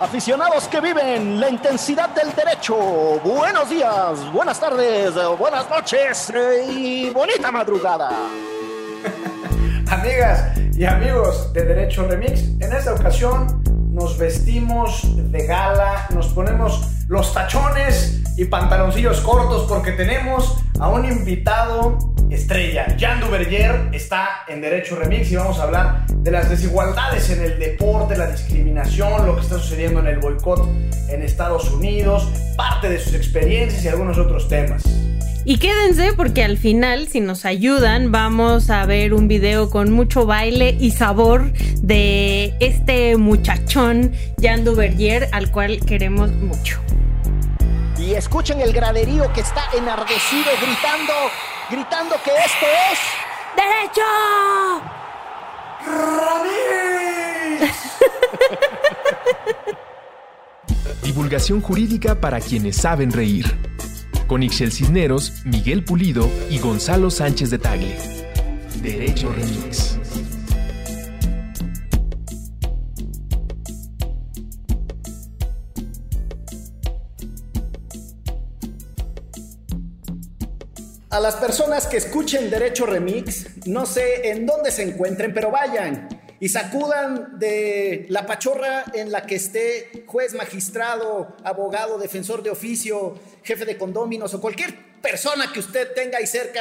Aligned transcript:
Aficionados 0.00 0.68
que 0.68 0.80
viven 0.80 1.40
la 1.40 1.50
intensidad 1.50 2.10
del 2.10 2.32
derecho, 2.32 2.76
buenos 3.24 3.68
días, 3.68 4.32
buenas 4.32 4.60
tardes, 4.60 5.12
buenas 5.36 5.68
noches 5.68 6.30
eh, 6.30 6.66
y 6.70 7.10
bonita 7.10 7.50
madrugada. 7.50 8.08
Amigas 9.90 10.56
y 10.76 10.84
amigos 10.84 11.52
de 11.52 11.64
Derecho 11.64 12.06
Remix, 12.06 12.42
en 12.60 12.72
esta 12.72 12.94
ocasión 12.94 13.60
nos 13.92 14.16
vestimos 14.16 15.02
de 15.32 15.46
gala, 15.48 16.06
nos 16.14 16.28
ponemos 16.28 16.80
los 17.08 17.34
tachones 17.34 18.22
y 18.36 18.44
pantaloncillos 18.44 19.20
cortos 19.22 19.66
porque 19.68 19.90
tenemos 19.90 20.62
a 20.78 20.90
un 20.90 21.06
invitado 21.06 21.98
estrella. 22.30 22.96
Jan 22.98 23.20
Duverger 23.20 23.88
está 23.92 24.44
en 24.48 24.60
Derecho 24.60 24.96
Remix 24.96 25.30
y 25.32 25.36
vamos 25.36 25.58
a 25.58 25.64
hablar 25.64 26.06
de 26.06 26.30
las 26.30 26.50
desigualdades 26.50 27.30
en 27.30 27.42
el 27.42 27.58
deporte, 27.58 28.16
la 28.16 28.30
discriminación, 28.30 29.26
lo 29.26 29.36
que 29.36 29.42
está 29.42 29.58
sucediendo 29.58 30.00
en 30.00 30.06
el 30.08 30.18
boicot 30.18 30.68
en 31.08 31.22
Estados 31.22 31.70
Unidos, 31.70 32.28
parte 32.56 32.88
de 32.88 32.98
sus 32.98 33.14
experiencias 33.14 33.84
y 33.84 33.88
algunos 33.88 34.18
otros 34.18 34.48
temas. 34.48 34.84
Y 35.44 35.56
quédense 35.56 36.12
porque 36.12 36.44
al 36.44 36.58
final, 36.58 37.08
si 37.08 37.20
nos 37.20 37.46
ayudan, 37.46 38.12
vamos 38.12 38.68
a 38.68 38.84
ver 38.84 39.14
un 39.14 39.28
video 39.28 39.70
con 39.70 39.90
mucho 39.92 40.26
baile 40.26 40.76
y 40.78 40.90
sabor 40.90 41.52
de 41.80 42.54
este 42.60 43.16
muchachón 43.16 44.12
Jan 44.42 44.64
Duverger 44.64 45.28
al 45.32 45.50
cual 45.50 45.80
queremos 45.86 46.32
mucho. 46.32 46.80
Y 48.08 48.14
escuchen 48.14 48.58
el 48.62 48.72
graderío 48.72 49.30
que 49.34 49.42
está 49.42 49.64
enardecido 49.76 50.50
gritando, 50.62 51.12
gritando 51.70 52.16
que 52.24 52.30
esto 52.30 52.66
es 52.90 52.98
¡Derecho! 53.54 54.00
Divulgación 61.02 61.60
jurídica 61.60 62.18
para 62.18 62.40
quienes 62.40 62.76
saben 62.76 63.12
reír. 63.12 63.44
Con 64.26 64.42
Ixel 64.42 64.72
Cisneros, 64.72 65.44
Miguel 65.44 65.84
Pulido 65.84 66.30
y 66.48 66.60
Gonzalo 66.60 67.10
Sánchez 67.10 67.50
de 67.50 67.58
Tagle. 67.58 67.98
Derecho 68.80 69.30
Remix. 69.30 69.98
A 81.10 81.20
las 81.20 81.36
personas 81.36 81.86
que 81.86 81.96
escuchen 81.96 82.50
Derecho 82.50 82.84
Remix, 82.84 83.66
no 83.66 83.86
sé 83.86 84.28
en 84.28 84.44
dónde 84.44 84.70
se 84.70 84.82
encuentren, 84.82 85.32
pero 85.32 85.50
vayan 85.50 86.06
y 86.38 86.50
sacudan 86.50 87.38
de 87.38 88.04
la 88.10 88.26
pachorra 88.26 88.84
en 88.92 89.10
la 89.10 89.24
que 89.24 89.36
esté 89.36 90.04
juez, 90.04 90.34
magistrado, 90.34 91.34
abogado, 91.44 91.98
defensor 91.98 92.42
de 92.42 92.50
oficio, 92.50 93.18
jefe 93.42 93.64
de 93.64 93.78
condóminos 93.78 94.34
o 94.34 94.40
cualquier 94.42 94.74
persona 95.00 95.50
que 95.50 95.60
usted 95.60 95.94
tenga 95.94 96.18
ahí 96.18 96.26
cerca 96.26 96.60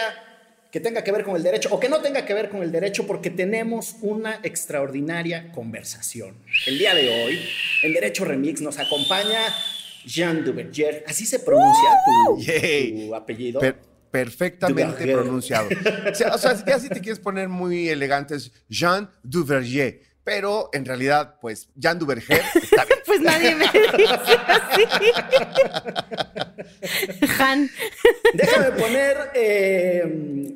que 0.72 0.80
tenga 0.80 1.04
que 1.04 1.12
ver 1.12 1.26
con 1.26 1.36
el 1.36 1.44
derecho 1.44 1.68
o 1.74 1.80
que 1.80 1.90
no 1.90 2.00
tenga 2.00 2.26
que 2.26 2.34
ver 2.34 2.50
con 2.50 2.64
el 2.64 2.72
derecho 2.72 3.06
porque 3.06 3.30
tenemos 3.30 3.98
una 4.02 4.40
extraordinaria 4.44 5.52
conversación. 5.52 6.38
El 6.68 6.78
día 6.78 6.94
de 6.94 7.26
hoy, 7.26 7.42
en 7.84 7.94
Derecho 7.94 8.24
Remix, 8.24 8.62
nos 8.62 8.80
acompaña 8.80 9.40
Jean 10.06 10.46
Duverger. 10.46 11.04
¿Así 11.06 11.26
se 11.26 11.40
pronuncia 11.40 11.90
tu, 12.06 13.08
tu 13.08 13.16
apellido? 13.16 13.60
Perfectamente 14.12 15.12
pronunciado. 15.14 15.70
O 16.12 16.16
sea, 16.16 16.34
o 16.34 16.38
sea, 16.38 16.66
ya 16.66 16.80
si 16.80 16.90
te 16.90 17.00
quieres 17.02 17.20
poner 17.20 17.50
muy 17.50 17.90
elegantes, 17.90 18.52
Jean 18.70 19.10
Duverger. 19.24 20.02
Pero 20.28 20.70
en 20.74 20.84
realidad, 20.84 21.36
pues, 21.40 21.70
Jean 21.74 21.98
Duverger 21.98 22.42
está 22.62 22.84
bien. 22.84 23.00
pues 23.06 23.22
nadie 23.22 23.56
me 23.56 23.66
dice 23.66 24.38
así. 24.46 24.84
Han. 27.40 27.70
Déjame 28.34 28.72
poner 28.72 29.18
eh, 29.36 30.04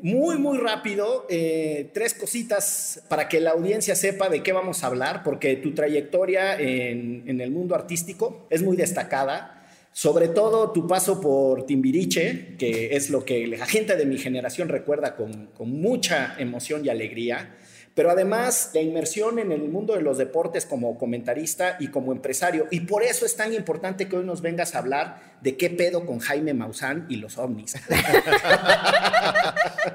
muy, 0.03 0.37
muy 0.37 0.57
rápido 0.57 1.25
eh, 1.29 1.89
tres 1.93 2.13
cositas 2.13 3.01
para 3.07 3.29
que 3.29 3.39
la 3.39 3.51
audiencia 3.51 3.95
sepa 3.95 4.27
de 4.27 4.43
qué 4.43 4.51
vamos 4.51 4.83
a 4.83 4.87
hablar, 4.87 5.23
porque 5.23 5.55
tu 5.55 5.73
trayectoria 5.73 6.59
en, 6.59 7.23
en 7.27 7.39
el 7.39 7.51
mundo 7.51 7.73
artístico 7.73 8.47
es 8.49 8.61
muy 8.61 8.75
destacada. 8.75 9.60
Sobre 9.93 10.29
todo 10.29 10.71
tu 10.71 10.87
paso 10.87 11.19
por 11.19 11.65
Timbiriche, 11.65 12.55
que 12.57 12.95
es 12.95 13.09
lo 13.09 13.25
que 13.25 13.45
la 13.47 13.65
gente 13.65 13.97
de 13.97 14.05
mi 14.05 14.17
generación 14.17 14.69
recuerda 14.69 15.15
con, 15.15 15.49
mucha 15.59 16.35
emoción 16.39 16.85
y 16.85 16.89
alegría, 16.89 17.57
pero 17.93 18.09
además 18.09 18.71
la 18.73 18.81
inmersión 18.81 19.39
en 19.39 19.51
el 19.51 19.63
mundo 19.69 19.95
de 19.95 20.01
los 20.01 20.17
deportes 20.17 20.65
como 20.65 20.97
comentarista 20.97 21.77
y 21.79 21.89
como 21.89 22.11
empresario. 22.11 22.67
Y 22.71 22.81
por 22.81 23.03
eso 23.03 23.25
es 23.25 23.35
tan 23.35 23.53
importante 23.53 24.07
que 24.07 24.17
hoy 24.17 24.25
nos 24.25 24.41
vengas 24.41 24.75
a 24.75 24.79
hablar 24.79 25.31
de 25.41 25.57
qué 25.57 25.69
pedo 25.69 26.05
con 26.05 26.19
Jaime 26.19 26.53
Maussan 26.53 27.05
y 27.09 27.17
los 27.17 27.37
ovnis. 27.37 27.75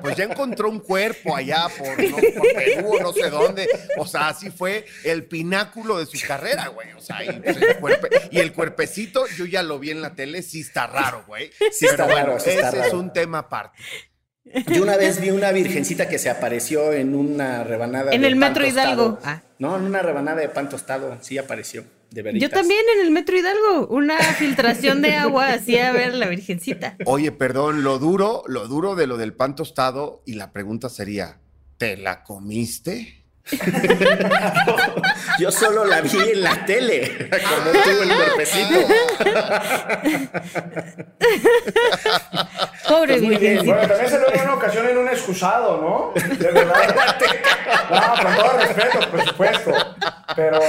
Pues 0.01 0.17
ya 0.17 0.25
encontró 0.25 0.69
un 0.69 0.81
cuerpo 0.81 1.35
allá 1.35 1.67
por, 1.79 2.03
no, 2.03 2.17
por 2.17 2.53
Perú, 2.55 2.99
no 3.01 3.13
sé 3.13 3.31
dónde. 3.31 3.69
O 3.97 4.07
sea, 4.07 4.29
así 4.29 4.51
fue 4.51 4.85
el 5.05 5.25
pináculo 5.25 5.99
de 5.99 6.07
su 6.07 6.19
carrera, 6.27 6.69
güey. 6.69 6.93
O 6.93 7.01
sea, 7.01 7.25
y, 7.25 7.33
pues, 7.41 7.57
el 7.57 7.77
cuerpe, 7.79 8.09
y, 8.31 8.39
el 8.39 8.53
cuerpecito, 8.53 9.27
yo 9.37 9.47
ya 9.47 9.63
lo 9.63 9.79
vi 9.79 9.91
en 9.91 10.03
la 10.03 10.15
tele, 10.15 10.43
sí 10.43 10.61
está 10.61 10.87
raro, 10.87 11.25
güey. 11.27 11.51
Sí 11.73 11.87
está 11.87 12.07
Pero 12.07 12.19
raro, 12.19 12.33
bueno, 12.33 12.41
sí 12.41 12.51
está 12.51 12.69
ese 12.69 12.77
raro. 12.79 12.89
es 12.89 12.95
un 12.95 13.13
tema 13.13 13.39
aparte. 13.39 13.79
Yo 14.55 14.83
una 14.83 14.97
vez 14.97 15.21
vi 15.21 15.31
una 15.31 15.53
virgencita 15.53 16.09
que 16.09 16.19
se 16.19 16.31
apareció 16.31 16.93
en 16.93 17.15
una 17.15 17.65
rebanada 17.65 18.13
En 18.13 18.23
de 18.23 18.29
el 18.29 18.39
pan 18.39 18.51
Metro 18.51 18.65
tostado. 18.65 18.93
Hidalgo. 18.93 19.19
Ah. 19.25 19.43
No, 19.59 19.77
en 19.77 19.83
una 19.83 20.03
rebanada 20.03 20.41
de 20.41 20.49
pan 20.49 20.69
tostado, 20.69 21.17
sí 21.21 21.39
apareció, 21.39 21.85
de 22.11 22.23
veritas. 22.23 22.49
Yo 22.49 22.55
también 22.55 22.85
en 22.95 23.07
el 23.07 23.11
Metro 23.11 23.37
Hidalgo, 23.37 23.87
una 23.89 24.19
filtración 24.19 25.03
de 25.03 25.15
agua 25.15 25.53
hacía 25.53 25.93
ver 25.93 26.15
la 26.15 26.27
virgencita. 26.29 26.97
Oye, 27.07 27.33
perdón, 27.33 27.83
lo 27.83 27.99
duro, 27.99 28.43
lo 28.47 28.69
duro 28.69 28.95
de 28.95 29.07
lo 29.07 29.17
del 29.17 29.33
pan 29.33 29.57
tostado, 29.57 30.23
y 30.27 30.35
la 30.35 30.53
pregunta 30.53 30.89
sería: 30.89 31.39
¿te 31.79 31.97
la 31.97 32.23
comiste? 32.23 33.25
Yo 35.39 35.53
solo 35.53 35.85
la 35.85 36.01
vi 36.01 36.11
en 36.19 36.43
la 36.43 36.67
tele, 36.67 37.31
como 37.31 37.71
tú 37.71 37.91
el 38.03 38.09
cuerpecito. 38.09 38.75
Pobre 42.89 43.15
Pues 43.15 43.23
muy 43.23 43.37
bien. 43.37 43.63
virgencita. 43.63 43.75
Bueno, 43.75 43.89
también 43.89 44.11
se 44.11 44.19
lo 44.19 44.33
en 44.35 44.41
una 44.43 44.55
ocasión 44.55 44.89
en 44.89 44.99
un 44.99 45.09
excusado, 45.09 45.81
¿no? 45.81 46.13
De 46.37 46.53
verdad. 46.53 47.17
No, 47.91 48.23
con 48.23 48.37
todo 48.37 48.59
respeto, 48.59 49.11
por 49.11 49.27
supuesto. 49.27 49.73
Pero 50.35 50.61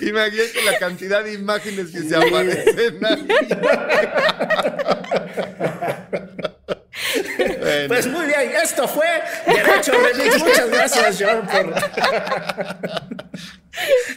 Imagínate 0.00 0.62
la 0.64 0.78
cantidad 0.78 1.22
de 1.24 1.34
imágenes 1.34 1.90
que 1.90 2.00
se 2.02 2.16
aparecen 2.16 3.04
ahí. 3.04 3.28
Bueno, 7.58 7.88
Pues 7.88 8.06
muy 8.06 8.26
bien, 8.26 8.52
esto 8.62 8.86
fue 8.86 9.06
Derecho 9.46 9.92
Remix. 9.92 10.38
Muchas 10.38 10.70
gracias, 10.70 11.16
John, 11.20 11.46
por 11.46 11.74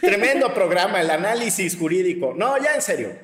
tremendo 0.00 0.52
programa, 0.52 1.00
el 1.00 1.10
análisis 1.10 1.76
jurídico. 1.76 2.34
No, 2.36 2.58
ya 2.62 2.74
en 2.74 2.82
serio. 2.82 3.16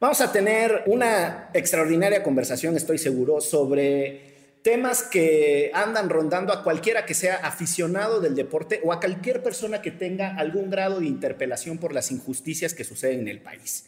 Vamos 0.00 0.20
a 0.20 0.30
tener 0.30 0.84
una 0.86 1.50
extraordinaria 1.54 2.22
conversación, 2.22 2.76
estoy 2.76 2.98
seguro, 2.98 3.40
sobre 3.40 4.60
temas 4.62 5.02
que 5.02 5.72
andan 5.74 6.08
rondando 6.08 6.52
a 6.52 6.62
cualquiera 6.62 7.04
que 7.04 7.14
sea 7.14 7.38
aficionado 7.38 8.20
del 8.20 8.36
deporte 8.36 8.80
o 8.84 8.92
a 8.92 9.00
cualquier 9.00 9.42
persona 9.42 9.82
que 9.82 9.90
tenga 9.90 10.36
algún 10.36 10.70
grado 10.70 11.00
de 11.00 11.06
interpelación 11.06 11.78
por 11.78 11.92
las 11.92 12.12
injusticias 12.12 12.74
que 12.74 12.84
suceden 12.84 13.20
en 13.20 13.28
el 13.28 13.40
país. 13.40 13.86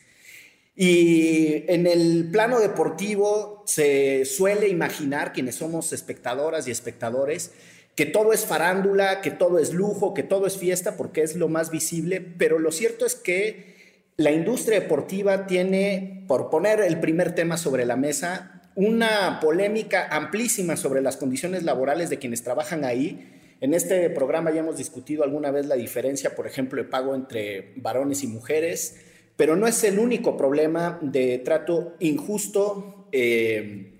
Y 0.74 1.64
en 1.68 1.86
el 1.86 2.28
plano 2.32 2.58
deportivo 2.58 3.62
se 3.66 4.24
suele 4.24 4.66
imaginar, 4.66 5.32
quienes 5.32 5.54
somos 5.54 5.92
espectadoras 5.92 6.66
y 6.66 6.72
espectadores, 6.72 7.52
que 7.94 8.06
todo 8.06 8.32
es 8.32 8.44
farándula, 8.44 9.20
que 9.20 9.30
todo 9.30 9.60
es 9.60 9.72
lujo, 9.72 10.12
que 10.12 10.24
todo 10.24 10.48
es 10.48 10.56
fiesta, 10.56 10.96
porque 10.96 11.22
es 11.22 11.36
lo 11.36 11.48
más 11.48 11.70
visible, 11.70 12.20
pero 12.20 12.58
lo 12.58 12.72
cierto 12.72 13.06
es 13.06 13.14
que 13.14 13.78
la 14.20 14.32
industria 14.32 14.80
deportiva 14.80 15.46
tiene, 15.46 16.24
por 16.28 16.50
poner 16.50 16.80
el 16.80 17.00
primer 17.00 17.34
tema 17.34 17.56
sobre 17.56 17.86
la 17.86 17.96
mesa, 17.96 18.60
una 18.74 19.40
polémica 19.40 20.08
amplísima 20.10 20.76
sobre 20.76 21.00
las 21.00 21.16
condiciones 21.16 21.62
laborales 21.62 22.10
de 22.10 22.18
quienes 22.18 22.42
trabajan 22.42 22.84
ahí. 22.84 23.56
En 23.62 23.72
este 23.72 24.10
programa 24.10 24.50
ya 24.50 24.60
hemos 24.60 24.76
discutido 24.76 25.24
alguna 25.24 25.50
vez 25.50 25.64
la 25.64 25.74
diferencia, 25.74 26.36
por 26.36 26.46
ejemplo, 26.46 26.82
de 26.82 26.86
pago 26.86 27.14
entre 27.14 27.72
varones 27.76 28.22
y 28.22 28.26
mujeres, 28.26 29.00
pero 29.38 29.56
no 29.56 29.66
es 29.66 29.82
el 29.84 29.98
único 29.98 30.36
problema 30.36 30.98
de 31.00 31.38
trato 31.38 31.96
injusto 31.98 33.08
eh, 33.12 33.94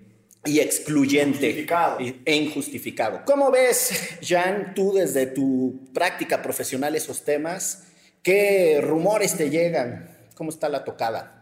y 0.45 0.59
excluyente 0.59 1.47
Injustificado. 1.47 1.97
e 2.25 2.35
injustificado. 2.35 3.21
¿Cómo 3.25 3.49
ves, 3.49 4.19
Jean, 4.21 4.75
tú 4.75 4.93
desde 4.93 5.25
tu 5.25 5.89
práctica 5.95 6.43
profesional 6.43 6.95
esos 6.95 7.23
temas? 7.23 7.87
¿Qué 8.21 8.79
rumores 8.83 9.35
te 9.35 9.49
llegan? 9.49 10.10
¿Cómo 10.35 10.49
está 10.49 10.69
la 10.69 10.83
tocada? 10.83 11.37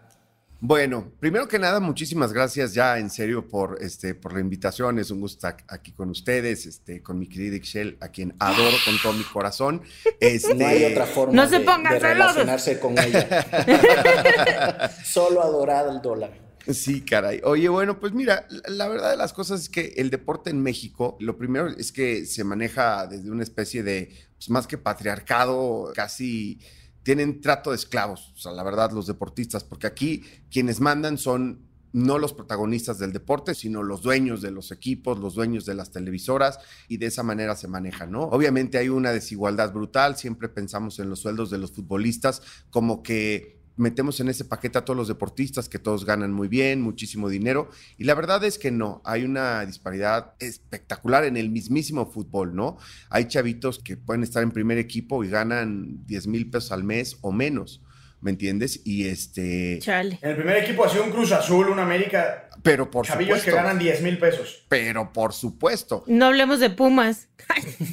Bueno, 0.61 1.13
primero 1.21 1.47
que 1.47 1.57
nada, 1.57 1.79
muchísimas 1.79 2.33
gracias 2.33 2.73
ya 2.73 2.99
en 2.99 3.09
serio 3.09 3.47
por, 3.47 3.77
este, 3.81 4.13
por 4.13 4.33
la 4.33 4.41
invitación. 4.41 4.99
Es 4.99 5.09
un 5.09 5.21
gusto 5.21 5.37
estar 5.47 5.63
aquí 5.69 5.93
con 5.93 6.09
ustedes, 6.09 6.65
este, 6.65 7.01
con 7.01 7.17
mi 7.17 7.29
querida 7.29 7.55
Ixchel, 7.55 7.97
a 8.01 8.09
quien 8.09 8.35
adoro 8.39 8.75
con 8.83 8.95
todo 9.01 9.13
mi 9.13 9.23
corazón. 9.23 9.81
Este, 10.19 10.53
No 10.55 10.67
hay 10.67 10.83
otra 10.83 11.05
forma 11.05 11.33
No 11.33 11.47
se 11.49 11.59
de, 11.59 11.65
pongan 11.65 11.93
de 11.93 11.99
relacionarse 11.99 12.77
con 12.77 12.97
ella. 12.99 14.89
Solo 15.05 15.41
adorar 15.41 15.87
el 15.87 16.01
dólar. 16.01 16.31
Sí, 16.67 17.01
caray. 17.05 17.39
Oye, 17.45 17.69
bueno, 17.69 17.97
pues 17.99 18.11
mira, 18.11 18.45
la- 18.49 18.69
la 18.69 18.87
verdad 18.89 19.11
de 19.11 19.17
las 19.17 19.31
cosas 19.31 19.61
es 19.61 19.69
que 19.69 19.93
el 19.95 20.09
deporte 20.09 20.49
en 20.49 20.61
México, 20.61 21.15
lo 21.21 21.37
primero 21.37 21.69
es 21.69 21.93
que 21.93 22.25
se 22.25 22.43
maneja 22.43 23.07
desde 23.07 23.31
una 23.31 23.43
especie 23.43 23.81
de, 23.81 24.09
pues 24.35 24.49
más 24.49 24.67
que 24.67 24.77
patriarcado, 24.77 25.91
casi 25.95 26.59
tienen 27.03 27.41
trato 27.41 27.71
de 27.71 27.77
esclavos, 27.77 28.31
o 28.35 28.37
sea, 28.37 28.51
la 28.51 28.63
verdad, 28.63 28.91
los 28.91 29.07
deportistas, 29.07 29.63
porque 29.63 29.87
aquí 29.87 30.23
quienes 30.49 30.79
mandan 30.79 31.17
son 31.17 31.69
no 31.91 32.19
los 32.19 32.33
protagonistas 32.33 32.99
del 32.99 33.13
deporte, 33.13 33.55
sino 33.55 33.81
los 33.81 34.01
dueños 34.01 34.41
de 34.41 34.51
los 34.51 34.71
equipos, 34.71 35.19
los 35.19 35.33
dueños 35.33 35.65
de 35.65 35.73
las 35.73 35.91
televisoras, 35.91 36.59
y 36.87 36.97
de 36.97 37.07
esa 37.07 37.23
manera 37.23 37.55
se 37.55 37.67
maneja, 37.67 38.05
¿no? 38.05 38.23
Obviamente 38.23 38.77
hay 38.77 38.89
una 38.89 39.11
desigualdad 39.11 39.73
brutal, 39.73 40.15
siempre 40.15 40.49
pensamos 40.49 40.99
en 40.99 41.09
los 41.09 41.19
sueldos 41.19 41.49
de 41.49 41.57
los 41.57 41.71
futbolistas 41.71 42.41
como 42.69 43.01
que 43.01 43.58
metemos 43.79 44.19
en 44.19 44.29
ese 44.29 44.45
paquete 44.45 44.77
a 44.77 44.85
todos 44.85 44.97
los 44.97 45.07
deportistas 45.07 45.69
que 45.69 45.79
todos 45.79 46.05
ganan 46.05 46.31
muy 46.33 46.47
bien, 46.47 46.81
muchísimo 46.81 47.29
dinero. 47.29 47.69
Y 47.97 48.03
la 48.03 48.13
verdad 48.13 48.43
es 48.43 48.57
que 48.59 48.71
no, 48.71 49.01
hay 49.05 49.23
una 49.23 49.65
disparidad 49.65 50.33
espectacular 50.39 51.23
en 51.23 51.37
el 51.37 51.49
mismísimo 51.49 52.05
fútbol, 52.05 52.55
¿no? 52.55 52.77
Hay 53.09 53.25
chavitos 53.29 53.79
que 53.79 53.97
pueden 53.97 54.23
estar 54.23 54.43
en 54.43 54.51
primer 54.51 54.77
equipo 54.77 55.23
y 55.23 55.29
ganan 55.29 56.05
10 56.05 56.27
mil 56.27 56.49
pesos 56.49 56.71
al 56.71 56.83
mes 56.83 57.17
o 57.21 57.31
menos, 57.31 57.81
¿me 58.21 58.31
entiendes? 58.31 58.81
Y 58.83 59.05
este... 59.07 59.79
Chale. 59.81 60.19
En 60.21 60.31
el 60.31 60.35
primer 60.35 60.57
equipo 60.57 60.83
ha 60.83 60.89
sido 60.89 61.05
un 61.05 61.11
Cruz 61.11 61.31
Azul, 61.31 61.69
un 61.69 61.79
América. 61.79 62.49
Pero 62.61 62.91
por 62.91 63.05
chavillos 63.05 63.39
supuesto. 63.39 63.51
que 63.51 63.63
ganan 63.63 63.79
10 63.79 64.01
mil 64.01 64.17
pesos. 64.19 64.65
Pero 64.67 65.13
por 65.13 65.31
supuesto. 65.33 66.03
No 66.07 66.25
hablemos 66.25 66.59
de 66.59 66.69
Pumas. 66.69 67.29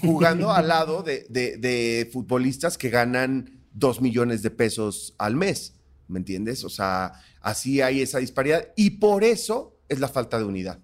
jugando 0.01 0.51
al 0.53 0.67
lado 0.69 1.03
de, 1.05 1.27
de- 1.29 1.57
de 1.59 2.11
futbolistas 2.13 2.77
que 2.77 2.91
ganan 2.91 3.61
dos 3.73 4.01
millones 4.01 4.43
de 4.43 4.51
pesos 4.51 5.15
al 5.19 5.37
mes, 5.37 5.75
¿me 6.09 6.19
entiendes? 6.19 6.65
O 6.65 6.69
sea, 6.69 7.13
así 7.41 7.81
hay 7.81 8.03
esa 8.03 8.19
disparidad 8.19 8.73
y 8.77 8.91
por 8.91 9.25
eso 9.25 9.79
es 9.89 10.01
la 10.01 10.09
falta 10.09 10.39
de 10.39 10.45
unidad, 10.45 10.81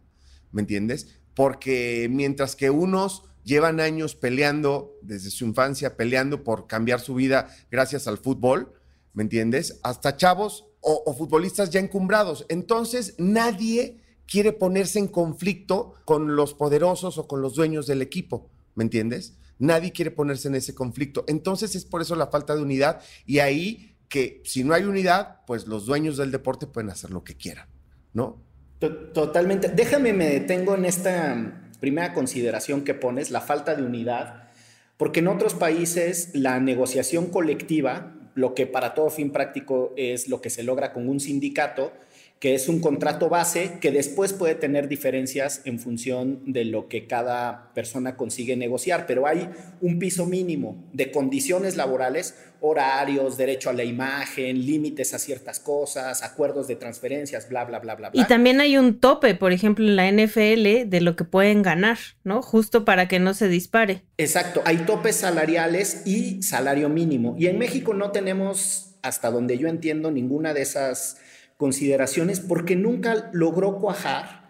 ¿me 0.50 0.62
entiendes? 0.62 1.18
Porque 1.34 2.08
mientras 2.10 2.56
que 2.56 2.70
unos 2.70 3.24
llevan 3.44 3.80
años 3.80 4.14
peleando 4.14 4.96
desde 5.02 5.30
su 5.30 5.44
infancia, 5.44 5.96
peleando 5.96 6.44
por 6.44 6.66
cambiar 6.66 7.00
su 7.00 7.14
vida 7.14 7.48
gracias 7.70 8.06
al 8.06 8.18
fútbol, 8.18 8.72
¿me 9.14 9.22
entiendes? 9.22 9.80
Hasta 9.82 10.16
chavos 10.16 10.66
o, 10.80 11.02
o 11.06 11.14
futbolistas 11.14 11.70
ya 11.70 11.80
encumbrados. 11.80 12.46
Entonces, 12.48 13.14
nadie 13.18 14.02
quiere 14.26 14.52
ponerse 14.52 14.98
en 14.98 15.08
conflicto 15.08 15.94
con 16.04 16.36
los 16.36 16.54
poderosos 16.54 17.18
o 17.18 17.26
con 17.26 17.42
los 17.42 17.54
dueños 17.54 17.86
del 17.86 18.02
equipo, 18.02 18.50
¿me 18.74 18.84
entiendes? 18.84 19.34
Nadie 19.58 19.92
quiere 19.92 20.10
ponerse 20.10 20.48
en 20.48 20.54
ese 20.54 20.74
conflicto. 20.74 21.24
Entonces 21.28 21.76
es 21.76 21.84
por 21.84 22.02
eso 22.02 22.16
la 22.16 22.28
falta 22.28 22.54
de 22.54 22.62
unidad 22.62 23.00
y 23.26 23.38
ahí 23.38 23.91
que 24.12 24.42
si 24.44 24.62
no 24.62 24.74
hay 24.74 24.84
unidad, 24.84 25.38
pues 25.46 25.66
los 25.66 25.86
dueños 25.86 26.18
del 26.18 26.30
deporte 26.30 26.66
pueden 26.66 26.90
hacer 26.90 27.10
lo 27.10 27.24
que 27.24 27.34
quieran, 27.34 27.66
¿no? 28.12 28.42
To- 28.78 28.94
Totalmente. 29.08 29.68
Déjame, 29.70 30.12
me 30.12 30.28
detengo 30.28 30.74
en 30.74 30.84
esta 30.84 31.70
primera 31.80 32.12
consideración 32.12 32.84
que 32.84 32.92
pones, 32.92 33.30
la 33.30 33.40
falta 33.40 33.74
de 33.74 33.82
unidad, 33.82 34.50
porque 34.98 35.20
en 35.20 35.28
otros 35.28 35.54
países 35.54 36.28
la 36.34 36.60
negociación 36.60 37.28
colectiva, 37.28 38.12
lo 38.34 38.54
que 38.54 38.66
para 38.66 38.92
todo 38.92 39.08
fin 39.08 39.32
práctico 39.32 39.94
es 39.96 40.28
lo 40.28 40.42
que 40.42 40.50
se 40.50 40.62
logra 40.62 40.92
con 40.92 41.08
un 41.08 41.18
sindicato, 41.18 41.94
que 42.42 42.56
es 42.56 42.68
un 42.68 42.80
contrato 42.80 43.28
base 43.28 43.78
que 43.80 43.92
después 43.92 44.32
puede 44.32 44.56
tener 44.56 44.88
diferencias 44.88 45.60
en 45.64 45.78
función 45.78 46.42
de 46.44 46.64
lo 46.64 46.88
que 46.88 47.06
cada 47.06 47.72
persona 47.72 48.16
consigue 48.16 48.56
negociar, 48.56 49.06
pero 49.06 49.28
hay 49.28 49.48
un 49.80 50.00
piso 50.00 50.26
mínimo 50.26 50.84
de 50.92 51.12
condiciones 51.12 51.76
laborales, 51.76 52.34
horarios, 52.60 53.36
derecho 53.36 53.70
a 53.70 53.74
la 53.74 53.84
imagen, 53.84 54.66
límites 54.66 55.14
a 55.14 55.20
ciertas 55.20 55.60
cosas, 55.60 56.24
acuerdos 56.24 56.66
de 56.66 56.74
transferencias, 56.74 57.48
bla, 57.48 57.64
bla, 57.64 57.78
bla, 57.78 57.94
bla, 57.94 58.10
bla. 58.10 58.20
Y 58.20 58.26
también 58.26 58.60
hay 58.60 58.76
un 58.76 58.98
tope, 58.98 59.36
por 59.36 59.52
ejemplo, 59.52 59.86
en 59.86 59.94
la 59.94 60.10
NFL 60.10 60.88
de 60.88 61.00
lo 61.00 61.14
que 61.14 61.22
pueden 61.22 61.62
ganar, 61.62 61.98
¿no? 62.24 62.42
Justo 62.42 62.84
para 62.84 63.06
que 63.06 63.20
no 63.20 63.34
se 63.34 63.46
dispare. 63.46 64.02
Exacto, 64.18 64.62
hay 64.64 64.78
topes 64.78 65.14
salariales 65.14 66.04
y 66.06 66.42
salario 66.42 66.88
mínimo. 66.88 67.36
Y 67.38 67.46
en 67.46 67.56
México 67.60 67.94
no 67.94 68.10
tenemos, 68.10 68.96
hasta 69.02 69.30
donde 69.30 69.58
yo 69.58 69.68
entiendo, 69.68 70.10
ninguna 70.10 70.54
de 70.54 70.62
esas 70.62 71.18
consideraciones 71.62 72.40
porque 72.40 72.74
nunca 72.74 73.30
logró 73.32 73.78
cuajar 73.78 74.42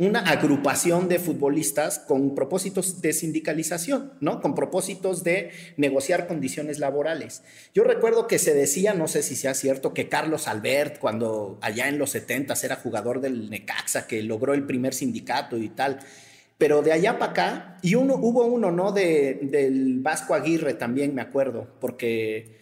una 0.00 0.18
agrupación 0.18 1.08
de 1.08 1.20
futbolistas 1.20 2.00
con 2.00 2.34
propósitos 2.34 3.00
de 3.00 3.12
sindicalización, 3.12 4.14
¿no? 4.20 4.40
Con 4.40 4.56
propósitos 4.56 5.22
de 5.22 5.52
negociar 5.76 6.26
condiciones 6.26 6.80
laborales. 6.80 7.44
Yo 7.72 7.84
recuerdo 7.84 8.26
que 8.26 8.40
se 8.40 8.52
decía, 8.52 8.94
no 8.94 9.06
sé 9.06 9.22
si 9.22 9.36
sea 9.36 9.54
cierto, 9.54 9.94
que 9.94 10.08
Carlos 10.08 10.48
Albert, 10.48 10.98
cuando 10.98 11.56
allá 11.62 11.86
en 11.86 11.98
los 11.98 12.10
70 12.10 12.54
era 12.64 12.74
jugador 12.74 13.20
del 13.20 13.48
Necaxa, 13.48 14.08
que 14.08 14.24
logró 14.24 14.52
el 14.52 14.66
primer 14.66 14.92
sindicato 14.92 15.58
y 15.58 15.68
tal, 15.68 16.00
pero 16.58 16.82
de 16.82 16.90
allá 16.90 17.16
para 17.20 17.30
acá, 17.30 17.78
y 17.80 17.94
uno, 17.94 18.16
hubo 18.16 18.44
uno, 18.44 18.72
¿no? 18.72 18.90
De, 18.90 19.38
del 19.40 20.00
Vasco 20.00 20.34
Aguirre 20.34 20.74
también, 20.74 21.14
me 21.14 21.22
acuerdo, 21.22 21.68
porque 21.78 22.55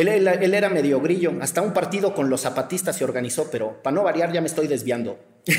él, 0.00 0.08
él- 0.08 0.28
él 0.28 0.54
era 0.54 0.68
medio 0.68 1.00
grillo. 1.00 1.32
Hasta 1.40 1.62
un 1.62 1.72
partido 1.72 2.14
con 2.14 2.28
los 2.30 2.40
zapatistas 2.42 2.96
se 2.96 3.04
organizó, 3.04 3.48
pero 3.50 3.82
para 3.82 3.94
no 3.94 4.02
variar 4.02 4.32
ya 4.32 4.40
me 4.40 4.46
estoy 4.48 4.66
desviando. 4.66 5.18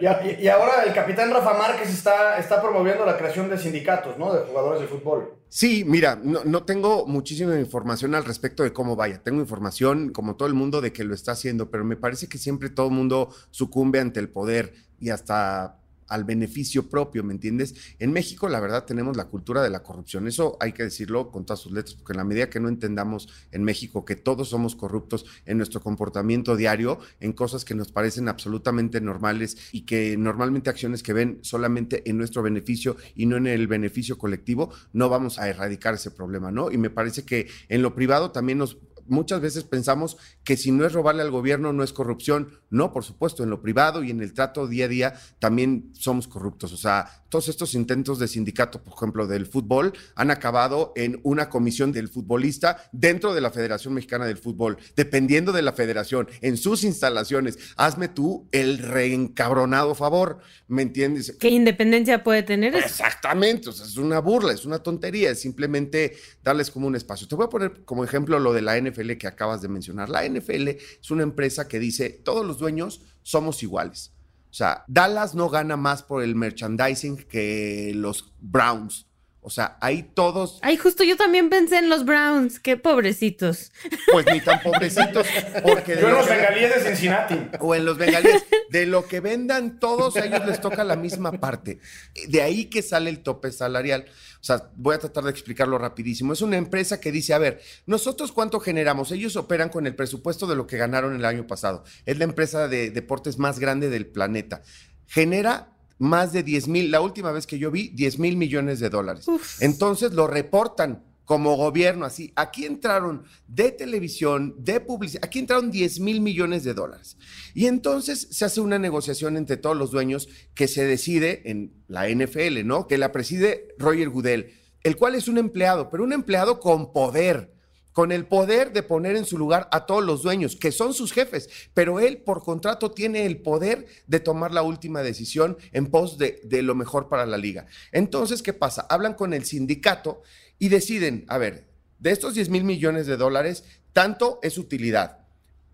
Y, 0.00 0.06
a- 0.06 0.20
y 0.40 0.48
ahora 0.48 0.82
el 0.86 0.92
capitán 0.94 1.30
Rafa 1.30 1.52
Márquez 1.56 1.88
está, 1.90 2.38
está 2.38 2.60
promoviendo 2.60 3.04
la 3.04 3.16
creación 3.16 3.48
de 3.48 3.58
sindicatos, 3.58 4.18
¿no? 4.18 4.32
De 4.32 4.40
jugadores 4.46 4.80
de 4.80 4.88
fútbol. 4.88 5.34
Sí, 5.48 5.84
mira, 5.86 6.18
no, 6.22 6.40
no 6.44 6.64
tengo 6.64 7.06
muchísima 7.06 7.56
información 7.58 8.14
al 8.14 8.24
respecto 8.24 8.62
de 8.62 8.72
cómo 8.72 8.96
vaya. 8.96 9.22
Tengo 9.22 9.40
información, 9.40 10.10
como 10.10 10.34
todo 10.36 10.48
el 10.48 10.54
mundo, 10.54 10.80
de 10.80 10.92
que 10.92 11.04
lo 11.04 11.14
está 11.14 11.32
haciendo, 11.32 11.70
pero 11.70 11.84
me 11.84 11.96
parece 11.96 12.26
que 12.28 12.38
siempre 12.38 12.70
todo 12.70 12.86
el 12.88 12.94
mundo 12.94 13.28
sucumbe 13.50 14.00
ante 14.00 14.18
el 14.18 14.28
poder 14.30 14.72
y 14.98 15.10
hasta 15.10 15.76
al 16.12 16.24
beneficio 16.24 16.88
propio, 16.88 17.24
¿me 17.24 17.32
entiendes? 17.32 17.74
En 17.98 18.12
México, 18.12 18.48
la 18.48 18.60
verdad, 18.60 18.84
tenemos 18.84 19.16
la 19.16 19.24
cultura 19.24 19.62
de 19.62 19.70
la 19.70 19.82
corrupción. 19.82 20.28
Eso 20.28 20.56
hay 20.60 20.72
que 20.72 20.82
decirlo 20.82 21.30
con 21.30 21.46
todas 21.46 21.60
sus 21.60 21.72
letras, 21.72 21.94
porque 21.94 22.12
en 22.12 22.18
la 22.18 22.24
medida 22.24 22.50
que 22.50 22.60
no 22.60 22.68
entendamos 22.68 23.28
en 23.50 23.64
México 23.64 24.04
que 24.04 24.14
todos 24.16 24.50
somos 24.50 24.76
corruptos 24.76 25.24
en 25.46 25.56
nuestro 25.56 25.80
comportamiento 25.80 26.54
diario, 26.56 26.98
en 27.20 27.32
cosas 27.32 27.64
que 27.64 27.74
nos 27.74 27.90
parecen 27.90 28.28
absolutamente 28.28 29.00
normales 29.00 29.56
y 29.72 29.82
que 29.82 30.16
normalmente 30.16 30.70
acciones 30.70 31.02
que 31.02 31.12
ven 31.12 31.38
solamente 31.42 32.08
en 32.08 32.18
nuestro 32.18 32.42
beneficio 32.42 32.96
y 33.14 33.26
no 33.26 33.36
en 33.36 33.46
el 33.46 33.66
beneficio 33.66 34.18
colectivo, 34.18 34.70
no 34.92 35.08
vamos 35.08 35.38
a 35.38 35.48
erradicar 35.48 35.94
ese 35.94 36.10
problema, 36.10 36.52
¿no? 36.52 36.70
Y 36.70 36.78
me 36.78 36.90
parece 36.90 37.24
que 37.24 37.48
en 37.68 37.82
lo 37.82 37.94
privado 37.94 38.32
también 38.32 38.58
nos 38.58 38.78
muchas 39.06 39.40
veces 39.40 39.64
pensamos 39.64 40.16
que 40.44 40.56
si 40.56 40.72
no 40.72 40.84
es 40.84 40.92
robarle 40.92 41.22
al 41.22 41.30
gobierno 41.30 41.72
no 41.72 41.82
es 41.82 41.92
corrupción. 41.92 42.60
No, 42.70 42.92
por 42.92 43.04
supuesto, 43.04 43.42
en 43.42 43.50
lo 43.50 43.62
privado 43.62 44.02
y 44.02 44.10
en 44.10 44.20
el 44.20 44.32
trato 44.32 44.66
día 44.66 44.86
a 44.86 44.88
día 44.88 45.14
también 45.38 45.90
somos 45.94 46.28
corruptos. 46.28 46.72
O 46.72 46.76
sea, 46.76 47.21
todos 47.32 47.48
estos 47.48 47.72
intentos 47.72 48.18
de 48.18 48.28
sindicato, 48.28 48.84
por 48.84 48.92
ejemplo, 48.92 49.26
del 49.26 49.46
fútbol, 49.46 49.94
han 50.16 50.30
acabado 50.30 50.92
en 50.96 51.18
una 51.22 51.48
comisión 51.48 51.90
del 51.90 52.10
futbolista 52.10 52.90
dentro 52.92 53.32
de 53.32 53.40
la 53.40 53.50
Federación 53.50 53.94
Mexicana 53.94 54.26
del 54.26 54.36
Fútbol, 54.36 54.76
dependiendo 54.96 55.50
de 55.50 55.62
la 55.62 55.72
federación, 55.72 56.28
en 56.42 56.58
sus 56.58 56.84
instalaciones. 56.84 57.56
Hazme 57.76 58.08
tú 58.08 58.50
el 58.52 58.76
reencabronado 58.76 59.94
favor, 59.94 60.40
¿me 60.68 60.82
entiendes? 60.82 61.34
¿Qué 61.40 61.48
independencia 61.48 62.22
puede 62.22 62.42
tener 62.42 62.74
eso? 62.74 62.84
Exactamente, 62.84 63.70
o 63.70 63.72
sea, 63.72 63.86
es 63.86 63.96
una 63.96 64.18
burla, 64.18 64.52
es 64.52 64.66
una 64.66 64.82
tontería, 64.82 65.30
es 65.30 65.40
simplemente 65.40 66.14
darles 66.42 66.70
como 66.70 66.86
un 66.86 66.96
espacio. 66.96 67.26
Te 67.26 67.34
voy 67.34 67.46
a 67.46 67.48
poner 67.48 67.82
como 67.86 68.04
ejemplo 68.04 68.38
lo 68.40 68.52
de 68.52 68.60
la 68.60 68.78
NFL 68.78 69.12
que 69.12 69.26
acabas 69.26 69.62
de 69.62 69.68
mencionar. 69.68 70.10
La 70.10 70.28
NFL 70.28 70.68
es 70.68 71.10
una 71.10 71.22
empresa 71.22 71.66
que 71.66 71.78
dice, 71.78 72.10
todos 72.10 72.44
los 72.44 72.58
dueños 72.58 73.00
somos 73.22 73.62
iguales. 73.62 74.12
O 74.52 74.54
sea, 74.54 74.84
Dallas 74.86 75.34
no 75.34 75.48
gana 75.48 75.78
más 75.78 76.02
por 76.02 76.22
el 76.22 76.34
merchandising 76.34 77.16
que 77.16 77.92
los 77.94 78.34
Browns. 78.38 79.06
O 79.44 79.50
sea, 79.50 79.76
ahí 79.80 80.04
todos, 80.04 80.60
Ay, 80.62 80.76
justo 80.76 81.02
yo 81.02 81.16
también 81.16 81.50
pensé 81.50 81.78
en 81.78 81.88
los 81.88 82.04
Browns, 82.04 82.60
qué 82.60 82.76
pobrecitos. 82.76 83.72
pues 84.12 84.24
ni 84.32 84.40
tan 84.40 84.60
pobrecitos, 84.62 85.26
porque 85.64 85.96
de 85.96 86.02
Yo 86.02 86.06
en 86.08 86.12
lo 86.14 86.18
los 86.20 86.28
que- 86.28 86.34
bengalíes 86.36 86.74
de 86.76 86.88
Cincinnati. 86.90 87.40
o 87.58 87.74
en 87.74 87.84
los 87.84 87.98
bengalíes, 87.98 88.44
de 88.70 88.86
lo 88.86 89.04
que 89.08 89.18
vendan 89.18 89.80
todos, 89.80 90.16
a 90.16 90.26
ellos 90.26 90.46
les 90.46 90.60
toca 90.60 90.84
la 90.84 90.94
misma 90.94 91.32
parte. 91.32 91.80
De 92.28 92.40
ahí 92.40 92.66
que 92.66 92.82
sale 92.82 93.10
el 93.10 93.18
tope 93.24 93.50
salarial. 93.50 94.04
O 94.40 94.44
sea, 94.44 94.70
voy 94.76 94.94
a 94.94 94.98
tratar 95.00 95.24
de 95.24 95.30
explicarlo 95.30 95.76
rapidísimo. 95.76 96.32
Es 96.32 96.40
una 96.40 96.56
empresa 96.56 97.00
que 97.00 97.10
dice, 97.10 97.34
a 97.34 97.38
ver, 97.38 97.60
nosotros 97.86 98.30
cuánto 98.30 98.60
generamos? 98.60 99.10
Ellos 99.10 99.34
operan 99.36 99.70
con 99.70 99.86
el 99.88 99.94
presupuesto 99.96 100.46
de 100.46 100.54
lo 100.56 100.66
que 100.68 100.76
ganaron 100.76 101.14
el 101.16 101.24
año 101.24 101.46
pasado. 101.48 101.82
Es 102.06 102.16
la 102.18 102.24
empresa 102.24 102.68
de 102.68 102.90
deportes 102.90 103.38
más 103.38 103.58
grande 103.58 103.88
del 103.90 104.06
planeta. 104.06 104.62
Genera 105.06 105.68
más 106.02 106.32
de 106.32 106.42
10 106.42 106.66
mil, 106.66 106.90
la 106.90 107.00
última 107.00 107.30
vez 107.30 107.46
que 107.46 107.60
yo 107.60 107.70
vi, 107.70 107.90
10 107.90 108.18
mil 108.18 108.36
millones 108.36 108.80
de 108.80 108.90
dólares. 108.90 109.28
Uf. 109.28 109.62
Entonces 109.62 110.12
lo 110.12 110.26
reportan 110.26 111.04
como 111.24 111.54
gobierno, 111.54 112.04
así. 112.04 112.32
Aquí 112.34 112.66
entraron 112.66 113.22
de 113.46 113.70
televisión, 113.70 114.56
de 114.58 114.80
publicidad, 114.80 115.24
aquí 115.24 115.38
entraron 115.38 115.70
10 115.70 116.00
mil 116.00 116.20
millones 116.20 116.64
de 116.64 116.74
dólares. 116.74 117.16
Y 117.54 117.66
entonces 117.66 118.26
se 118.32 118.44
hace 118.44 118.60
una 118.60 118.80
negociación 118.80 119.36
entre 119.36 119.56
todos 119.56 119.76
los 119.76 119.92
dueños 119.92 120.28
que 120.54 120.66
se 120.66 120.84
decide 120.84 121.48
en 121.48 121.72
la 121.86 122.08
NFL, 122.08 122.66
¿no? 122.66 122.88
Que 122.88 122.98
la 122.98 123.12
preside 123.12 123.68
Roger 123.78 124.08
Goodell, 124.08 124.54
el 124.82 124.96
cual 124.96 125.14
es 125.14 125.28
un 125.28 125.38
empleado, 125.38 125.88
pero 125.88 126.02
un 126.02 126.12
empleado 126.12 126.58
con 126.58 126.92
poder 126.92 127.54
con 127.92 128.12
el 128.12 128.26
poder 128.26 128.72
de 128.72 128.82
poner 128.82 129.16
en 129.16 129.24
su 129.24 129.38
lugar 129.38 129.68
a 129.70 129.86
todos 129.86 130.02
los 130.02 130.22
dueños, 130.22 130.56
que 130.56 130.72
son 130.72 130.94
sus 130.94 131.12
jefes, 131.12 131.48
pero 131.74 132.00
él 132.00 132.18
por 132.18 132.42
contrato 132.42 132.90
tiene 132.90 133.26
el 133.26 133.42
poder 133.42 133.86
de 134.06 134.20
tomar 134.20 134.52
la 134.52 134.62
última 134.62 135.02
decisión 135.02 135.56
en 135.72 135.86
pos 135.86 136.18
de, 136.18 136.40
lo 136.62 136.74
mejor 136.74 137.08
para 137.08 137.26
la 137.26 137.36
liga. 137.36 137.66
Entonces, 137.92 138.42
¿qué 138.42 138.52
pasa? 138.52 138.86
Hablan 138.88 139.14
con 139.14 139.34
el 139.34 139.44
sindicato 139.44 140.22
y 140.58 140.68
deciden, 140.68 141.24
a 141.28 141.38
ver, 141.38 141.68
de 141.98 142.10
estos 142.10 142.34
10 142.34 142.48
mil 142.48 142.64
millones 142.64 143.06
de 143.06 143.16
dólares, 143.16 143.64
tanto 143.92 144.40
es 144.42 144.58
utilidad, 144.58 145.18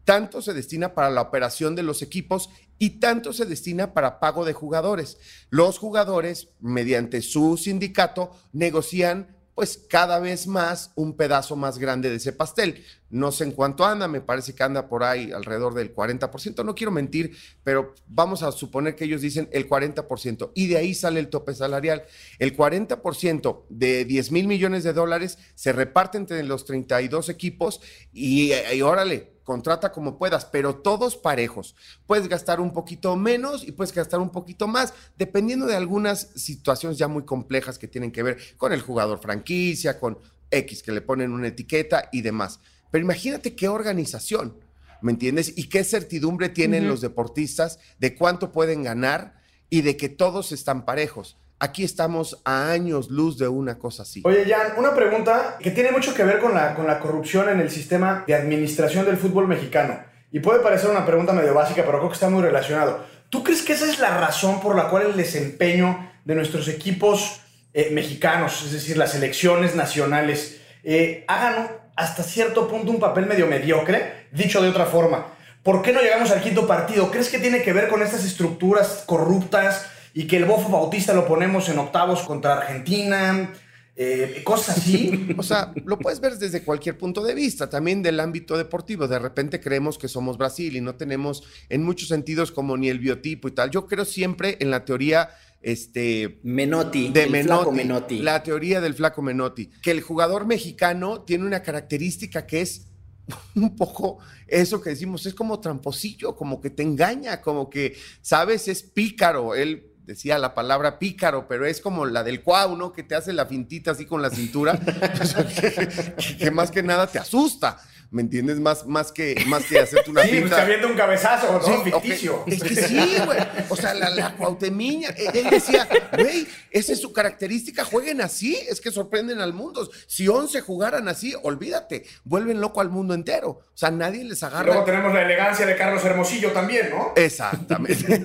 tanto 0.05 0.43
se 0.43 0.55
destina 0.55 0.95
para 0.95 1.11
la 1.11 1.23
operación 1.23 1.77
de 1.77 1.83
los 1.83 2.03
equipos 2.03 2.51
y 2.79 3.01
tanto 3.01 3.33
se 3.33 3.45
destina 3.45 3.93
para 3.93 4.21
pago 4.21 4.45
de 4.45 4.53
jugadores. 4.53 5.19
Los 5.51 5.79
jugadores, 5.79 6.49
mediante 6.61 7.23
su 7.23 7.57
sindicato, 7.57 8.33
negocian 8.53 9.38
pues 9.59 9.77
cada 9.91 10.21
vez 10.21 10.47
más 10.47 10.93
un 10.95 11.17
pedazo 11.17 11.57
más 11.57 11.79
grande 11.79 12.09
de 12.09 12.15
ese 12.19 12.33
pastel. 12.33 12.85
No 13.11 13.33
sé 13.33 13.45
en 13.45 13.53
cuánto 13.53 13.85
anda, 13.85 14.07
me 14.09 14.21
parece 14.21 14.55
que 14.55 14.63
anda 14.63 14.89
por 14.89 15.03
ahí 15.03 15.33
alrededor 15.33 15.75
del 15.75 15.95
40%, 15.95 16.65
no 16.65 16.75
quiero 16.75 16.91
mentir, 16.91 17.37
pero 17.65 17.95
vamos 18.07 18.43
a 18.43 18.53
suponer 18.53 18.95
que 18.95 19.05
ellos 19.05 19.23
dicen 19.23 19.49
el 19.53 19.69
40% 19.69 20.53
y 20.55 20.67
de 20.67 20.77
ahí 20.77 20.95
sale 20.95 21.21
el 21.21 21.29
tope 21.29 21.55
salarial. 21.55 22.05
El 22.39 22.57
40% 22.57 23.65
de 23.69 24.05
10 24.05 24.33
mil 24.33 24.47
millones 24.47 24.85
de 24.85 24.93
dólares 24.93 25.39
se 25.55 25.73
reparte 25.73 26.19
entre 26.19 26.43
los 26.43 26.65
32 26.65 27.29
equipos 27.29 27.81
y, 28.13 28.53
y 28.53 28.83
órale, 28.83 29.39
contrata 29.49 29.93
como 29.93 30.19
puedas, 30.19 30.45
pero 30.45 30.77
todos 30.77 31.17
parejos. 31.17 31.75
Puedes 32.07 32.29
gastar 32.29 32.61
un 32.61 32.75
poquito 32.75 33.17
menos 33.17 33.67
y 33.67 33.73
puedes 33.73 33.95
gastar 33.95 34.21
un 34.21 34.29
poquito 34.29 34.69
más, 34.69 34.93
dependiendo 35.17 35.65
de 35.65 35.75
algunas 35.75 36.29
situaciones 36.35 36.99
ya 36.99 37.09
muy 37.09 37.25
complejas 37.25 37.79
que 37.79 37.89
tienen 37.89 38.13
que 38.13 38.23
ver 38.23 38.37
con 38.59 38.75
el 38.75 38.83
jugador 38.83 39.23
franquicia, 39.23 39.99
con 39.99 40.19
X, 40.51 40.83
que 40.83 40.93
le 40.93 41.01
ponen 41.01 41.33
una 41.33 41.49
etiqueta 41.49 42.11
y 42.13 42.21
demás. 42.21 42.61
Pero 42.91 43.05
imagínate 43.05 43.55
qué 43.55 43.69
organización, 43.69 44.57
¿me 45.03 45.13
entiendes? 45.13 45.53
Y 45.57 45.69
qué 45.69 45.85
certidumbre 45.85 46.49
tienen 46.49 46.85
uh 46.85 46.87
-huh. 46.87 46.91
los 46.91 47.01
deportistas 47.01 47.79
de 47.99 48.15
cuánto 48.15 48.53
pueden 48.53 48.83
ganar 48.83 49.35
y 49.71 49.83
de 49.83 49.97
que 49.97 50.09
todos 50.09 50.53
están 50.53 50.85
parejos. 50.85 51.37
Aquí 51.61 51.83
estamos 51.83 52.41
a 52.45 52.71
años 52.71 53.11
luz 53.11 53.37
de 53.37 53.49
una 53.49 53.79
cosa 53.79 54.05
así. 54.05 54.23
Oye, 54.25 54.45
Jan, 54.47 54.79
una 54.79 54.95
pregunta 54.95 55.59
que 55.61 55.73
tiene 55.73 55.91
mucho 55.91 56.15
que 56.15 56.23
ver 56.23 56.39
con 56.39 56.55
la, 56.55 56.75
con 56.75 56.87
la 56.87 57.01
corrupción 57.01 57.49
en 57.49 57.59
el 57.59 57.69
sistema 57.69 58.25
de 58.27 58.35
administración 58.35 59.05
del 59.05 59.17
fútbol 59.17 59.49
mexicano. 59.49 59.99
Y 60.31 60.39
puede 60.39 60.61
parecer 60.61 60.89
una 60.89 61.05
pregunta 61.05 61.33
medio 61.33 61.55
básica, 61.55 61.83
pero 61.85 61.99
creo 61.99 62.11
que 62.11 62.15
está 62.15 62.31
muy 62.31 62.43
relacionado. 62.43 63.05
¿Tú 63.29 63.43
crees 63.43 63.63
que 63.63 63.73
esa 63.73 63.91
es 63.91 63.99
la 63.99 64.17
razón 64.19 64.61
por 64.61 64.77
la 64.77 64.89
cual 64.89 65.07
el 65.07 65.17
desempeño 65.17 66.11
de 66.25 66.35
nuestros 66.35 66.69
equipos 66.69 67.41
eh, 67.75 67.91
mexicanos, 67.93 68.63
es 68.65 68.73
decir, 68.73 68.97
las 68.97 69.13
selecciones 69.13 69.75
nacionales, 69.75 70.61
eh, 70.85 71.25
hagan 71.27 71.71
hasta 71.99 72.23
cierto 72.23 72.67
punto 72.69 72.91
un 72.91 73.01
papel 73.01 73.27
medio 73.27 73.47
mediocre? 73.47 74.29
Dicho 74.33 74.63
de 74.63 74.71
otra 74.71 74.87
forma, 74.87 75.27
¿por 75.63 75.83
qué 75.83 75.93
no 75.93 76.01
llegamos 76.01 76.31
al 76.31 76.41
quinto 76.41 76.67
partido? 76.67 77.11
¿Crees 77.11 77.29
que 77.29 77.39
tiene 77.39 77.63
que 77.63 77.73
ver 77.73 77.89
con 77.89 78.03
estas 78.03 78.25
estructuras 78.25 79.05
corruptas? 79.07 79.87
y 80.19 80.27
que 80.27 80.37
el 80.37 80.47
Bofo 80.47 80.69
Bautista 80.69 81.15
lo 81.15 81.29
ponemos 81.29 81.69
en 81.69 81.79
octavos 81.79 82.23
contra 82.23 82.55
Argentina, 82.55 83.53
eh, 83.95 84.43
cosas 84.45 84.79
así. 84.79 85.29
O 85.39 85.45
sea, 85.45 85.73
lo 85.85 85.97
puedes 85.97 86.19
ver 86.19 86.37
desde 86.37 86.65
cualquier 86.65 86.99
punto 86.99 87.23
de 87.23 87.35
vista, 87.35 87.71
también 87.71 88.03
del 88.03 88.19
ámbito 88.19 88.57
deportivo. 88.57 89.07
De 89.07 89.21
repente 89.21 89.61
creemos 89.61 89.97
que 89.97 90.09
somos 90.09 90.37
Brasil 90.37 90.75
y 90.75 90.81
no 90.81 90.97
tenemos 90.97 91.45
en 91.69 91.85
muchos 91.85 92.09
sentidos 92.09 92.51
como 92.51 92.77
ni 92.77 92.89
el 92.89 92.99
biotipo 92.99 93.47
y 93.47 93.53
tal. 93.53 93.71
Yo 93.71 93.87
creo 93.87 94.05
siempre 94.05 94.57
en 94.61 94.73
la 94.73 94.85
teoría 94.85 95.31
este 95.61 96.41
Menotti, 96.43 97.09
de 97.09 97.25
el 97.25 97.31
Menotti, 97.31 97.47
flaco 97.49 97.73
Menotti. 97.73 98.19
La 98.21 98.43
teoría 98.43 98.81
del 98.81 98.95
flaco 98.95 99.23
Menotti, 99.23 99.67
que 99.83 99.91
el 99.91 100.01
jugador 100.01 100.47
mexicano 100.47 101.23
tiene 101.23 101.47
una 101.47 101.63
característica 101.63 102.47
que 102.47 102.61
es 102.61 102.87
un 103.55 103.77
poco 103.77 104.19
eso 104.47 104.81
que 104.81 104.91
decimos, 104.91 105.27
es 105.27 105.35
como 105.35 105.61
tramposillo, 105.61 106.37
como 106.37 106.61
que 106.61 106.71
te 106.71 106.83
engaña, 106.83 107.41
como 107.41 107.69
que, 107.69 107.97
sabes, 108.23 108.69
es 108.69 108.83
pícaro. 108.83 109.55
Él 109.55 109.89
decía 110.05 110.39
la 110.39 110.55
palabra 110.55 110.99
pícaro, 110.99 111.47
pero 111.47 111.67
es 111.67 111.81
como 111.81 112.07
la 112.07 112.25
del 112.25 112.43
cuau, 112.43 112.77
¿no? 112.77 112.93
Que 112.93 113.03
te 113.03 113.15
hace 113.15 113.33
la 113.33 113.47
fintita 113.47 113.91
así 113.91 114.07
con 114.07 114.23
la 114.23 114.31
cintura, 114.31 114.79
que, 114.81 116.37
que, 116.39 116.51
más 116.51 116.71
que 116.71 116.83
nada 116.83 117.07
te 117.07 117.19
asusta. 117.19 117.79
¿Me 118.11 118.23
entiendes? 118.23 118.59
Más, 118.59 118.87
más, 118.87 119.13
que, 119.13 119.35
más 119.49 119.65
que 119.65 119.79
hacerte 119.79 120.11
una 120.11 120.23
sí, 120.23 120.31
pinta. 120.31 120.49
Sí, 120.49 120.55
pues 120.55 120.67
viendo 120.67 120.89
un 120.89 120.95
cabezazo, 120.95 121.53
¿no? 121.53 121.63
Sí, 121.63 121.91
Ficticio. 121.91 122.41
Okay. 122.41 122.55
Es 122.55 122.63
que 122.63 122.75
sí, 122.75 123.17
güey. 123.25 123.39
O 123.69 123.77
sea, 123.77 123.93
la, 123.93 124.09
la 124.09 124.35
cuautemiña. 124.35 125.11
Él 125.11 125.51
decía, 125.51 125.87
güey, 126.13 126.47
esa 126.71 126.93
es 126.93 127.01
su 127.01 127.13
característica, 127.13 127.85
jueguen 127.85 128.23
así, 128.23 128.57
es 128.69 128.81
que 128.81 128.91
sorprenden 128.91 129.41
al 129.41 129.53
mundo. 129.53 129.89
Si 130.07 130.27
11 130.27 130.63
jugaran 130.63 131.07
así, 131.09 131.35
olvídate, 131.43 132.07
vuelven 132.25 132.63
loco 132.63 132.81
al 132.81 132.89
mundo 132.89 133.13
entero. 133.13 133.49
O 133.51 133.65
sea, 133.75 133.91
nadie 133.91 134.25
les 134.25 134.43
agarra. 134.43 134.65
Y 134.65 134.67
luego 134.67 134.85
tenemos 134.85 135.13
la 135.13 135.23
elegancia 135.23 135.67
de 135.67 135.77
Carlos 135.77 136.03
Hermosillo 136.05 136.53
también, 136.53 136.89
¿no? 136.91 137.13
Exactamente. 137.15 138.23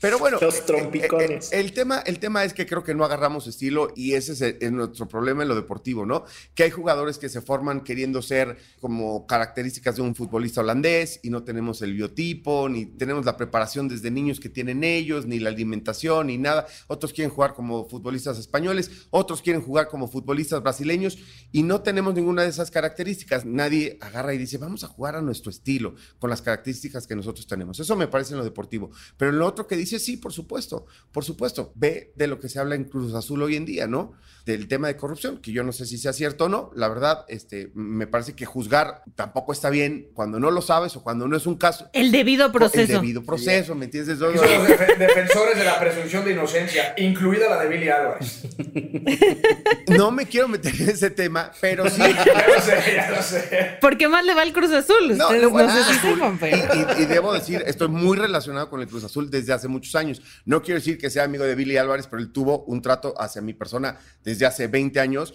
Pero 0.00 0.18
bueno, 0.18 0.38
Los 0.40 0.64
trompicones. 0.64 1.52
El, 1.52 1.66
el, 1.66 1.72
tema, 1.72 2.02
el 2.06 2.18
tema 2.18 2.44
es 2.44 2.54
que 2.54 2.66
creo 2.66 2.82
que 2.82 2.94
no 2.94 3.04
agarramos 3.04 3.46
estilo 3.46 3.92
y 3.94 4.14
ese 4.14 4.32
es, 4.32 4.40
el, 4.40 4.58
es 4.60 4.72
nuestro 4.72 5.06
problema 5.08 5.42
en 5.42 5.48
lo 5.48 5.54
deportivo, 5.54 6.06
¿no? 6.06 6.24
Que 6.54 6.64
hay 6.64 6.70
jugadores 6.70 7.18
que 7.18 7.28
se 7.34 7.40
forman 7.40 7.82
queriendo 7.82 8.22
ser 8.22 8.56
como 8.80 9.26
características 9.26 9.96
de 9.96 10.02
un 10.02 10.14
futbolista 10.14 10.60
holandés 10.60 11.18
y 11.24 11.30
no 11.30 11.42
tenemos 11.42 11.82
el 11.82 11.92
biotipo, 11.92 12.68
ni 12.68 12.86
tenemos 12.86 13.24
la 13.24 13.36
preparación 13.36 13.88
desde 13.88 14.12
niños 14.12 14.38
que 14.38 14.48
tienen 14.48 14.84
ellos, 14.84 15.26
ni 15.26 15.40
la 15.40 15.50
alimentación, 15.50 16.28
ni 16.28 16.38
nada. 16.38 16.66
Otros 16.86 17.12
quieren 17.12 17.34
jugar 17.34 17.54
como 17.54 17.88
futbolistas 17.88 18.38
españoles, 18.38 19.08
otros 19.10 19.42
quieren 19.42 19.62
jugar 19.62 19.88
como 19.88 20.06
futbolistas 20.06 20.62
brasileños 20.62 21.18
y 21.50 21.64
no 21.64 21.82
tenemos 21.82 22.14
ninguna 22.14 22.42
de 22.42 22.50
esas 22.50 22.70
características. 22.70 23.44
Nadie 23.44 23.98
agarra 24.00 24.32
y 24.32 24.38
dice, 24.38 24.56
vamos 24.58 24.84
a 24.84 24.88
jugar 24.88 25.16
a 25.16 25.22
nuestro 25.22 25.50
estilo, 25.50 25.96
con 26.20 26.30
las 26.30 26.40
características 26.40 27.08
que 27.08 27.16
nosotros 27.16 27.48
tenemos. 27.48 27.80
Eso 27.80 27.96
me 27.96 28.06
parece 28.06 28.34
en 28.34 28.38
lo 28.38 28.44
deportivo. 28.44 28.90
Pero 29.16 29.32
en 29.32 29.40
lo 29.40 29.46
otro 29.46 29.66
que 29.66 29.76
dice, 29.76 29.98
sí, 29.98 30.16
por 30.18 30.32
supuesto, 30.32 30.86
por 31.10 31.24
supuesto, 31.24 31.72
ve 31.74 32.12
de 32.14 32.28
lo 32.28 32.38
que 32.38 32.48
se 32.48 32.60
habla 32.60 32.76
en 32.76 32.84
Cruz 32.84 33.12
Azul 33.12 33.42
hoy 33.42 33.56
en 33.56 33.64
día, 33.64 33.88
¿no? 33.88 34.12
Del 34.46 34.68
tema 34.68 34.86
de 34.86 34.96
corrupción, 34.96 35.38
que 35.38 35.50
yo 35.50 35.64
no 35.64 35.72
sé 35.72 35.84
si 35.86 35.98
sea 35.98 36.12
cierto 36.12 36.44
o 36.44 36.48
no. 36.48 36.70
La 36.76 36.88
verdad, 36.88 37.23
este, 37.28 37.70
me 37.74 38.06
parece 38.06 38.34
que 38.34 38.44
juzgar 38.46 39.02
tampoco 39.14 39.52
está 39.52 39.70
bien 39.70 40.08
cuando 40.14 40.38
no 40.40 40.50
lo 40.50 40.62
sabes 40.62 40.96
o 40.96 41.02
cuando 41.02 41.26
no 41.28 41.36
es 41.36 41.46
un 41.46 41.56
caso. 41.56 41.88
El 41.92 42.10
debido 42.12 42.50
proceso. 42.52 42.80
El 42.80 42.88
debido 43.00 43.22
proceso, 43.24 43.74
¿me 43.74 43.86
entiendes? 43.86 44.18
Son 44.18 44.32
los 44.34 44.40
def 44.42 44.98
defensores 44.98 45.56
de 45.58 45.64
la 45.64 45.78
presunción 45.78 46.24
de 46.24 46.32
inocencia, 46.32 46.94
incluida 46.96 47.48
la 47.48 47.62
de 47.62 47.68
Billy 47.68 47.88
Álvarez. 47.88 48.42
No 49.88 50.10
me 50.10 50.26
quiero 50.26 50.48
meter 50.48 50.74
en 50.80 50.88
ese 50.88 51.10
tema, 51.10 51.50
pero 51.60 51.88
sí. 51.88 51.98
ya 52.26 52.46
lo 52.48 52.60
sé, 52.60 52.82
ya 52.94 53.10
lo 53.10 53.22
sé. 53.22 53.78
¿Por 53.80 53.96
qué 53.96 54.08
más 54.08 54.24
le 54.24 54.34
va 54.34 54.42
el 54.42 54.52
Cruz 54.52 54.72
Azul? 54.72 55.16
No, 55.16 55.30
no, 55.32 55.58
al 55.58 55.70
sé 55.70 55.98
Cruz 56.00 56.40
si. 56.40 56.46
Y, 56.46 57.00
y- 57.00 57.02
y 57.02 57.06
debo 57.06 57.32
decir, 57.32 57.62
estoy 57.66 57.88
muy 57.88 58.16
relacionado 58.16 58.68
con 58.70 58.80
el 58.80 58.88
Cruz 58.88 59.04
Azul 59.04 59.30
desde 59.30 59.52
hace 59.52 59.68
muchos 59.68 59.94
años. 59.94 60.22
No 60.44 60.62
quiero 60.62 60.80
decir 60.80 60.98
que 60.98 61.10
sea 61.10 61.24
amigo 61.24 61.44
de 61.44 61.54
Billy 61.54 61.76
Álvarez, 61.76 62.06
pero 62.06 62.22
él 62.22 62.32
tuvo 62.32 62.64
un 62.64 62.82
trato 62.82 63.14
hacia 63.18 63.42
mi 63.42 63.54
persona 63.54 63.98
desde 64.24 64.46
hace 64.46 64.66
20 64.66 64.98
años 65.00 65.34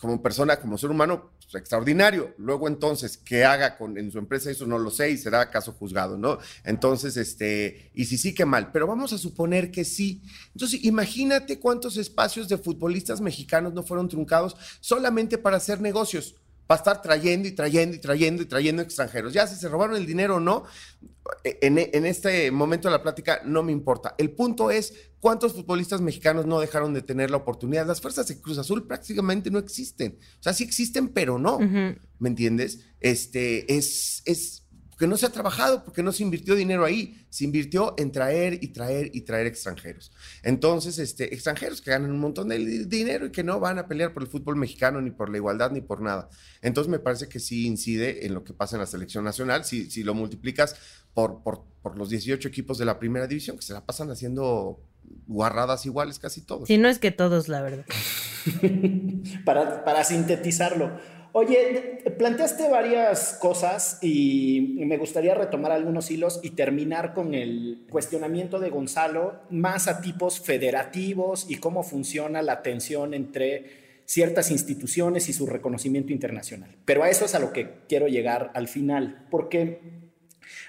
como 0.00 0.22
persona, 0.22 0.58
como 0.60 0.78
ser 0.78 0.90
humano, 0.90 1.32
pues, 1.52 1.54
extraordinario. 1.60 2.34
Luego 2.38 2.68
entonces, 2.68 3.16
que 3.16 3.44
haga 3.44 3.76
con, 3.76 3.98
en 3.98 4.10
su 4.10 4.18
empresa 4.18 4.50
eso 4.50 4.66
no 4.66 4.78
lo 4.78 4.90
sé 4.90 5.10
y 5.10 5.18
será 5.18 5.50
caso 5.50 5.72
juzgado, 5.72 6.16
¿no? 6.16 6.38
Entonces, 6.64 7.16
este, 7.16 7.90
y 7.94 8.06
si 8.06 8.18
sí, 8.18 8.34
qué 8.34 8.44
mal, 8.44 8.72
pero 8.72 8.86
vamos 8.86 9.12
a 9.12 9.18
suponer 9.18 9.70
que 9.70 9.84
sí. 9.84 10.22
Entonces, 10.54 10.84
imagínate 10.84 11.58
cuántos 11.58 11.96
espacios 11.96 12.48
de 12.48 12.58
futbolistas 12.58 13.20
mexicanos 13.20 13.74
no 13.74 13.82
fueron 13.82 14.08
truncados 14.08 14.56
solamente 14.80 15.38
para 15.38 15.58
hacer 15.58 15.80
negocios, 15.80 16.36
para 16.66 16.78
estar 16.78 17.02
trayendo 17.02 17.48
y 17.48 17.52
trayendo 17.52 17.96
y 17.96 17.98
trayendo 17.98 18.42
y 18.42 18.46
trayendo 18.46 18.82
extranjeros. 18.82 19.32
Ya 19.32 19.46
si 19.46 19.56
se 19.56 19.68
robaron 19.68 19.96
el 19.96 20.06
dinero 20.06 20.36
o 20.36 20.40
no, 20.40 20.64
en, 21.44 21.78
en 21.78 22.06
este 22.06 22.50
momento 22.50 22.88
de 22.88 22.92
la 22.92 23.02
plática 23.02 23.42
no 23.44 23.62
me 23.62 23.72
importa. 23.72 24.14
El 24.18 24.30
punto 24.30 24.70
es 24.70 24.94
cuántos 25.20 25.52
futbolistas 25.52 26.00
mexicanos 26.00 26.46
no 26.46 26.60
dejaron 26.60 26.94
de 26.94 27.02
tener 27.02 27.30
la 27.30 27.36
oportunidad. 27.38 27.86
Las 27.86 28.00
fuerzas 28.00 28.26
de 28.26 28.40
Cruz 28.40 28.58
Azul 28.58 28.86
prácticamente 28.86 29.50
no 29.50 29.58
existen. 29.58 30.18
O 30.40 30.42
sea, 30.42 30.52
sí 30.52 30.64
existen, 30.64 31.08
pero 31.08 31.38
no. 31.38 31.58
¿Me 31.58 32.28
entiendes? 32.28 32.80
Este 33.00 33.76
es, 33.76 34.22
es 34.24 34.61
porque 35.02 35.10
no 35.10 35.16
se 35.16 35.26
ha 35.26 35.30
trabajado, 35.30 35.82
porque 35.84 36.00
no 36.00 36.12
se 36.12 36.22
invirtió 36.22 36.54
dinero 36.54 36.84
ahí. 36.84 37.26
Se 37.28 37.42
invirtió 37.42 37.96
en 37.98 38.12
traer 38.12 38.62
y 38.62 38.68
traer 38.68 39.10
y 39.12 39.22
traer 39.22 39.48
extranjeros. 39.48 40.12
Entonces, 40.44 41.00
este, 41.00 41.34
extranjeros 41.34 41.82
que 41.82 41.90
ganan 41.90 42.12
un 42.12 42.20
montón 42.20 42.46
de 42.50 42.58
di- 42.58 42.84
dinero 42.84 43.26
y 43.26 43.32
que 43.32 43.42
no 43.42 43.58
van 43.58 43.80
a 43.80 43.88
pelear 43.88 44.12
por 44.12 44.22
el 44.22 44.28
fútbol 44.28 44.54
mexicano, 44.54 45.00
ni 45.00 45.10
por 45.10 45.28
la 45.28 45.38
igualdad, 45.38 45.72
ni 45.72 45.80
por 45.80 46.02
nada. 46.02 46.28
Entonces, 46.60 46.88
me 46.88 47.00
parece 47.00 47.28
que 47.28 47.40
sí 47.40 47.66
incide 47.66 48.24
en 48.26 48.32
lo 48.32 48.44
que 48.44 48.52
pasa 48.52 48.76
en 48.76 48.80
la 48.80 48.86
selección 48.86 49.24
nacional. 49.24 49.64
Si, 49.64 49.90
si 49.90 50.04
lo 50.04 50.14
multiplicas 50.14 50.76
por, 51.14 51.42
por, 51.42 51.64
por 51.82 51.98
los 51.98 52.08
18 52.08 52.46
equipos 52.46 52.78
de 52.78 52.84
la 52.84 53.00
primera 53.00 53.26
división, 53.26 53.56
que 53.56 53.62
se 53.64 53.72
la 53.72 53.84
pasan 53.84 54.08
haciendo 54.08 54.78
guarradas 55.26 55.84
iguales 55.84 56.20
casi 56.20 56.42
todos. 56.42 56.68
Si 56.68 56.78
no 56.78 56.88
es 56.88 57.00
que 57.00 57.10
todos, 57.10 57.48
la 57.48 57.60
verdad. 57.60 57.84
para, 59.44 59.84
para 59.84 60.04
sintetizarlo. 60.04 60.96
Oye, 61.34 62.02
planteaste 62.18 62.68
varias 62.68 63.38
cosas 63.40 63.98
y 64.02 64.76
me 64.84 64.98
gustaría 64.98 65.34
retomar 65.34 65.72
algunos 65.72 66.10
hilos 66.10 66.40
y 66.42 66.50
terminar 66.50 67.14
con 67.14 67.32
el 67.32 67.86
cuestionamiento 67.88 68.60
de 68.60 68.68
Gonzalo 68.68 69.40
más 69.48 69.88
a 69.88 70.02
tipos 70.02 70.40
federativos 70.40 71.46
y 71.48 71.56
cómo 71.56 71.84
funciona 71.84 72.42
la 72.42 72.60
tensión 72.60 73.14
entre 73.14 74.02
ciertas 74.04 74.50
instituciones 74.50 75.30
y 75.30 75.32
su 75.32 75.46
reconocimiento 75.46 76.12
internacional. 76.12 76.76
Pero 76.84 77.02
a 77.02 77.08
eso 77.08 77.24
es 77.24 77.34
a 77.34 77.38
lo 77.38 77.54
que 77.54 77.78
quiero 77.88 78.08
llegar 78.08 78.50
al 78.54 78.68
final, 78.68 79.26
porque 79.30 80.02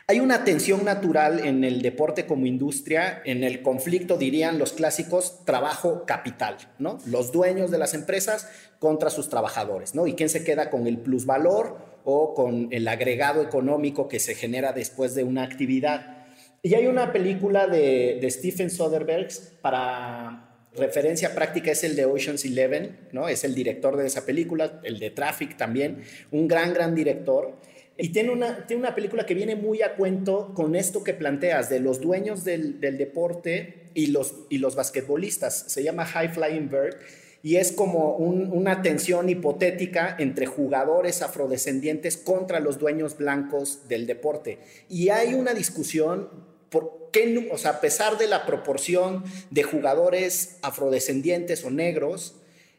hay 0.07 0.19
una 0.19 0.43
tensión 0.43 0.85
natural 0.85 1.39
en 1.39 1.63
el 1.63 1.81
deporte 1.81 2.25
como 2.25 2.45
industria, 2.45 3.21
en 3.25 3.43
el 3.43 3.61
conflicto, 3.61 4.17
dirían 4.17 4.59
los 4.59 4.73
clásicos, 4.73 5.43
trabajo-capital, 5.45 6.57
¿no? 6.77 6.99
Los 7.05 7.31
dueños 7.31 7.71
de 7.71 7.77
las 7.77 7.93
empresas 7.93 8.49
contra 8.83 9.09
sus 9.09 9.29
trabajadores, 9.29 9.95
¿no? 9.95 10.07
Y 10.07 10.13
quién 10.13 10.27
se 10.27 10.43
queda 10.43 10.69
con 10.69 10.87
el 10.87 10.97
plusvalor 10.97 11.77
o 12.03 12.33
con 12.33 12.67
el 12.71 12.85
agregado 12.89 13.41
económico 13.41 14.09
que 14.09 14.19
se 14.19 14.35
genera 14.35 14.73
después 14.73 15.15
de 15.15 15.23
una 15.23 15.43
actividad. 15.43 16.25
Y 16.61 16.73
hay 16.73 16.87
una 16.87 17.13
película 17.13 17.65
de, 17.65 18.17
de 18.19 18.29
Stephen 18.29 18.69
Soderbergh 18.69 19.31
para 19.61 20.49
referencia 20.75 21.33
práctica 21.33 21.71
es 21.71 21.85
el 21.85 21.95
de 21.95 22.03
Ocean's 22.03 22.43
Eleven, 22.43 23.07
¿no? 23.13 23.29
Es 23.29 23.45
el 23.45 23.55
director 23.55 23.95
de 23.95 24.05
esa 24.05 24.25
película, 24.25 24.81
el 24.83 24.99
de 24.99 25.11
Traffic 25.11 25.55
también, 25.55 26.03
un 26.31 26.49
gran, 26.49 26.73
gran 26.73 26.93
director. 26.93 27.55
Y 27.97 28.09
tiene 28.09 28.31
una, 28.31 28.67
tiene 28.67 28.81
una 28.81 28.95
película 28.95 29.25
que 29.25 29.33
viene 29.33 29.55
muy 29.55 29.81
a 29.81 29.95
cuento 29.95 30.53
con 30.53 30.75
esto 30.75 31.05
que 31.05 31.13
planteas 31.13 31.69
de 31.69 31.79
los 31.79 32.01
dueños 32.01 32.43
del, 32.43 32.81
del 32.81 32.97
deporte 32.97 33.91
y 33.93 34.07
los, 34.07 34.35
y 34.49 34.57
los 34.57 34.75
basquetbolistas. 34.75 35.71
Se 35.71 35.83
llama 35.83 36.03
High 36.03 36.33
Flying 36.33 36.67
Bird 36.67 36.97
y 37.45 37.57
es 37.57 37.73
como 37.73 38.15
una 38.15 38.81
tensión 38.81 39.27
hipotética 39.27 40.15
entre 40.17 40.45
jugadores 40.45 41.21
afrodescendientes 41.21 42.15
contra 42.15 42.61
los 42.61 42.79
dueños 42.79 43.17
blancos 43.17 43.89
del 43.89 44.07
deporte. 44.07 44.59
Y 44.87 45.09
hay 45.09 45.33
una 45.33 45.53
discusión 45.53 46.29
por 46.69 47.09
qué, 47.11 47.49
o 47.51 47.57
sea, 47.57 47.71
a 47.71 47.81
pesar 47.81 48.17
de 48.17 48.27
la 48.27 48.45
proporción 48.45 49.25
de 49.51 49.63
jugadores 49.63 50.57
afrodescendientes 50.61 51.65
o 51.65 51.69
negros, 51.69 52.35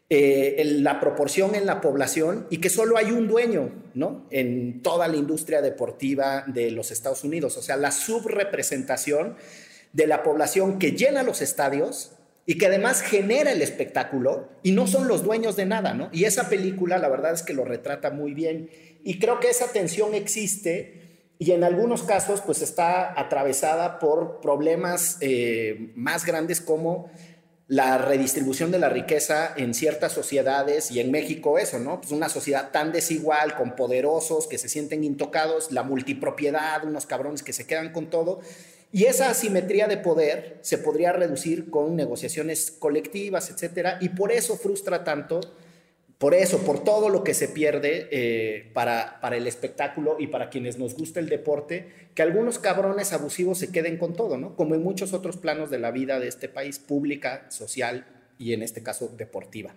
eh, 0.09 0.63
la 0.81 0.99
proporción 0.99 1.53
en 1.53 1.67
la 1.67 1.79
población 1.79 2.47
y 2.49 2.57
que 2.57 2.71
solo 2.71 2.97
hay 2.97 3.11
un 3.11 3.27
dueño, 3.27 3.71
¿no? 3.93 4.25
En 4.31 4.81
toda 4.81 5.07
la 5.07 5.15
industria 5.15 5.61
deportiva 5.61 6.43
de 6.47 6.71
los 6.71 6.89
Estados 6.89 7.23
Unidos. 7.23 7.55
O 7.57 7.61
sea, 7.61 7.77
la 7.77 7.91
subrepresentación 7.91 9.35
de 9.93 10.07
la 10.07 10.23
población 10.23 10.79
que 10.79 10.93
llena 10.93 11.21
los 11.21 11.43
estadios 11.43 12.13
y 12.45 12.57
que 12.57 12.67
además 12.67 13.01
genera 13.01 13.51
el 13.51 13.61
espectáculo 13.61 14.49
y 14.61 14.71
no 14.71 14.87
son 14.87 15.07
los 15.07 15.23
dueños 15.23 15.55
de 15.55 15.65
nada, 15.65 15.93
¿no? 15.93 16.09
Y 16.11 16.25
esa 16.25 16.47
película, 16.47 16.97
la 16.97 17.09
verdad 17.09 17.33
es 17.33 17.41
que 17.41 17.53
lo 17.53 17.65
retrata 17.65 18.11
muy 18.11 18.33
bien. 18.33 18.69
Y 19.03 19.19
creo 19.19 19.39
que 19.39 19.49
esa 19.49 19.67
tensión 19.71 20.13
existe 20.13 21.05
y 21.37 21.51
en 21.51 21.63
algunos 21.63 22.03
casos, 22.03 22.41
pues 22.41 22.61
está 22.61 23.19
atravesada 23.19 23.99
por 23.99 24.39
problemas 24.41 25.17
eh, 25.21 25.91
más 25.95 26.25
grandes 26.25 26.61
como 26.61 27.09
la 27.67 27.97
redistribución 27.97 28.71
de 28.71 28.77
la 28.77 28.89
riqueza 28.89 29.51
en 29.57 29.73
ciertas 29.73 30.11
sociedades 30.11 30.91
y 30.91 30.99
en 30.99 31.11
México 31.11 31.57
eso, 31.57 31.79
¿no? 31.79 31.99
Pues 31.99 32.11
una 32.11 32.29
sociedad 32.29 32.69
tan 32.71 32.91
desigual, 32.91 33.55
con 33.55 33.75
poderosos 33.75 34.47
que 34.47 34.59
se 34.59 34.69
sienten 34.69 35.03
intocados, 35.03 35.71
la 35.71 35.81
multipropiedad, 35.81 36.85
unos 36.85 37.07
cabrones 37.07 37.41
que 37.41 37.53
se 37.53 37.65
quedan 37.65 37.91
con 37.91 38.09
todo. 38.09 38.39
Y 38.91 39.05
esa 39.05 39.29
asimetría 39.29 39.87
de 39.87 39.97
poder 39.97 40.59
se 40.61 40.77
podría 40.77 41.11
reducir 41.11 41.69
con 41.69 41.95
negociaciones 41.95 42.71
colectivas, 42.71 43.49
etcétera, 43.49 43.97
y 44.01 44.09
por 44.09 44.31
eso 44.31 44.55
frustra 44.55 45.03
tanto 45.03 45.41
por 46.17 46.33
eso, 46.33 46.59
por 46.59 46.81
todo 46.83 47.09
lo 47.09 47.25
que 47.25 47.33
se 47.33 47.49
pierde 47.49 48.07
eh, 48.09 48.71
para, 48.73 49.19
para 49.19 49.35
el 49.35 49.47
espectáculo 49.47 50.15
y 50.17 50.27
para 50.27 50.49
quienes 50.49 50.77
nos 50.77 50.95
gusta 50.95 51.19
el 51.19 51.27
deporte, 51.27 51.87
que 52.15 52.21
algunos 52.21 52.57
cabrones 52.57 53.11
abusivos 53.11 53.57
se 53.57 53.71
queden 53.71 53.97
con 53.97 54.13
todo, 54.13 54.37
¿no? 54.37 54.55
Como 54.55 54.75
en 54.75 54.83
muchos 54.83 55.11
otros 55.11 55.35
planos 55.35 55.69
de 55.69 55.79
la 55.79 55.91
vida 55.91 56.21
de 56.21 56.29
este 56.29 56.47
país, 56.47 56.79
pública, 56.79 57.45
social 57.51 58.07
y 58.39 58.53
en 58.53 58.63
este 58.63 58.81
caso 58.81 59.09
deportiva. 59.17 59.75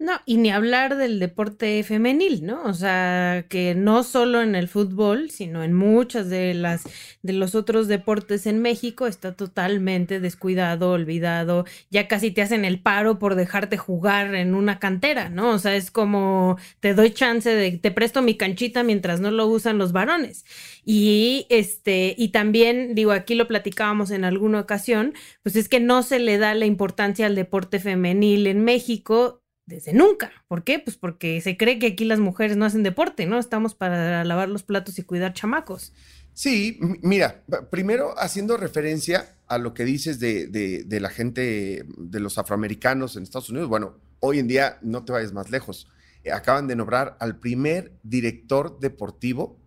No, 0.00 0.12
y 0.24 0.38
ni 0.38 0.50
hablar 0.50 0.96
del 0.96 1.18
deporte 1.18 1.82
femenil, 1.82 2.46
¿no? 2.46 2.64
O 2.64 2.72
sea, 2.72 3.44
que 3.50 3.74
no 3.74 4.02
solo 4.02 4.40
en 4.40 4.54
el 4.54 4.66
fútbol, 4.66 5.30
sino 5.30 5.62
en 5.62 5.74
muchas 5.74 6.30
de 6.30 6.54
las 6.54 6.84
de 7.22 7.34
los 7.34 7.54
otros 7.54 7.86
deportes 7.86 8.46
en 8.46 8.62
México 8.62 9.06
está 9.06 9.36
totalmente 9.36 10.18
descuidado, 10.18 10.92
olvidado, 10.92 11.66
ya 11.90 12.08
casi 12.08 12.30
te 12.30 12.40
hacen 12.40 12.64
el 12.64 12.80
paro 12.80 13.18
por 13.18 13.34
dejarte 13.34 13.76
jugar 13.76 14.34
en 14.34 14.54
una 14.54 14.78
cantera, 14.78 15.28
¿no? 15.28 15.50
O 15.50 15.58
sea, 15.58 15.76
es 15.76 15.90
como 15.90 16.56
te 16.80 16.94
doy 16.94 17.10
chance 17.10 17.50
de 17.50 17.72
te 17.72 17.90
presto 17.90 18.22
mi 18.22 18.38
canchita 18.38 18.82
mientras 18.82 19.20
no 19.20 19.30
lo 19.30 19.46
usan 19.48 19.76
los 19.76 19.92
varones. 19.92 20.46
Y 20.82 21.46
este 21.50 22.14
y 22.16 22.28
también 22.28 22.94
digo, 22.94 23.12
aquí 23.12 23.34
lo 23.34 23.46
platicábamos 23.46 24.10
en 24.12 24.24
alguna 24.24 24.60
ocasión, 24.60 25.12
pues 25.42 25.56
es 25.56 25.68
que 25.68 25.78
no 25.78 26.02
se 26.02 26.20
le 26.20 26.38
da 26.38 26.54
la 26.54 26.64
importancia 26.64 27.26
al 27.26 27.34
deporte 27.34 27.80
femenil 27.80 28.46
en 28.46 28.64
México 28.64 29.42
desde 29.70 29.94
nunca. 29.94 30.30
¿Por 30.48 30.64
qué? 30.64 30.78
Pues 30.78 30.96
porque 30.96 31.40
se 31.40 31.56
cree 31.56 31.78
que 31.78 31.86
aquí 31.86 32.04
las 32.04 32.18
mujeres 32.18 32.56
no 32.58 32.66
hacen 32.66 32.82
deporte, 32.82 33.26
¿no? 33.26 33.38
Estamos 33.38 33.74
para 33.74 34.24
lavar 34.24 34.48
los 34.48 34.64
platos 34.64 34.98
y 34.98 35.02
cuidar 35.02 35.32
chamacos. 35.32 35.94
Sí, 36.34 36.78
mira, 37.02 37.42
primero 37.70 38.14
haciendo 38.18 38.56
referencia 38.56 39.36
a 39.46 39.58
lo 39.58 39.72
que 39.72 39.84
dices 39.84 40.20
de, 40.20 40.46
de, 40.46 41.00
la 41.00 41.08
gente, 41.08 41.84
de 41.96 42.20
los 42.20 42.38
afroamericanos 42.38 43.16
en 43.16 43.22
Estados 43.22 43.50
Unidos, 43.50 43.68
bueno, 43.68 43.98
hoy 44.20 44.38
en 44.38 44.48
día 44.48 44.78
no 44.82 45.04
te 45.04 45.12
vayas 45.12 45.32
más 45.32 45.50
lejos. 45.50 45.88
Acaban 46.32 46.66
de 46.66 46.76
nombrar 46.76 47.16
al 47.20 47.38
primer 47.38 47.92
director 48.02 48.78
deportivo 48.80 49.59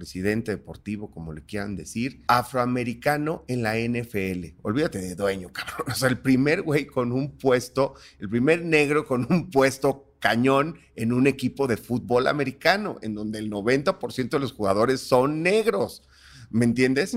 presidente 0.00 0.52
deportivo, 0.52 1.10
como 1.10 1.34
le 1.34 1.42
quieran 1.42 1.76
decir, 1.76 2.22
afroamericano 2.26 3.44
en 3.48 3.62
la 3.62 3.76
NFL. 3.76 4.56
Olvídate 4.62 4.98
de 4.98 5.14
dueño, 5.14 5.52
cabrón. 5.52 5.92
O 5.92 5.94
sea, 5.94 6.08
el 6.08 6.18
primer 6.18 6.62
güey 6.62 6.86
con 6.86 7.12
un 7.12 7.36
puesto, 7.36 7.94
el 8.18 8.30
primer 8.30 8.64
negro 8.64 9.04
con 9.04 9.26
un 9.30 9.50
puesto 9.50 10.14
cañón 10.20 10.78
en 10.96 11.12
un 11.12 11.26
equipo 11.26 11.66
de 11.66 11.76
fútbol 11.76 12.28
americano, 12.28 12.98
en 13.02 13.14
donde 13.14 13.38
el 13.40 13.50
90% 13.50 14.30
de 14.30 14.38
los 14.38 14.52
jugadores 14.52 15.02
son 15.02 15.42
negros. 15.42 16.02
¿Me 16.48 16.64
entiendes? 16.64 17.14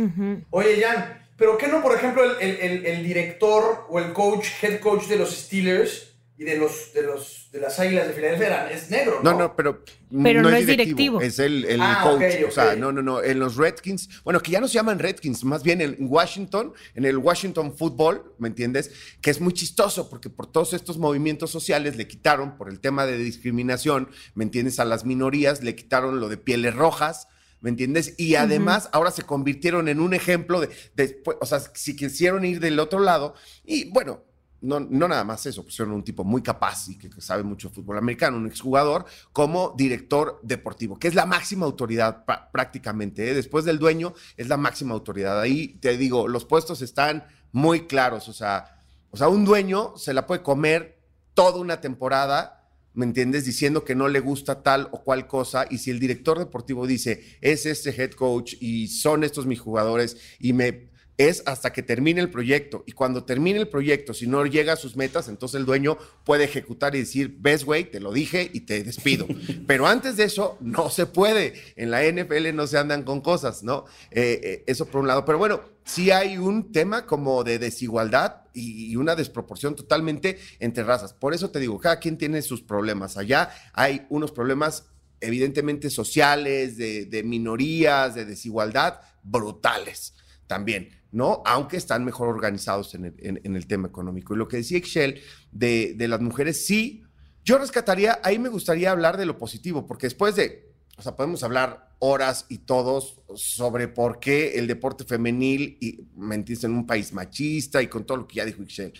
Oye, 0.50 0.84
Jan, 0.84 1.26
¿pero 1.38 1.58
qué 1.58 1.70
no, 1.70 1.82
por 1.82 1.96
ejemplo, 1.96 2.38
el, 2.40 2.86
el 2.86 3.04
director 3.04 3.86
o 3.90 4.00
el 4.00 4.12
coach, 4.12 4.46
head 4.62 4.82
coach 4.82 5.08
de 5.08 5.16
los 5.16 5.32
Steelers? 5.32 6.13
Y 6.36 6.46
de 6.46 6.58
los 6.58 6.94
de 6.94 7.04
los 7.04 7.50
de 7.52 7.60
las 7.60 7.80
águilas 7.80 8.08
de 8.08 8.14
Filadelfia 8.14 8.72
es 8.72 8.90
negro, 8.90 9.20
¿no? 9.24 9.32
No, 9.32 9.38
no, 9.38 9.56
pero, 9.56 9.84
pero 10.24 10.42
no, 10.42 10.50
es 10.50 10.66
directivo. 10.66 11.22
Es 11.22 11.38
el, 11.38 11.66
el 11.66 11.80
ah, 11.80 12.00
coach. 12.04 12.24
O 12.48 12.52
sea, 12.52 12.76
no, 12.76 12.92
no, 12.92 13.04
no. 13.04 13.22
En 13.22 13.38
los 13.38 13.56
Redskins, 13.56 14.10
bueno, 14.24 14.40
que 14.40 14.50
ya 14.52 14.60
no 14.60 14.68
se 14.68 14.74
llaman 14.74 14.98
Redskins, 14.98 15.44
más 15.44 15.62
bien 15.62 15.80
en 15.82 15.96
Washington, 16.00 16.74
en 16.96 17.06
el 17.06 17.18
Washington 17.20 17.78
Football, 17.78 18.34
¿me 18.40 18.48
entiendes? 18.48 18.92
Que 19.22 19.30
es 19.30 19.40
muy 19.40 19.54
chistoso 19.54 20.10
porque 20.10 20.32
por 20.32 20.52
todos 20.52 20.74
estos 20.74 20.98
movimientos 20.98 21.52
sociales 21.52 21.98
le 21.98 22.08
quitaron, 22.08 22.58
por 22.58 22.68
el 22.68 22.80
tema 22.80 23.06
de 23.06 23.18
discriminación, 23.18 24.10
¿me 24.34 24.44
entiendes? 24.44 24.80
A 24.80 24.86
las 24.86 25.06
minorías 25.06 25.62
le 25.62 25.76
quitaron 25.76 26.20
lo 26.20 26.30
de 26.30 26.38
pieles 26.38 26.76
rojas. 26.76 27.28
¿Me 27.62 27.70
entiendes? 27.70 28.16
Y 28.18 28.36
además 28.36 28.90
ahora 28.92 29.10
se 29.10 29.24
convirtieron 29.24 29.88
en 29.88 30.02
un 30.02 30.14
ejemplo 30.14 30.60
de, 30.60 30.68
de, 30.96 31.24
o 31.40 31.46
sea, 31.46 31.62
si 31.62 31.96
quisieron 31.96 32.44
ir 32.44 32.60
del 32.60 32.78
otro 32.78 33.00
lado. 33.00 33.36
Y 33.64 33.90
bueno, 33.90 34.22
no, 34.64 34.80
nada 34.80 35.24
más 35.26 35.46
eso, 35.46 35.64
pusieron 35.64 35.94
un 35.94 36.04
tipo 36.04 36.24
muy 36.24 36.42
capaz 36.42 36.88
y 36.88 36.98
que, 36.98 37.10
sabe 37.22 37.44
mucho 37.44 37.70
fútbol 37.70 37.98
americano, 37.98 38.38
un 38.38 38.48
exjugador, 38.48 39.06
como 39.34 39.74
director 39.78 40.40
deportivo, 40.42 40.98
que 40.98 41.10
es 41.10 41.16
la 41.16 41.26
máxima 41.26 41.66
autoridad 41.66 42.24
prácticamente. 42.52 43.30
¿eh? 43.30 43.34
Después 43.34 43.66
del 43.66 43.78
dueño, 43.78 44.14
es 44.38 44.48
la 44.48 44.58
máxima 44.58 44.94
autoridad. 44.94 45.40
Ahí 45.40 45.80
te 45.80 45.98
digo, 45.98 46.30
los 46.30 46.46
puestos 46.46 46.82
están 46.82 47.26
muy 47.52 47.88
claros. 47.88 48.30
O 48.30 48.34
sea, 48.34 48.80
o 49.12 49.18
sea, 49.18 49.28
un 49.28 49.44
dueño 49.44 49.98
se 49.98 50.14
la 50.14 50.26
puede 50.26 50.42
comer 50.42 50.98
toda 51.34 51.60
una 51.60 51.82
temporada, 51.82 52.70
¿me 52.94 53.06
entiendes? 53.06 53.44
Diciendo 53.44 53.84
que 53.84 53.96
no 53.96 54.08
le 54.08 54.22
gusta 54.22 54.64
tal 54.64 54.88
o 54.92 55.04
cual 55.04 55.28
cosa. 55.28 55.66
Y 55.70 55.80
si 55.80 55.92
el 55.92 56.00
director 56.00 56.40
deportivo 56.40 56.88
dice, 56.88 57.38
es 57.42 57.66
este 57.66 57.90
head 57.90 58.12
coach 58.12 58.56
y 58.62 58.88
son 58.88 59.26
estos 59.26 59.46
mis 59.46 59.60
jugadores 59.60 60.18
y 60.40 60.54
me 60.54 60.93
es 61.18 61.44
hasta 61.46 61.72
que 61.72 61.84
termine 61.84 62.22
el 62.22 62.30
proyecto. 62.30 62.84
Y 62.88 62.94
cuando 62.94 63.24
termine 63.24 63.60
el 63.60 63.68
proyecto, 63.68 64.14
si 64.14 64.28
no 64.28 64.46
llega 64.46 64.74
a 64.74 64.78
sus 64.78 64.96
metas, 64.96 65.28
entonces 65.28 65.60
el 65.60 65.66
dueño 65.66 65.98
puede 66.24 66.46
ejecutar 66.46 66.96
y 66.96 67.00
decir, 67.00 67.38
ves, 67.40 67.66
güey, 67.66 67.90
te 67.90 68.00
lo 68.00 68.12
dije 68.12 68.50
y 68.54 68.62
te 68.62 68.84
despido. 68.84 69.28
Pero 69.68 69.88
antes 69.88 70.18
de 70.18 70.24
eso, 70.24 70.58
no 70.60 70.90
se 70.90 71.06
puede. 71.06 71.54
En 71.76 71.92
la 71.92 72.04
NFL 72.04 72.56
no 72.56 72.68
se 72.68 72.78
andan 72.78 73.04
con 73.04 73.22
cosas, 73.22 73.64
¿no? 73.64 73.86
Eh, 74.12 74.40
eh, 74.44 74.64
eso 74.68 74.86
por 74.86 75.02
un 75.02 75.08
lado. 75.08 75.26
Pero 75.26 75.38
bueno, 75.38 75.62
sí 75.86 76.12
hay 76.12 76.38
un 76.38 76.72
tema 76.72 77.06
como 77.06 77.44
de 77.44 77.60
desigualdad 77.60 78.42
y 78.56 78.96
una 78.98 79.16
desproporción 79.16 79.76
totalmente 79.76 80.38
entre 80.60 80.84
razas. 80.84 81.14
Por 81.14 81.34
eso 81.34 81.50
te 81.50 81.60
digo, 81.60 81.80
cada 81.80 82.00
quien 82.00 82.18
tiene 82.18 82.42
sus 82.44 82.62
problemas. 82.62 83.18
Allá 83.18 83.50
hay 83.74 84.06
unos 84.10 84.32
problemas 84.32 84.86
evidentemente 85.22 85.90
sociales, 85.90 86.78
de, 86.78 87.06
de 87.06 87.24
minorías, 87.24 88.14
de 88.14 88.26
desigualdad, 88.26 89.00
brutales 89.24 90.14
también, 90.48 90.90
¿no? 91.14 91.42
Aunque 91.46 91.78
están 91.78 92.04
mejor 92.04 92.28
organizados 92.28 92.96
en 92.96 93.06
el, 93.06 93.14
en, 93.20 93.56
el 93.56 93.68
tema 93.68 93.88
económico. 93.88 94.34
Y 94.34 94.38
lo 94.38 94.48
que 94.48 94.58
decía 94.58 94.78
Excel 94.78 95.22
de, 95.52 95.94
de 95.96 96.08
las 96.10 96.20
mujeres, 96.20 96.66
sí, 96.66 97.04
yo 97.46 97.58
rescataría, 97.58 98.20
ahí 98.24 98.40
me 98.40 98.50
gustaría 98.50 98.92
hablar 98.92 99.18
de 99.18 99.26
lo 99.26 99.38
positivo, 99.38 99.86
porque 99.86 100.08
después 100.08 100.36
de, 100.36 100.74
o 100.98 101.02
sea, 101.02 101.16
podemos 101.16 101.44
hablar 101.44 101.94
horas 102.00 102.46
y 102.50 102.60
todos 102.60 103.22
sobre 103.36 103.88
por 103.88 104.20
qué 104.20 104.58
el 104.58 104.68
deporte 104.68 105.06
femenil, 105.06 105.78
y 105.80 106.00
mentiste 106.16 106.66
en 106.66 106.74
un 106.74 106.86
país 106.86 107.14
machista 107.14 107.82
y 107.82 107.88
con 107.88 108.06
todo 108.06 108.18
lo 108.18 108.28
que 108.28 108.36
ya 108.36 108.46
dijo 108.46 108.64
Excel. 108.64 108.94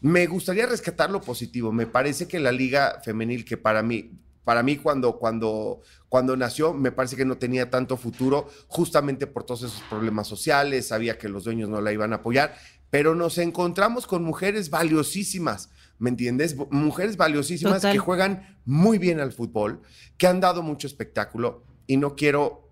Me 0.00 0.26
gustaría 0.26 0.66
rescatar 0.66 1.10
lo 1.10 1.22
positivo. 1.22 1.72
Me 1.72 1.86
parece 1.86 2.28
que 2.28 2.38
la 2.38 2.52
liga 2.52 3.00
femenil, 3.02 3.44
que 3.44 3.56
para 3.56 3.82
mí, 3.82 4.12
para 4.44 4.62
mí 4.62 4.76
cuando, 4.76 5.18
cuando, 5.18 5.80
cuando 6.08 6.36
nació, 6.36 6.72
me 6.74 6.92
parece 6.92 7.16
que 7.16 7.24
no 7.24 7.38
tenía 7.38 7.70
tanto 7.70 7.96
futuro, 7.96 8.48
justamente 8.68 9.26
por 9.26 9.44
todos 9.44 9.62
esos 9.62 9.82
problemas 9.88 10.28
sociales, 10.28 10.88
sabía 10.88 11.18
que 11.18 11.28
los 11.28 11.44
dueños 11.44 11.68
no 11.68 11.80
la 11.80 11.92
iban 11.92 12.12
a 12.12 12.16
apoyar, 12.16 12.54
pero 12.90 13.14
nos 13.14 13.38
encontramos 13.38 14.06
con 14.06 14.22
mujeres 14.22 14.70
valiosísimas, 14.70 15.70
¿me 15.98 16.10
entiendes? 16.10 16.56
Mujeres 16.70 17.16
valiosísimas 17.16 17.82
que 17.82 17.98
juegan 17.98 18.58
muy 18.64 18.98
bien 18.98 19.18
al 19.18 19.32
fútbol, 19.32 19.80
que 20.16 20.26
han 20.26 20.40
dado 20.40 20.62
mucho 20.62 20.86
espectáculo 20.86 21.64
y 21.86 21.96
no 21.96 22.14
quiero 22.14 22.63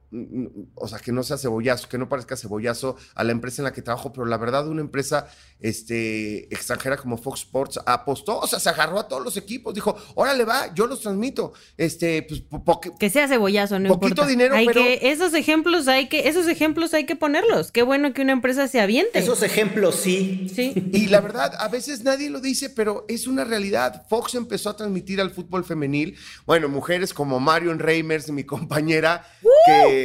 o 0.74 0.88
sea, 0.88 0.98
que 0.98 1.12
no 1.12 1.22
sea 1.22 1.38
cebollazo, 1.38 1.88
que 1.88 1.98
no 1.98 2.08
parezca 2.08 2.36
cebollazo 2.36 2.96
a 3.14 3.24
la 3.24 3.32
empresa 3.32 3.62
en 3.62 3.64
la 3.64 3.72
que 3.72 3.82
trabajo, 3.82 4.12
pero 4.12 4.26
la 4.26 4.36
verdad 4.36 4.68
una 4.68 4.80
empresa 4.80 5.28
este, 5.60 6.52
extranjera 6.54 6.96
como 6.96 7.16
Fox 7.16 7.40
Sports 7.40 7.80
apostó, 7.86 8.38
o 8.38 8.46
sea, 8.46 8.60
se 8.60 8.68
agarró 8.68 8.98
a 8.98 9.08
todos 9.08 9.22
los 9.22 9.36
equipos, 9.36 9.74
dijo, 9.74 9.96
órale 10.14 10.44
va, 10.44 10.72
yo 10.74 10.86
los 10.86 11.00
transmito, 11.00 11.52
este, 11.76 12.22
pues, 12.22 12.42
que 12.98 13.10
sea 13.10 13.28
cebollazo, 13.28 13.78
no 13.78 13.98
poquito 13.98 14.26
dinero, 14.26 14.54
hay 14.54 14.66
que 14.66 15.10
esos 15.10 15.34
ejemplos 15.34 15.88
hay 15.88 16.08
que 16.08 16.28
esos 16.28 16.48
ejemplos 16.48 16.94
hay 16.94 17.06
que 17.06 17.16
ponerlos. 17.16 17.72
Qué 17.72 17.82
bueno 17.82 18.12
que 18.12 18.22
una 18.22 18.32
empresa 18.32 18.68
se 18.68 18.80
aviente. 18.80 19.18
Esos 19.18 19.42
ejemplos 19.42 19.96
sí. 19.96 20.48
Sí. 20.54 20.72
Y 20.92 21.06
la 21.06 21.20
verdad, 21.20 21.54
a 21.58 21.68
veces 21.68 22.02
nadie 22.02 22.30
lo 22.30 22.40
dice, 22.40 22.70
pero 22.70 23.04
es 23.08 23.26
una 23.26 23.44
realidad. 23.44 24.06
Fox 24.08 24.34
empezó 24.34 24.70
a 24.70 24.76
transmitir 24.76 25.20
al 25.20 25.30
fútbol 25.30 25.64
femenil, 25.64 26.16
bueno, 26.46 26.68
mujeres 26.68 27.14
como 27.14 27.40
Marion 27.40 27.78
Reimers, 27.78 28.30
mi 28.30 28.44
compañera, 28.44 29.26
que 29.66 30.01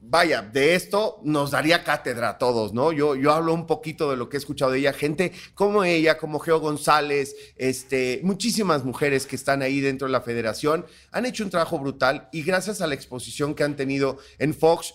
vaya, 0.00 0.42
de 0.42 0.74
esto 0.74 1.20
nos 1.24 1.50
daría 1.50 1.84
cátedra 1.84 2.30
a 2.30 2.38
todos, 2.38 2.72
¿no? 2.72 2.90
Yo, 2.92 3.14
yo 3.14 3.32
hablo 3.32 3.52
un 3.52 3.66
poquito 3.66 4.10
de 4.10 4.16
lo 4.16 4.28
que 4.28 4.36
he 4.36 4.38
escuchado 4.38 4.72
de 4.72 4.78
ella, 4.78 4.92
gente 4.92 5.32
como 5.54 5.84
ella, 5.84 6.16
como 6.16 6.38
Geo 6.38 6.58
González, 6.58 7.36
este, 7.56 8.20
muchísimas 8.22 8.84
mujeres 8.84 9.26
que 9.26 9.36
están 9.36 9.62
ahí 9.62 9.80
dentro 9.80 10.06
de 10.06 10.12
la 10.12 10.22
federación, 10.22 10.86
han 11.12 11.26
hecho 11.26 11.44
un 11.44 11.50
trabajo 11.50 11.78
brutal 11.78 12.28
y 12.32 12.42
gracias 12.42 12.80
a 12.80 12.86
la 12.86 12.94
exposición 12.94 13.54
que 13.54 13.64
han 13.64 13.76
tenido 13.76 14.18
en 14.38 14.54
Fox, 14.54 14.94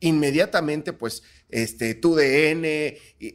inmediatamente, 0.00 0.92
pues, 0.92 1.22
este, 1.48 1.94
TUDN, 1.94 2.64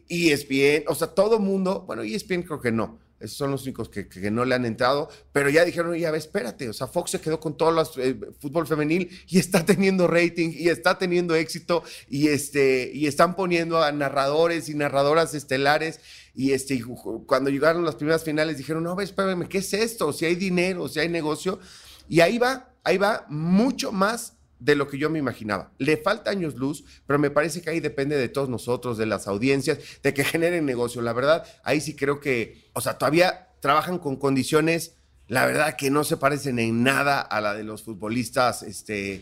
ESPN, 0.10 0.84
o 0.88 0.96
sea, 0.96 1.08
todo 1.10 1.40
mundo, 1.40 1.84
bueno, 1.88 2.04
ESPN 2.04 2.44
creo 2.44 2.60
que 2.60 2.72
no, 2.72 3.00
esos 3.20 3.38
son 3.38 3.52
los 3.52 3.64
únicos 3.64 3.90
que, 3.90 4.08
no 4.32 4.46
le 4.46 4.56
han 4.56 4.66
entrado, 4.66 5.10
pero 5.32 5.50
ya 5.50 5.66
dijeron, 5.66 5.96
ya 5.98 6.12
ve, 6.12 6.18
espérate, 6.18 6.70
o 6.70 6.74
sea, 6.74 6.88
Fox 6.88 7.12
se 7.12 7.22
quedó 7.22 7.40
con 7.40 7.58
todo 7.58 7.82
el 7.82 7.88
eh, 7.98 8.20
fútbol 8.40 8.68
femenil 8.68 9.10
y 9.28 9.40
está 9.40 9.66
teniendo 9.66 10.08
rating 10.08 10.52
y 10.54 10.70
está 10.70 10.98
teniendo 10.98 11.36
éxito 11.36 11.84
y, 12.08 12.28
este, 12.28 12.92
y 12.94 13.08
están 13.08 13.36
poniendo 13.36 13.82
a 13.84 13.92
narradores 13.92 14.70
y 14.70 14.76
narradoras 14.76 15.34
estelares 15.34 16.00
y 16.34 16.54
este, 16.54 16.82
cuando 17.26 17.50
llegaron 17.50 17.84
las 17.84 17.96
primeras 17.96 18.24
finales 18.24 18.58
dijeron, 18.58 18.84
no, 18.84 18.96
ve, 18.96 19.04
espérame, 19.04 19.48
¿qué 19.48 19.58
es 19.58 19.74
esto? 19.74 20.14
Si 20.14 20.26
hay 20.26 20.36
dinero, 20.36 20.88
si 20.88 21.00
hay 21.00 21.10
negocio. 21.10 21.60
Y 22.08 22.22
ahí 22.22 22.38
va, 22.38 22.74
ahí 22.84 22.98
va 22.98 23.26
mucho 23.30 23.92
más 23.92 24.39
de 24.60 24.76
lo 24.76 24.88
que 24.88 24.98
yo 24.98 25.10
me 25.10 25.20
imaginaba. 25.20 25.72
Le 25.78 25.98
falta 25.98 26.32
años 26.32 26.56
luz, 26.56 26.84
pero 27.08 27.18
me 27.18 27.32
parece 27.32 27.62
que 27.62 27.70
ahí 27.70 27.80
depende 27.80 28.18
de 28.18 28.30
todos 28.30 28.50
nosotros, 28.50 28.98
de 28.98 29.06
las 29.06 29.28
audiencias, 29.28 29.80
de 30.04 30.14
que 30.14 30.24
generen 30.26 30.66
negocio. 30.66 31.02
La 31.02 31.14
verdad, 31.14 31.46
ahí 31.64 31.82
sí 31.82 31.96
creo 31.96 32.20
que, 32.20 32.70
o 32.74 32.82
sea, 32.82 32.98
todavía 32.98 33.48
trabajan 33.62 34.00
con 34.00 34.18
condiciones, 34.18 34.96
la 35.28 35.46
verdad, 35.46 35.76
que 35.78 35.90
no 35.90 36.04
se 36.04 36.18
parecen 36.18 36.60
en 36.60 36.84
nada 36.84 37.22
a 37.22 37.42
la 37.42 37.54
de 37.54 37.64
los 37.64 37.84
futbolistas, 37.84 38.64
este, 38.64 39.22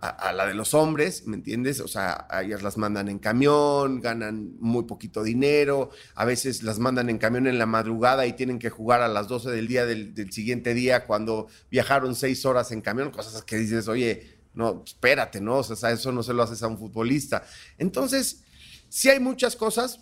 a, 0.00 0.32
la 0.32 0.46
de 0.46 0.54
los 0.54 0.74
hombres, 0.74 1.26
¿me 1.26 1.36
entiendes? 1.36 1.80
O 1.80 1.88
sea, 1.88 2.26
a 2.30 2.42
ellas 2.42 2.62
las 2.62 2.76
mandan 2.76 3.08
en 3.08 3.18
camión, 3.18 4.00
ganan 4.00 4.52
muy 4.60 4.84
poquito 4.84 5.24
dinero, 5.24 5.90
a 6.14 6.24
veces 6.24 6.62
las 6.62 6.78
mandan 6.78 7.10
en 7.10 7.18
camión 7.18 7.48
en 7.48 7.58
la 7.58 7.66
madrugada 7.66 8.26
y 8.26 8.34
tienen 8.34 8.60
que 8.60 8.70
jugar 8.70 9.02
a 9.02 9.08
las 9.08 9.26
12 9.26 9.50
del 9.50 9.66
día 9.66 9.86
del, 9.86 10.14
del 10.14 10.32
siguiente 10.32 10.74
día 10.74 11.06
cuando 11.06 11.48
viajaron 11.70 12.14
seis 12.14 12.44
horas 12.44 12.70
en 12.70 12.80
camión, 12.80 13.10
cosas 13.10 13.42
que 13.42 13.56
dices, 13.56 13.88
oye, 13.88 14.37
no, 14.54 14.82
espérate, 14.84 15.40
¿no? 15.40 15.58
O 15.58 15.62
sea, 15.62 15.90
eso 15.90 16.12
no 16.12 16.22
se 16.22 16.32
lo 16.32 16.42
haces 16.42 16.62
a 16.62 16.68
un 16.68 16.78
futbolista. 16.78 17.44
Entonces, 17.78 18.42
sí 18.88 19.08
hay 19.08 19.20
muchas 19.20 19.56
cosas, 19.56 20.00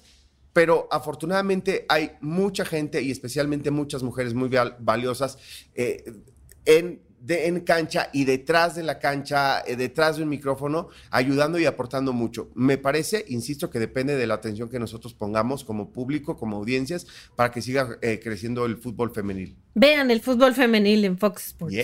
pero 0.53 0.89
afortunadamente 0.91 1.85
hay 1.89 2.13
mucha 2.21 2.65
gente 2.65 3.03
y 3.03 3.11
especialmente 3.11 3.71
muchas 3.71 4.03
mujeres 4.03 4.35
muy 4.35 4.51
valiosas 4.79 5.39
eh, 5.75 6.05
en 6.65 7.06
de, 7.27 7.49
en 7.49 7.61
cancha 7.61 8.09
y 8.13 8.25
detrás 8.25 8.77
de 8.77 8.85
la 8.85 9.01
cancha, 9.01 9.61
eh, 9.67 9.75
detrás 9.75 10.17
de 10.17 10.23
un 10.23 10.29
micrófono, 10.29 10.89
ayudando 11.11 11.59
y 11.59 11.67
aportando 11.67 12.13
mucho. 12.13 12.51
Me 12.55 12.79
parece, 12.79 13.25
insisto, 13.29 13.69
que 13.69 13.81
depende 13.81 14.17
de 14.17 14.27
la 14.29 14.35
atención 14.35 14.69
que 14.69 14.79
nosotros 14.79 15.13
pongamos 15.13 15.65
como 15.65 15.91
público, 15.91 16.37
como 16.37 16.57
audiencias, 16.57 17.07
para 17.35 17.51
que 17.51 17.61
siga 17.61 17.99
eh, 18.01 18.21
creciendo 18.23 18.65
el 18.65 18.77
fútbol 18.77 19.13
femenil. 19.13 19.57
Vean 19.75 20.11
el 20.13 20.21
fútbol 20.21 20.55
femenil 20.55 21.05
en 21.05 21.19
Fox 21.19 21.49
Sports. 21.49 21.75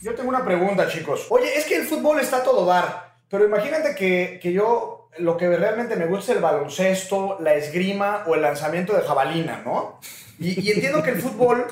Yo 0.00 0.14
tengo 0.14 0.30
una 0.30 0.44
pregunta, 0.44 0.88
chicos. 0.88 1.26
Oye, 1.28 1.54
es 1.54 1.66
que 1.66 1.76
el 1.76 1.84
fútbol 1.84 2.18
está 2.20 2.42
todo 2.42 2.64
dar, 2.64 3.16
pero 3.28 3.44
imagínate 3.44 3.94
que, 3.94 4.40
que 4.42 4.52
yo 4.54 5.10
lo 5.18 5.36
que 5.36 5.54
realmente 5.54 5.96
me 5.96 6.06
gusta 6.06 6.32
es 6.32 6.36
el 6.36 6.42
baloncesto, 6.42 7.36
la 7.40 7.54
esgrima 7.54 8.24
o 8.26 8.34
el 8.34 8.40
lanzamiento 8.40 8.96
de 8.96 9.02
jabalina, 9.02 9.60
¿no? 9.62 10.00
Y, 10.38 10.58
y 10.58 10.70
entiendo 10.70 11.02
que 11.02 11.10
el 11.10 11.20
fútbol 11.20 11.66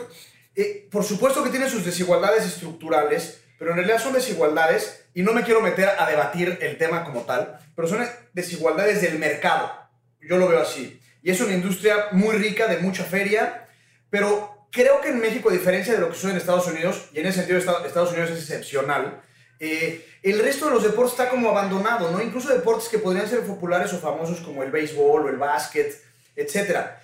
eh, 0.56 0.88
por 0.90 1.04
supuesto 1.04 1.42
que 1.42 1.50
tiene 1.50 1.68
sus 1.68 1.84
desigualdades 1.84 2.44
estructurales, 2.44 3.40
pero 3.58 3.72
en 3.72 3.78
realidad 3.78 4.00
son 4.00 4.14
desigualdades, 4.14 5.04
y 5.14 5.22
no 5.22 5.32
me 5.32 5.42
quiero 5.42 5.60
meter 5.60 5.88
a 5.98 6.08
debatir 6.08 6.58
el 6.60 6.78
tema 6.78 7.04
como 7.04 7.22
tal, 7.22 7.58
pero 7.74 7.88
son 7.88 8.06
desigualdades 8.32 9.02
del 9.02 9.18
mercado. 9.18 9.72
Yo 10.20 10.38
lo 10.38 10.48
veo 10.48 10.60
así. 10.60 11.00
Y 11.22 11.30
es 11.30 11.40
una 11.40 11.52
industria 11.52 12.06
muy 12.12 12.36
rica, 12.36 12.66
de 12.68 12.78
mucha 12.78 13.04
feria, 13.04 13.68
pero 14.08 14.66
creo 14.72 15.00
que 15.00 15.08
en 15.08 15.18
México, 15.18 15.50
a 15.50 15.52
diferencia 15.52 15.92
de 15.92 16.00
lo 16.00 16.08
que 16.08 16.14
sucede 16.14 16.32
en 16.32 16.36
Estados 16.38 16.66
Unidos, 16.68 17.08
y 17.12 17.20
en 17.20 17.26
ese 17.26 17.40
sentido 17.40 17.58
Estados 17.58 18.12
Unidos 18.12 18.30
es 18.30 18.38
excepcional, 18.38 19.20
eh, 19.58 20.06
el 20.22 20.38
resto 20.38 20.66
de 20.66 20.72
los 20.72 20.82
deportes 20.82 21.12
está 21.12 21.28
como 21.28 21.50
abandonado, 21.50 22.10
¿no? 22.10 22.22
Incluso 22.22 22.48
deportes 22.48 22.88
que 22.88 22.98
podrían 22.98 23.28
ser 23.28 23.40
populares 23.40 23.92
o 23.92 23.98
famosos 23.98 24.40
como 24.40 24.62
el 24.62 24.70
béisbol 24.70 25.26
o 25.26 25.28
el 25.28 25.36
básquet, 25.36 26.02
etcétera. 26.34 27.02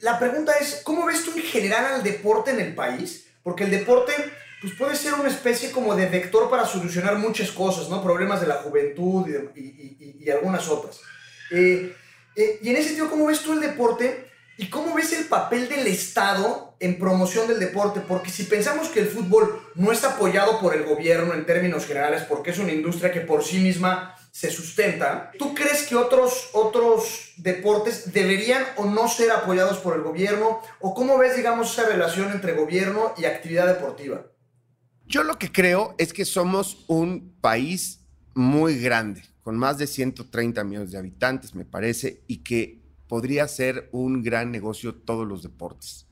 La 0.00 0.18
pregunta 0.18 0.52
es, 0.60 0.80
¿cómo 0.84 1.06
ves 1.06 1.24
tú 1.24 1.32
en 1.36 1.42
general 1.42 1.86
al 1.86 2.02
deporte 2.02 2.50
en 2.50 2.60
el 2.60 2.74
país? 2.74 3.26
Porque 3.42 3.64
el 3.64 3.70
deporte 3.70 4.12
pues 4.62 4.74
puede 4.74 4.94
ser 4.94 5.14
una 5.14 5.28
especie 5.28 5.72
como 5.72 5.96
de 5.96 6.06
vector 6.06 6.48
para 6.48 6.64
solucionar 6.64 7.18
muchas 7.18 7.50
cosas, 7.50 7.88
¿no? 7.88 8.00
Problemas 8.00 8.40
de 8.40 8.46
la 8.46 8.54
juventud 8.56 9.26
y, 9.56 10.30
algunas 10.30 10.68
otras. 10.68 11.00
Eh, 11.50 11.92
eh, 12.36 12.58
y 12.62 12.70
en 12.70 12.76
ese 12.76 12.88
sentido, 12.90 13.10
¿cómo 13.10 13.26
ves 13.26 13.40
tú 13.40 13.52
el 13.52 13.60
deporte 13.60 14.30
y 14.56 14.68
cómo 14.68 14.94
ves 14.94 15.12
el 15.14 15.24
papel 15.24 15.68
del 15.68 15.88
Estado 15.88 16.76
en 16.78 16.96
promoción 16.96 17.48
del 17.48 17.58
deporte? 17.58 18.00
Porque 18.00 18.30
si 18.30 18.44
pensamos 18.44 18.88
que 18.88 19.00
el 19.00 19.08
fútbol 19.08 19.60
no 19.74 19.90
está 19.90 20.10
apoyado 20.10 20.60
por 20.60 20.76
el 20.76 20.84
gobierno 20.84 21.34
en 21.34 21.44
términos 21.44 21.84
generales, 21.84 22.22
porque 22.22 22.52
es 22.52 22.58
una 22.58 22.72
industria 22.72 23.10
que 23.10 23.20
por 23.20 23.42
sí 23.42 23.58
misma 23.58 24.14
se 24.30 24.50
sustenta, 24.50 25.32
¿tú 25.38 25.54
crees 25.54 25.82
que 25.82 25.96
otros, 25.96 26.50
otros 26.52 26.81
deportes 27.42 28.12
deberían 28.12 28.64
o 28.76 28.86
no 28.86 29.08
ser 29.08 29.30
apoyados 29.32 29.78
por 29.78 29.96
el 29.96 30.02
gobierno? 30.02 30.60
¿O 30.80 30.94
cómo 30.94 31.18
ves, 31.18 31.36
digamos, 31.36 31.72
esa 31.72 31.88
relación 31.88 32.30
entre 32.30 32.54
gobierno 32.54 33.12
y 33.18 33.24
actividad 33.24 33.66
deportiva? 33.66 34.26
Yo 35.06 35.24
lo 35.24 35.38
que 35.38 35.50
creo 35.50 35.94
es 35.98 36.12
que 36.12 36.24
somos 36.24 36.84
un 36.86 37.34
país 37.40 38.00
muy 38.34 38.78
grande, 38.78 39.22
con 39.42 39.56
más 39.56 39.78
de 39.78 39.86
130 39.86 40.62
millones 40.64 40.92
de 40.92 40.98
habitantes, 40.98 41.54
me 41.54 41.64
parece, 41.64 42.22
y 42.28 42.38
que 42.38 42.80
podría 43.08 43.46
ser 43.48 43.88
un 43.92 44.22
gran 44.22 44.50
negocio 44.50 44.94
todos 44.94 45.26
los 45.26 45.42
deportes. 45.42 46.06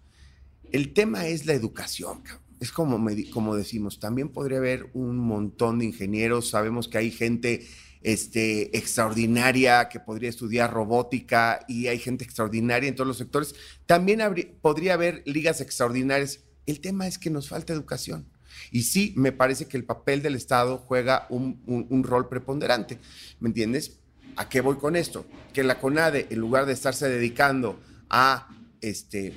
El 0.72 0.92
tema 0.92 1.26
es 1.26 1.46
la 1.46 1.54
educación, 1.54 2.22
es 2.60 2.72
como, 2.72 3.02
como 3.32 3.56
decimos, 3.56 3.98
también 3.98 4.28
podría 4.28 4.58
haber 4.58 4.90
un 4.92 5.16
montón 5.16 5.78
de 5.78 5.86
ingenieros, 5.86 6.50
sabemos 6.50 6.88
que 6.88 6.98
hay 6.98 7.10
gente 7.10 7.66
este, 8.02 8.76
extraordinaria 8.76 9.88
que 9.88 10.00
podría 10.00 10.30
estudiar 10.30 10.72
robótica 10.72 11.64
y 11.68 11.88
hay 11.88 11.98
gente 11.98 12.24
extraordinaria 12.24 12.88
en 12.88 12.94
todos 12.94 13.08
los 13.08 13.18
sectores. 13.18 13.54
También 13.86 14.20
podría 14.60 14.94
haber 14.94 15.22
ligas 15.26 15.60
extraordinarias. 15.60 16.40
El 16.66 16.80
tema 16.80 17.06
es 17.06 17.18
que 17.18 17.30
nos 17.30 17.48
falta 17.48 17.72
educación. 17.72 18.26
Y 18.70 18.82
sí, 18.82 19.12
me 19.16 19.32
parece 19.32 19.66
que 19.66 19.76
el 19.76 19.84
papel 19.84 20.22
del 20.22 20.34
Estado 20.34 20.78
juega 20.78 21.26
un, 21.30 22.04
rol 22.04 22.28
preponderante. 22.28 22.98
¿Me 23.38 23.48
entiendes? 23.48 23.98
¿A 24.36 24.48
qué 24.48 24.60
voy 24.60 24.76
con 24.76 24.96
esto? 24.96 25.26
Que 25.52 25.64
la 25.64 25.78
CONADE, 25.78 26.26
en 26.30 26.38
lugar 26.38 26.66
de 26.66 26.72
estarse 26.72 27.08
dedicando 27.08 27.80
a, 28.08 28.48
este, 28.80 29.34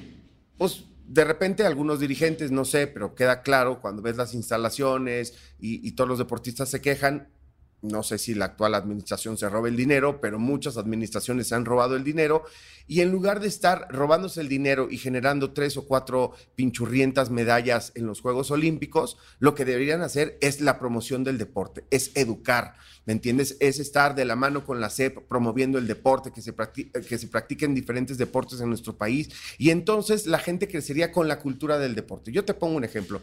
pues 0.58 0.86
de 1.06 1.26
repente 1.26 1.66
algunos 1.66 2.00
dirigentes, 2.00 2.52
no 2.52 2.66
sé, 2.66 2.88
pero 2.88 3.14
queda 3.14 3.42
claro 3.42 3.82
cuando 3.82 4.02
ves 4.02 4.16
las 4.16 4.34
instalaciones 4.34 5.34
y, 5.60 5.86
y 5.88 5.92
todos 5.92 6.08
los 6.08 6.20
deportistas 6.20 6.70
se 6.70 6.82
quejan, 6.82 7.28
no 7.84 8.02
sé 8.02 8.18
si 8.18 8.34
la 8.34 8.46
actual 8.46 8.76
administración 8.76 9.38
se 9.38 9.50
roba 9.50 9.68
el 9.68 9.76
dinero, 9.76 10.22
pero 10.22 10.40
muchas 10.40 10.78
administraciones 10.78 11.48
se 11.48 11.56
han 11.56 11.66
robado 11.66 11.98
el 11.98 12.04
dinero 12.04 12.46
y 12.88 13.02
en 13.02 13.12
lugar 13.12 13.42
de 13.42 13.48
estar 13.48 13.88
robándose 13.90 14.40
el 14.40 14.48
dinero 14.48 14.88
y 14.90 14.98
generando 14.98 15.52
tres 15.52 15.76
o 15.76 15.86
cuatro 15.86 16.34
pinchurrientas 16.56 17.30
medallas 17.30 17.92
en 17.96 18.06
los 18.06 18.22
Juegos 18.22 18.52
Olímpicos, 18.52 19.18
lo 19.40 19.54
que 19.54 19.66
deberían 19.66 20.02
hacer 20.02 20.38
es 20.40 20.62
la 20.62 20.80
promoción 20.80 21.26
del 21.26 21.38
deporte, 21.38 21.84
es 21.92 22.12
educar, 22.16 22.76
¿me 23.06 23.12
entiendes? 23.12 23.58
Es 23.60 23.80
estar 23.80 24.16
de 24.16 24.26
la 24.26 24.38
mano 24.38 24.66
con 24.66 24.80
la 24.80 24.90
CEP 24.90 25.28
promoviendo 25.28 25.78
el 25.78 25.88
deporte, 25.88 26.32
que 26.32 26.42
se, 26.42 26.56
que 26.56 27.18
se 27.18 27.28
practiquen 27.28 27.76
diferentes 27.76 28.18
deportes 28.18 28.62
en 28.62 28.70
nuestro 28.70 28.96
país 28.98 29.30
y 29.58 29.72
entonces 29.72 30.26
la 30.26 30.40
gente 30.40 30.70
crecería 30.70 31.12
con 31.12 31.28
la 31.28 31.40
cultura 31.40 31.78
del 31.80 31.96
deporte. 31.96 32.32
Yo 32.32 32.46
te 32.46 32.54
pongo 32.54 32.78
un 32.78 32.86
ejemplo. 32.86 33.22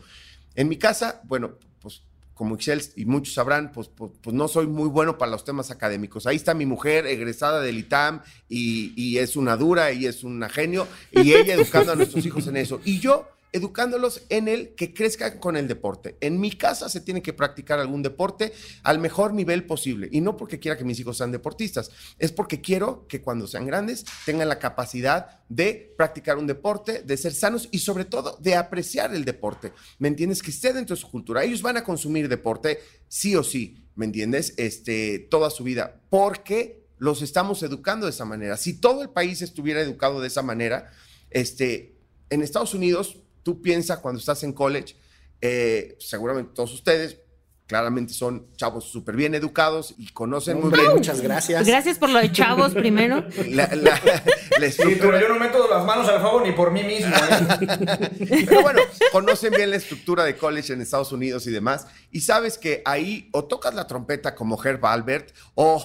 En 0.55 0.69
mi 0.69 0.77
casa, 0.77 1.23
bueno, 1.25 1.57
pues 1.81 2.03
como 2.41 2.55
Excel 2.55 2.83
y 2.97 3.05
muchos 3.05 3.35
sabrán, 3.35 3.71
pues, 3.71 3.89
pues, 3.89 4.13
pues, 4.23 4.35
no 4.35 4.49
soy 4.49 4.67
muy 4.67 4.89
bueno 4.89 5.19
para 5.19 5.31
los 5.31 5.45
temas 5.45 5.71
académicos. 5.71 6.27
Ahí 6.27 6.37
está 6.37 6.55
mi 6.55 6.65
mujer, 6.65 7.07
egresada 7.07 7.61
del 7.61 7.77
ITAM, 7.77 8.23
y, 8.49 8.95
y 8.97 9.19
es 9.19 9.37
una 9.37 9.59
dura 9.59 9.93
y 9.93 10.07
es 10.07 10.25
un 10.25 10.43
genio, 10.49 10.89
y 11.13 11.35
ella 11.35 11.53
educando 11.53 11.93
a 11.93 11.97
nuestros 11.97 12.25
hijos 12.25 12.47
en 12.47 12.57
eso. 12.57 12.81
Y 12.87 12.99
yo 12.99 13.29
educándolos 13.53 14.23
en 14.29 14.49
el 14.49 14.75
que 14.75 14.95
crezcan 14.95 15.39
con 15.39 15.57
el 15.57 15.69
deporte. 15.69 16.17
En 16.21 16.41
mi 16.41 16.53
casa 16.53 16.89
se 16.89 17.01
tiene 17.01 17.23
que 17.23 17.33
practicar 17.33 17.79
algún 17.79 18.03
deporte 18.03 18.53
al 18.83 18.99
mejor 18.99 19.35
nivel 19.35 19.65
posible. 19.65 20.09
Y 20.11 20.21
no 20.21 20.37
porque 20.37 20.59
quiera 20.59 20.79
que 20.79 20.85
mis 20.85 21.01
hijos 21.01 21.17
sean 21.17 21.33
deportistas, 21.33 21.91
es 22.19 22.33
porque 22.33 22.61
quiero 22.61 23.07
que 23.09 23.21
cuando 23.21 23.47
sean 23.47 23.67
grandes 23.67 24.05
tengan 24.25 24.49
la 24.49 24.59
capacidad 24.59 25.41
de 25.49 25.95
practicar 25.97 26.39
un 26.39 26.47
deporte, 26.47 27.03
de 27.03 27.17
ser 27.17 27.35
sanos 27.35 27.69
y 27.71 27.79
sobre 27.79 28.05
todo 28.05 28.39
de 28.41 28.55
apreciar 28.55 29.15
el 29.15 29.25
deporte. 29.25 29.73
¿Me 29.99 30.09
entiendes? 30.09 30.43
Que 30.43 30.51
esté 30.51 30.73
dentro 30.73 30.95
de 30.95 31.01
su 31.01 31.11
cultura. 31.11 31.45
Ellos 31.45 31.63
van 31.63 31.77
a 31.77 31.85
consumir 31.85 32.29
deporte 32.29 32.79
sí 33.09 33.35
o 33.37 33.43
sí, 33.43 33.85
¿me 33.97 34.07
entiendes? 34.07 34.55
Este, 34.57 35.19
toda 35.19 35.51
su 35.51 35.65
vida. 35.65 36.01
Porque 36.09 36.81
los 36.99 37.23
estamos 37.23 37.63
educando 37.63 38.07
de 38.07 38.11
esa 38.11 38.25
manera. 38.25 38.57
Si 38.57 38.75
todo 38.75 39.03
el 39.03 39.11
país 39.11 39.43
estuviera 39.43 39.81
educado 39.81 40.21
de 40.21 40.29
esa 40.29 40.43
manera, 40.43 40.93
este, 41.31 41.97
en 42.29 42.43
Estados 42.43 42.75
Unidos 42.75 43.19
tú 43.43 43.61
piensas 43.63 43.99
cuando 43.99 44.19
estás 44.19 44.43
en 44.43 44.53
college, 44.53 44.97
eh, 45.41 45.97
seguramente 45.99 46.53
todos 46.55 46.73
ustedes, 46.73 47.19
claramente 47.71 48.13
son 48.13 48.49
chavos 48.57 48.87
súper 48.87 49.15
bien 49.15 49.33
educados 49.37 49.95
y 49.97 50.09
conocen 50.13 50.61
muy 50.61 50.73
bien. 50.73 50.91
Muchas 50.91 51.21
gracias. 51.21 51.65
Gracias 51.65 51.99
por 51.99 52.11
lo 52.11 52.19
de 52.19 52.33
chavos 52.33 52.75
primero. 52.75 53.25
La, 53.47 53.69
pero 54.59 55.21
yo 55.21 55.29
no 55.29 55.39
meto 55.39 55.69
las 55.71 55.85
manos 55.85 56.09
al 56.09 56.21
fuego 56.21 56.41
ni 56.41 56.51
por 56.51 56.73
mí 56.73 56.83
mismo. 56.83 57.15
¿eh? 57.15 58.45
pero 58.49 58.63
bueno, 58.63 58.81
conocen 59.13 59.53
bien 59.53 59.71
la 59.71 59.77
estructura 59.77 60.25
de 60.25 60.37
college 60.37 60.73
en 60.73 60.81
Estados 60.81 61.13
Unidos 61.13 61.47
y 61.47 61.53
demás. 61.53 61.87
Y 62.11 62.23
sabes 62.23 62.59
que 62.59 62.83
ahí 62.85 63.29
o 63.31 63.45
tocas 63.45 63.73
la 63.73 63.87
trompeta 63.87 64.35
como 64.35 64.61
Herb 64.63 64.85
Albert 64.85 65.31
o, 65.55 65.81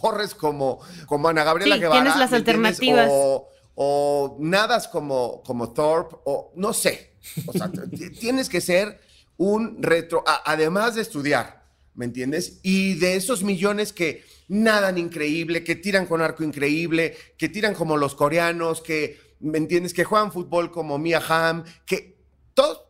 corres 0.00 0.36
como, 0.36 0.78
como 1.06 1.26
Ana 1.26 1.42
Gabriela 1.42 1.74
sí, 1.74 1.80
Guevara. 1.80 2.00
Tienes 2.00 2.16
las 2.16 2.32
alternativas. 2.32 3.08
O, 3.10 3.48
o 3.74 4.36
nadas 4.40 4.88
como, 4.88 5.42
como 5.42 5.72
Thorpe, 5.72 6.16
o 6.24 6.52
no 6.56 6.72
sé. 6.72 7.14
O 7.46 7.52
sea, 7.52 7.70
tienes 8.18 8.48
que 8.48 8.60
ser 8.60 9.00
un 9.36 9.82
retro, 9.82 10.22
además 10.44 10.94
de 10.94 11.02
estudiar, 11.02 11.64
¿me 11.94 12.04
entiendes? 12.04 12.60
Y 12.62 12.94
de 12.94 13.16
esos 13.16 13.42
millones 13.42 13.92
que 13.92 14.24
nadan 14.48 14.98
increíble, 14.98 15.64
que 15.64 15.74
tiran 15.74 16.06
con 16.06 16.20
arco 16.20 16.44
increíble, 16.44 17.16
que 17.38 17.48
tiran 17.48 17.74
como 17.74 17.96
los 17.96 18.14
coreanos, 18.14 18.80
que, 18.80 19.18
¿me 19.40 19.58
entiendes? 19.58 19.94
Que 19.94 20.04
juegan 20.04 20.32
fútbol 20.32 20.70
como 20.70 20.98
Mia 20.98 21.22
Hamm, 21.26 21.64
que 21.86 22.18
todos 22.52 22.82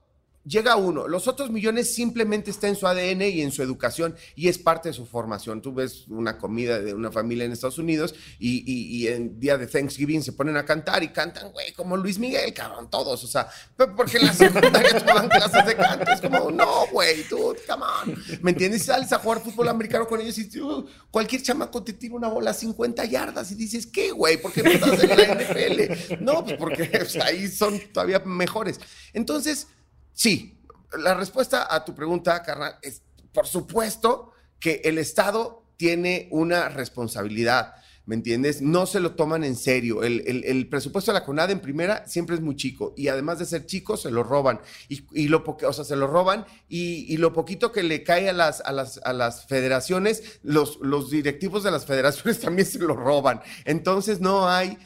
llega 0.45 0.77
uno. 0.77 1.09
Los 1.09 1.27
otros 1.27 1.51
millones 1.51 1.95
simplemente 1.95 2.51
está 2.51 2.69
en 2.69 2.77
su 2.77 2.87
ADN 2.87 3.23
y 3.23 3.41
en 3.43 3.51
su 3.51 3.63
educación 3.63 4.15
y 4.35 4.49
es 4.49 4.59
parte 4.59 4.91
de 4.91 4.93
su 4.93 5.07
formación. 5.07 5.63
Tú 5.63 5.73
ves 5.73 6.07
una 6.09 6.39
comida 6.39 6.81
de 6.81 6.95
una 6.95 7.11
familia 7.11 7.45
en 7.45 7.53
Estados 7.53 7.79
Unidos 7.79 8.15
y, 8.39 8.65
y, 8.67 9.09
en 9.09 9.39
día 9.41 9.59
de 9.59 9.67
Thanksgiving 9.67 10.23
se 10.23 10.33
ponen 10.33 10.57
a 10.57 10.65
cantar 10.65 11.03
y 11.03 11.09
cantan, 11.09 11.51
güey, 11.53 11.73
como 11.73 11.97
Luis 11.97 12.19
Miguel, 12.19 12.53
cabrón, 12.53 12.91
todos. 12.91 13.23
O 13.25 13.27
sea, 13.27 13.49
porque 13.77 14.19
en 14.19 14.27
la 14.27 14.33
secundaria 14.35 15.05
toman 15.05 15.29
clases 15.29 15.67
de 15.67 15.77
canto. 15.77 16.11
Es 16.11 16.21
como, 16.21 16.51
no, 16.51 16.87
güey, 16.93 17.27
tú, 17.29 17.55
come 17.67 17.85
on. 17.85 18.25
¿Me 18.43 18.51
entiendes? 18.51 18.85
Sales 18.85 19.13
a 19.13 19.19
jugar 19.19 19.41
fútbol 19.41 19.69
americano 19.69 20.07
con 20.07 20.21
ellos 20.21 20.39
y 20.39 20.61
uh, 20.61 20.87
cualquier 21.11 21.43
chamaco 21.43 21.83
te 21.83 21.93
tira 21.95 22.15
una 22.15 22.29
bola 22.29 22.51
a 22.51 22.55
50 22.55 23.05
yardas 23.07 23.51
y 23.51 23.55
dices, 23.55 23.87
¿qué, 23.87 24.11
güey? 24.11 24.41
¿Por 24.41 24.53
qué 24.53 24.63
no 24.63 24.71
estás 24.71 25.03
en 25.03 25.09
la 25.09 25.35
NFL? 25.35 26.23
No, 26.25 26.45
pues 26.45 26.57
porque 26.59 27.07
ahí 27.23 27.49
son 27.49 27.81
todavía 27.93 28.21
mejores. 28.21 28.81
Entonces, 29.13 29.69
Sí, 30.15 30.59
la 30.99 31.15
respuesta 31.15 31.67
a 31.69 31.85
tu 31.85 31.95
pregunta, 31.95 32.43
carnal, 32.43 32.79
es 32.83 33.03
por 33.33 33.47
supuesto 33.47 34.31
que 34.61 34.81
el 34.85 34.99
Estado 34.99 35.65
tiene 35.77 36.29
una 36.31 36.69
responsabilidad. 36.69 37.75
¿Me 38.07 38.15
entiendes? 38.15 38.61
No 38.61 38.85
se 38.85 39.01
lo 39.01 39.13
toman 39.13 39.45
en 39.45 39.57
serio. 39.57 40.03
El, 40.03 40.69
presupuesto 40.69 41.11
de 41.11 41.19
la 41.19 41.25
CONAD 41.25 41.53
en 41.53 41.61
primera 41.61 42.07
siempre 42.07 42.37
es 42.37 42.43
muy 42.43 42.55
chico 42.55 42.93
y 42.99 43.09
además 43.09 43.39
de 43.39 43.47
ser 43.47 43.65
chico 43.65 43.97
se 43.97 44.11
lo 44.11 44.23
roban. 44.23 44.61
Y, 44.89 45.29
lo 45.29 45.43
o 45.43 45.73
sea, 45.73 45.85
se 45.85 45.97
lo 45.97 46.07
roban 46.07 46.45
y, 46.69 47.17
lo 47.17 47.33
poquito 47.33 47.73
que 47.73 47.83
le 47.83 48.03
cae 48.03 48.29
a 48.29 48.35
las, 48.35 48.61
a 48.61 48.73
las, 48.73 49.01
a 49.05 49.15
las 49.15 49.47
federaciones, 49.47 50.39
los, 50.43 50.79
los 50.83 51.11
directivos 51.11 51.65
de 51.65 51.71
las 51.71 51.87
federaciones 51.87 52.41
también 52.43 52.69
se 52.69 52.79
lo 52.79 52.95
roban. 52.95 53.41
Entonces 53.65 54.21
no 54.21 54.49
hay 54.49 54.79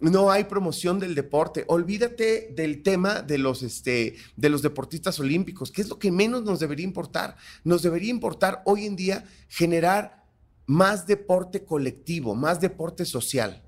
no 0.00 0.30
hay 0.30 0.44
promoción 0.44 0.98
del 0.98 1.14
deporte. 1.14 1.64
Olvídate 1.68 2.52
del 2.54 2.82
tema 2.82 3.22
de 3.22 3.38
los, 3.38 3.62
este, 3.62 4.16
de 4.36 4.48
los 4.48 4.62
deportistas 4.62 5.18
olímpicos, 5.18 5.70
que 5.70 5.82
es 5.82 5.88
lo 5.88 5.98
que 5.98 6.12
menos 6.12 6.44
nos 6.44 6.60
debería 6.60 6.84
importar. 6.84 7.36
Nos 7.64 7.82
debería 7.82 8.10
importar 8.10 8.62
hoy 8.64 8.86
en 8.86 8.96
día 8.96 9.24
generar 9.48 10.24
más 10.66 11.06
deporte 11.06 11.64
colectivo, 11.64 12.34
más 12.34 12.60
deporte 12.60 13.04
social. 13.04 13.62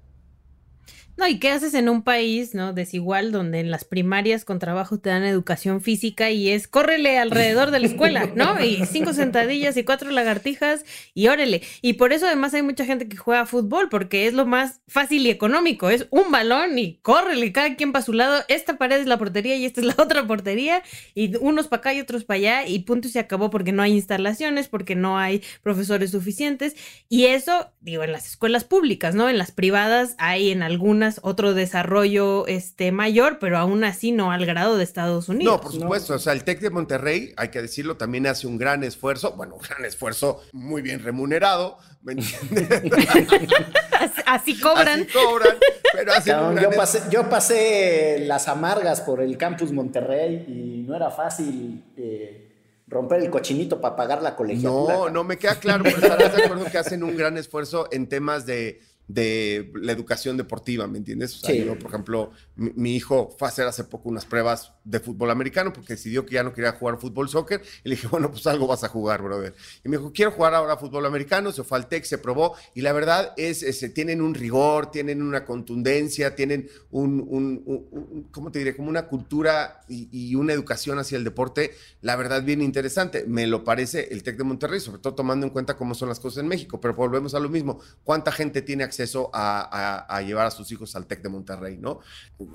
No, 1.20 1.28
¿y 1.28 1.38
qué 1.38 1.50
haces 1.50 1.74
en 1.74 1.90
un 1.90 2.02
país, 2.02 2.54
no, 2.54 2.72
desigual, 2.72 3.30
donde 3.30 3.60
en 3.60 3.70
las 3.70 3.84
primarias 3.84 4.46
con 4.46 4.58
trabajo 4.58 5.00
te 5.00 5.10
dan 5.10 5.22
educación 5.22 5.82
física 5.82 6.30
y 6.30 6.48
es 6.48 6.66
córrele 6.66 7.18
alrededor 7.18 7.72
de 7.72 7.78
la 7.78 7.88
escuela, 7.88 8.30
¿no? 8.34 8.58
Y 8.64 8.86
cinco 8.86 9.12
sentadillas 9.12 9.76
y 9.76 9.84
cuatro 9.84 10.10
lagartijas 10.10 10.82
y 11.12 11.28
órele. 11.28 11.60
Y 11.82 11.92
por 11.94 12.14
eso 12.14 12.26
además 12.26 12.54
hay 12.54 12.62
mucha 12.62 12.86
gente 12.86 13.06
que 13.06 13.18
juega 13.18 13.44
fútbol, 13.44 13.90
porque 13.90 14.28
es 14.28 14.32
lo 14.32 14.46
más 14.46 14.80
fácil 14.88 15.26
y 15.26 15.30
económico. 15.30 15.90
Es 15.90 16.06
un 16.08 16.30
balón 16.30 16.78
y 16.78 16.96
córrele, 17.02 17.52
cada 17.52 17.76
quien 17.76 17.92
para 17.92 18.02
su 18.02 18.14
lado. 18.14 18.42
Esta 18.48 18.78
pared 18.78 18.98
es 18.98 19.06
la 19.06 19.18
portería 19.18 19.56
y 19.56 19.66
esta 19.66 19.82
es 19.82 19.88
la 19.88 19.96
otra 19.98 20.26
portería. 20.26 20.82
Y 21.14 21.36
unos 21.36 21.68
para 21.68 21.80
acá 21.80 21.92
y 21.92 22.00
otros 22.00 22.24
para 22.24 22.38
allá. 22.38 22.66
Y 22.66 22.78
punto 22.78 23.08
y 23.08 23.10
se 23.10 23.18
acabó 23.18 23.50
porque 23.50 23.72
no 23.72 23.82
hay 23.82 23.92
instalaciones, 23.92 24.68
porque 24.68 24.94
no 24.94 25.18
hay 25.18 25.42
profesores 25.62 26.12
suficientes. 26.12 26.76
Y 27.10 27.26
eso, 27.26 27.74
digo, 27.82 28.04
en 28.04 28.12
las 28.12 28.26
escuelas 28.26 28.64
públicas, 28.64 29.14
¿no? 29.14 29.28
En 29.28 29.36
las 29.36 29.52
privadas 29.52 30.14
hay 30.16 30.50
en 30.50 30.62
algunas 30.62 31.09
otro 31.22 31.54
desarrollo 31.54 32.46
este, 32.46 32.92
mayor, 32.92 33.38
pero 33.38 33.58
aún 33.58 33.82
así 33.84 34.12
no 34.12 34.30
al 34.30 34.46
grado 34.46 34.76
de 34.76 34.84
Estados 34.84 35.28
Unidos. 35.28 35.56
No, 35.56 35.60
por 35.60 35.72
supuesto. 35.72 36.14
O 36.14 36.18
sea, 36.18 36.32
el 36.32 36.44
TEC 36.44 36.60
de 36.60 36.70
Monterrey, 36.70 37.32
hay 37.36 37.48
que 37.48 37.60
decirlo, 37.60 37.96
también 37.96 38.26
hace 38.26 38.46
un 38.46 38.58
gran 38.58 38.84
esfuerzo, 38.84 39.32
bueno, 39.32 39.54
un 39.60 39.62
gran 39.62 39.84
esfuerzo 39.84 40.42
muy 40.52 40.82
bien 40.82 41.02
remunerado, 41.02 41.78
¿me 42.02 42.12
entiendes? 42.12 42.68
así, 44.26 44.58
cobran. 44.60 45.00
Así 45.00 45.12
cobran, 45.12 45.56
pero 45.92 46.60
yo, 46.60 46.70
pasé, 46.70 47.02
yo 47.10 47.28
pasé 47.28 48.24
las 48.26 48.48
amargas 48.48 49.00
por 49.00 49.20
el 49.20 49.36
campus 49.36 49.72
Monterrey 49.72 50.44
y 50.46 50.86
no 50.86 50.94
era 50.94 51.10
fácil. 51.10 51.84
Eh, 51.96 52.46
romper 52.90 53.20
el 53.20 53.30
cochinito 53.30 53.80
para 53.80 53.96
pagar 53.96 54.20
la 54.20 54.34
colegiatura. 54.34 54.94
No, 54.94 55.08
no 55.08 55.24
me 55.24 55.38
queda 55.38 55.54
claro, 55.54 55.84
pero 55.84 55.96
estarás 55.96 56.36
de 56.36 56.44
acuerdo 56.44 56.64
que 56.64 56.76
hacen 56.76 57.02
un 57.04 57.16
gran 57.16 57.38
esfuerzo 57.38 57.88
en 57.92 58.08
temas 58.08 58.46
de 58.46 58.80
de 59.12 59.72
la 59.74 59.90
educación 59.90 60.36
deportiva, 60.36 60.86
¿me 60.86 60.98
entiendes? 60.98 61.36
O 61.36 61.40
sea, 61.40 61.54
yo, 61.54 61.76
por 61.76 61.88
ejemplo, 61.90 62.30
mi, 62.54 62.94
hijo 62.94 63.34
fue 63.36 63.48
a 63.48 63.50
hacer 63.50 63.66
hace 63.66 63.82
poco 63.82 64.08
unas 64.08 64.24
pruebas 64.24 64.72
de 64.84 65.00
fútbol 65.00 65.30
americano 65.32 65.72
porque 65.72 65.94
decidió 65.94 66.24
que 66.24 66.34
ya 66.34 66.44
no 66.44 66.52
quería 66.52 66.72
jugar 66.72 66.98
fútbol 66.98 67.28
soccer 67.28 67.60
y 67.82 67.88
le 67.88 67.96
dije, 67.96 68.06
bueno, 68.10 68.30
pues 68.30 68.46
algo 68.46 68.68
vas 68.68 68.84
a 68.84 68.88
jugar, 68.88 69.22
brother. 69.22 69.54
Y 69.84 69.88
me 69.88 69.96
dijo, 69.96 70.12
quiero 70.12 70.30
jugar 70.30 70.54
ahora 70.54 70.76
fútbol 70.76 71.06
americano, 71.06 71.50
se 71.50 71.64
fue 71.64 71.78
al 71.78 71.88
TEC, 71.88 72.04
se 72.04 72.18
probó 72.18 72.54
y 72.74 72.82
la 72.82 72.92
verdad 72.92 73.32
es, 73.36 73.64
es 73.64 73.92
tienen 73.92 74.20
un 74.20 74.34
rigor, 74.34 74.92
tienen 74.92 75.22
una 75.22 75.44
contundencia, 75.44 76.36
tienen 76.36 76.68
un, 76.92 77.26
un, 77.28 78.28
¿cómo 78.30 78.52
te 78.52 78.60
diré? 78.60 78.76
Como 78.76 78.90
una 78.90 79.08
cultura 79.08 79.80
y, 79.88 80.08
y, 80.12 80.36
una 80.36 80.52
educación 80.52 81.00
hacia 81.00 81.18
el 81.18 81.24
deporte, 81.24 81.72
la 82.00 82.14
verdad 82.14 82.44
bien 82.44 82.62
interesante. 82.62 83.24
Me 83.26 83.48
lo 83.48 83.64
parece 83.64 84.08
el 84.12 84.22
TEC 84.22 84.36
de 84.36 84.44
Monterrey, 84.44 84.78
sobre 84.78 85.00
todo 85.00 85.16
tomando 85.16 85.46
en 85.46 85.52
cuenta 85.52 85.76
cómo 85.76 85.94
son 85.94 86.08
las 86.08 86.20
cosas 86.20 86.42
en 86.42 86.48
México, 86.48 86.80
pero 86.80 86.94
volvemos 86.94 87.34
a 87.34 87.40
lo 87.40 87.48
mismo. 87.48 87.80
¿Cuánta 88.04 88.30
gente 88.30 88.62
tiene 88.62 88.84
acceso 88.84 88.99
acceso 89.00 89.30
a, 89.32 89.60
a, 90.06 90.16
a 90.16 90.22
llevar 90.22 90.46
a 90.46 90.50
sus 90.50 90.70
hijos 90.72 90.94
al 90.94 91.06
TEC 91.06 91.22
de 91.22 91.28
Monterrey, 91.28 91.78
¿no? 91.78 92.00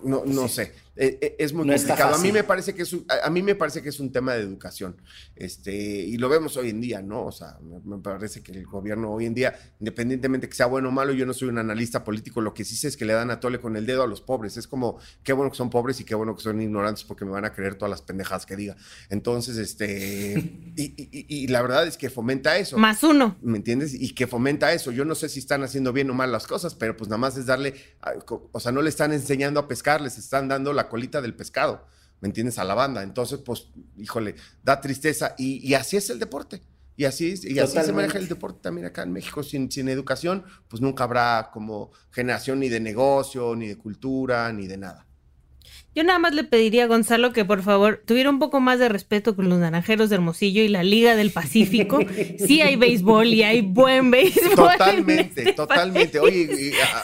No, 0.04 0.24
no 0.26 0.48
sé. 0.48 0.74
Eh, 0.98 1.18
eh, 1.22 1.36
es 1.40 1.52
muy 1.54 1.66
No 1.68 1.74
complicado. 1.74 2.16
A 2.16 2.18
mí 2.20 2.32
me 2.32 2.44
parece 2.44 2.74
que 2.74 2.84
es 2.84 2.94
un, 2.94 3.06
a 3.10 3.28
a 3.28 3.30
mí 3.30 3.42
me 3.42 3.56
parece 3.56 3.82
que 3.82 3.90
es 3.90 4.00
un 4.00 4.12
tema 4.12 4.34
de 4.34 4.42
educación. 4.42 4.96
Este, 5.36 5.74
y 5.74 6.18
lo 6.18 6.30
vemos 6.30 6.56
hoy 6.58 6.70
en 6.70 6.80
día, 6.82 7.02
¿no? 7.02 7.26
O 7.26 7.32
sea, 7.32 7.58
me, 7.62 7.80
me 7.84 8.02
parece 8.02 8.42
que 8.42 8.52
el 8.54 8.66
gobierno 8.66 9.12
hoy 9.12 9.26
en 9.26 9.34
día, 9.34 9.54
independientemente 9.80 10.48
que 10.48 10.56
sea 10.56 10.68
bueno 10.68 10.90
o 10.90 10.92
malo, 10.92 11.12
yo 11.14 11.26
no 11.26 11.34
soy 11.34 11.50
un 11.50 11.58
analista 11.58 12.04
político, 12.04 12.40
lo 12.42 12.54
que 12.54 12.64
sí 12.64 12.76
sé 12.76 12.88
es 12.88 12.96
que 12.98 13.06
le 13.06 13.14
dan 13.14 13.32
a 13.32 13.40
tole 13.40 13.60
con 13.60 13.76
el 13.76 13.86
dedo 13.86 14.04
a 14.04 14.08
los 14.08 14.22
pobres. 14.22 14.58
Es 14.58 14.68
como, 14.68 14.98
qué 15.24 15.34
bueno 15.34 15.52
que 15.52 15.58
son 15.58 15.70
pobres 15.70 16.00
y 16.00 16.04
qué 16.06 16.16
bueno 16.16 16.36
que 16.36 16.42
son 16.44 16.62
ignorantes 16.62 17.04
porque 17.04 17.26
me 17.26 17.32
van 17.32 17.46
a 17.46 17.54
creer 17.54 17.76
todas 17.76 17.90
las 17.90 18.02
pendejadas 18.02 18.46
que 18.46 18.56
diga. 18.56 18.76
Entonces, 19.10 19.58
este, 19.58 20.72
y, 20.76 20.84
y- 20.84 21.10
y- 21.12 21.26
y 21.44 21.48
la 21.48 21.62
verdad 21.62 21.86
es 21.88 21.98
que 21.98 22.10
fomenta 22.10 22.58
eso. 22.58 22.78
Más 22.78 23.04
uno. 23.04 23.38
¿Me 23.42 23.58
entiendes? 23.58 23.94
Y 23.94 24.14
que 24.16 24.28
fomenta 24.28 24.72
eso. 24.74 24.92
Yo 24.92 25.04
no 25.06 25.16
sé 25.16 25.30
si 25.30 25.40
están 25.40 25.64
haciendo 25.64 25.92
bien 25.94 26.10
o 26.10 26.14
mal 26.14 26.32
las 26.32 26.48
cosas, 26.48 26.76
pero 26.76 26.96
pues 26.96 27.10
nada 27.10 27.18
más 27.18 27.36
es 27.38 27.46
darle, 27.46 27.74
o 28.28 28.60
sea, 28.60 28.72
no 28.72 28.82
le 28.82 28.90
están 28.90 29.12
enseñando 29.14 29.60
a 29.60 29.68
pescar, 29.68 30.02
les 30.02 30.18
están 30.18 30.48
dando 30.48 30.72
la 30.74 30.85
colita 30.90 31.22
del 31.22 31.36
pescado, 31.36 31.88
¿me 32.22 32.28
entiendes? 32.28 32.58
A 32.60 32.64
la 32.64 32.74
banda. 32.76 33.04
Entonces, 33.04 33.40
pues, 33.40 33.68
híjole, 33.98 34.36
da 34.64 34.80
tristeza. 34.82 35.36
Y, 35.38 35.66
y 35.68 35.74
así 35.74 35.98
es 35.98 36.10
el 36.10 36.20
deporte. 36.20 36.62
Y 36.98 37.04
así, 37.06 37.32
es- 37.32 37.44
y 37.44 37.60
así 37.60 37.74
se 37.88 37.92
maneja 37.94 38.18
el 38.20 38.28
deporte 38.30 38.60
también 38.62 38.88
acá 38.88 39.04
en 39.04 39.12
México. 39.12 39.44
Sin, 39.44 39.70
sin 39.72 39.90
educación, 39.90 40.46
pues 40.70 40.82
nunca 40.82 41.04
habrá 41.04 41.50
como 41.52 41.92
generación 42.12 42.60
ni 42.60 42.70
de 42.70 42.80
negocio, 42.80 43.56
ni 43.56 43.68
de 43.68 43.78
cultura, 43.78 44.52
ni 44.54 44.66
de 44.68 44.78
nada. 44.78 45.06
Yo 45.96 46.04
nada 46.04 46.20
más 46.20 46.34
le 46.34 46.44
pediría 46.44 46.84
a 46.84 46.88
Gonzalo 46.88 47.32
que 47.32 47.46
por 47.46 47.64
favor 47.64 48.02
tuviera 48.06 48.30
un 48.30 48.38
poco 48.38 48.60
más 48.60 48.80
de 48.80 48.90
respeto 48.90 49.36
con 49.36 49.48
los 49.48 49.60
naranjeros 49.60 50.10
de 50.10 50.16
Hermosillo 50.16 50.62
y 50.62 50.68
la 50.68 50.84
Liga 50.84 51.16
del 51.16 51.32
Pacífico. 51.32 52.00
Sí 52.46 52.62
hay 52.62 52.76
béisbol 52.76 53.28
y 53.28 53.44
hay 53.44 53.62
buen 53.62 54.12
béisbol. 54.12 54.44
en 54.52 54.56
Totalmente, 54.56 55.40
este 55.42 55.54
totalmente. 55.54 56.20
Oye, 56.20 56.48
y- 56.52 56.74
a- 56.74 56.98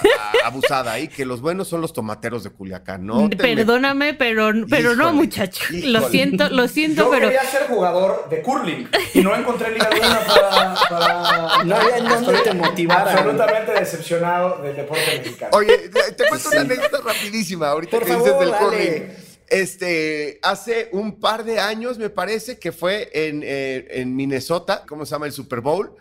a- 0.43 0.47
abusada 0.47 0.91
ahí, 0.93 1.07
que 1.07 1.25
los 1.25 1.39
buenos 1.41 1.67
son 1.69 1.79
los 1.81 1.93
tomateros 1.93 2.43
de 2.43 2.49
Culiacán, 2.49 3.05
¿no? 3.05 3.27
Me- 3.29 3.35
Perdóname, 3.37 4.13
pero, 4.13 4.51
pero 4.69 4.95
no, 4.95 5.03
Híjole, 5.05 5.15
muchacho. 5.15 5.63
Lo 5.71 6.09
siento, 6.09 6.49
lo 6.49 6.67
siento, 6.67 7.03
Yo 7.05 7.09
pero 7.11 7.27
quería 7.29 7.43
ser 7.45 7.67
jugador 7.67 8.27
de 8.29 8.41
curling 8.41 8.87
y 9.13 9.21
no 9.21 9.35
encontré 9.35 9.71
liga 9.71 9.85
alguna 9.91 10.19
para, 10.19 10.75
para- 10.89 11.63
No 11.63 11.75
había 11.75 12.09
dónde 12.09 12.39
te 12.43 12.53
motivaran. 12.53 13.07
Absolutamente 13.17 13.71
decepcionado 13.71 14.61
del 14.61 14.75
deporte 14.75 15.03
mexicano. 15.17 15.51
Oye, 15.57 15.77
te, 16.17 16.27
cuento 16.27 16.49
una 16.51 16.61
anécdota 16.61 16.99
rapidísima 17.05 17.69
ahorita 17.69 17.91
Por 17.97 18.05
que 18.05 18.13
favor, 18.13 18.25
dices 18.25 18.39
del 18.39 18.51
dale. 18.51 18.65
curling. 18.65 18.80
Este, 19.47 20.39
hace 20.43 20.89
un 20.93 21.19
par 21.19 21.43
de 21.43 21.59
años, 21.59 21.97
me 21.97 22.09
parece 22.09 22.57
que 22.57 22.71
fue 22.71 23.09
en, 23.13 23.41
eh, 23.43 23.85
en 23.89 24.15
Minnesota, 24.15 24.85
¿cómo 24.87 25.05
se 25.05 25.11
llama? 25.11 25.25
El 25.25 25.33
Super 25.33 25.59
Bowl. 25.59 25.93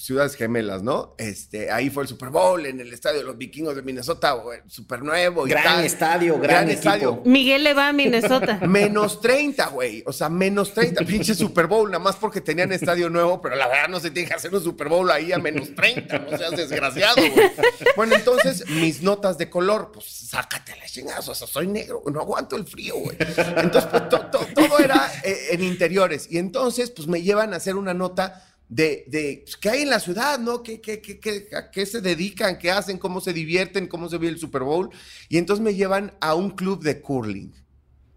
Ciudades 0.00 0.36
gemelas, 0.36 0.84
¿no? 0.84 1.16
Este, 1.18 1.72
ahí 1.72 1.90
fue 1.90 2.04
el 2.04 2.08
Super 2.08 2.28
Bowl 2.28 2.64
en 2.66 2.78
el 2.78 2.92
estadio 2.92 3.18
de 3.18 3.24
los 3.24 3.36
vikingos 3.36 3.74
de 3.74 3.82
Minnesota, 3.82 4.30
güey, 4.34 4.60
super 4.68 5.02
nuevo. 5.02 5.44
y 5.44 5.50
Gran 5.50 5.64
tal. 5.64 5.84
estadio, 5.84 6.38
gran 6.38 6.70
equipo. 6.70 7.20
Miguel 7.24 7.64
le 7.64 7.74
va 7.74 7.88
a 7.88 7.92
Minnesota. 7.92 8.60
Menos 8.68 9.20
30, 9.20 9.66
güey. 9.70 10.04
O 10.06 10.12
sea, 10.12 10.28
menos 10.28 10.72
30. 10.72 11.04
Pinche 11.04 11.34
Super 11.34 11.66
Bowl, 11.66 11.90
nada 11.90 11.98
más 12.02 12.14
porque 12.14 12.40
tenían 12.40 12.70
estadio 12.70 13.10
nuevo, 13.10 13.42
pero 13.42 13.56
la 13.56 13.66
verdad 13.66 13.88
no 13.88 13.98
se 13.98 14.12
tiene 14.12 14.28
que 14.28 14.34
hacer 14.36 14.54
un 14.54 14.62
Super 14.62 14.88
Bowl 14.88 15.10
ahí 15.10 15.32
a 15.32 15.38
menos 15.38 15.74
30. 15.74 16.16
No 16.20 16.38
seas 16.38 16.52
desgraciado, 16.56 17.16
güey. 17.16 17.50
Bueno, 17.96 18.14
entonces, 18.14 18.70
mis 18.70 19.02
notas 19.02 19.36
de 19.36 19.50
color, 19.50 19.90
pues 19.92 20.06
sácate 20.06 20.76
las 20.76 20.92
chingadas. 20.92 21.28
O 21.28 21.34
sea, 21.34 21.48
soy 21.48 21.66
negro, 21.66 22.04
no 22.06 22.20
aguanto 22.20 22.54
el 22.54 22.64
frío, 22.68 22.94
güey. 22.96 23.16
Entonces, 23.18 23.86
pues, 23.90 24.08
to- 24.10 24.26
to- 24.30 24.46
todo 24.54 24.78
era 24.78 25.10
eh, 25.24 25.48
en 25.50 25.64
interiores. 25.64 26.28
Y 26.30 26.38
entonces, 26.38 26.90
pues 26.90 27.08
me 27.08 27.20
llevan 27.20 27.52
a 27.52 27.56
hacer 27.56 27.74
una 27.74 27.94
nota. 27.94 28.44
De, 28.68 29.04
de 29.08 29.40
pues, 29.44 29.56
qué 29.56 29.70
hay 29.70 29.82
en 29.82 29.90
la 29.90 29.98
ciudad, 30.00 30.38
¿no? 30.38 30.62
¿Qué, 30.62 30.80
qué, 30.80 31.00
qué, 31.00 31.18
qué- 31.18 31.48
a 31.56 31.70
qué 31.70 31.86
se 31.86 32.00
dedican? 32.02 32.58
¿Qué 32.58 32.70
hacen? 32.70 32.98
¿Cómo 32.98 33.20
se 33.20 33.32
divierten? 33.32 33.86
¿Cómo 33.86 34.08
se 34.10 34.18
ve 34.18 34.28
el 34.28 34.38
Super 34.38 34.62
Bowl? 34.62 34.90
Y 35.30 35.38
entonces 35.38 35.64
me 35.64 35.74
llevan 35.74 36.12
a 36.20 36.34
un 36.34 36.50
club 36.50 36.82
de 36.82 37.00
curling. 37.00 37.52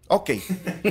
Ok. 0.08 0.28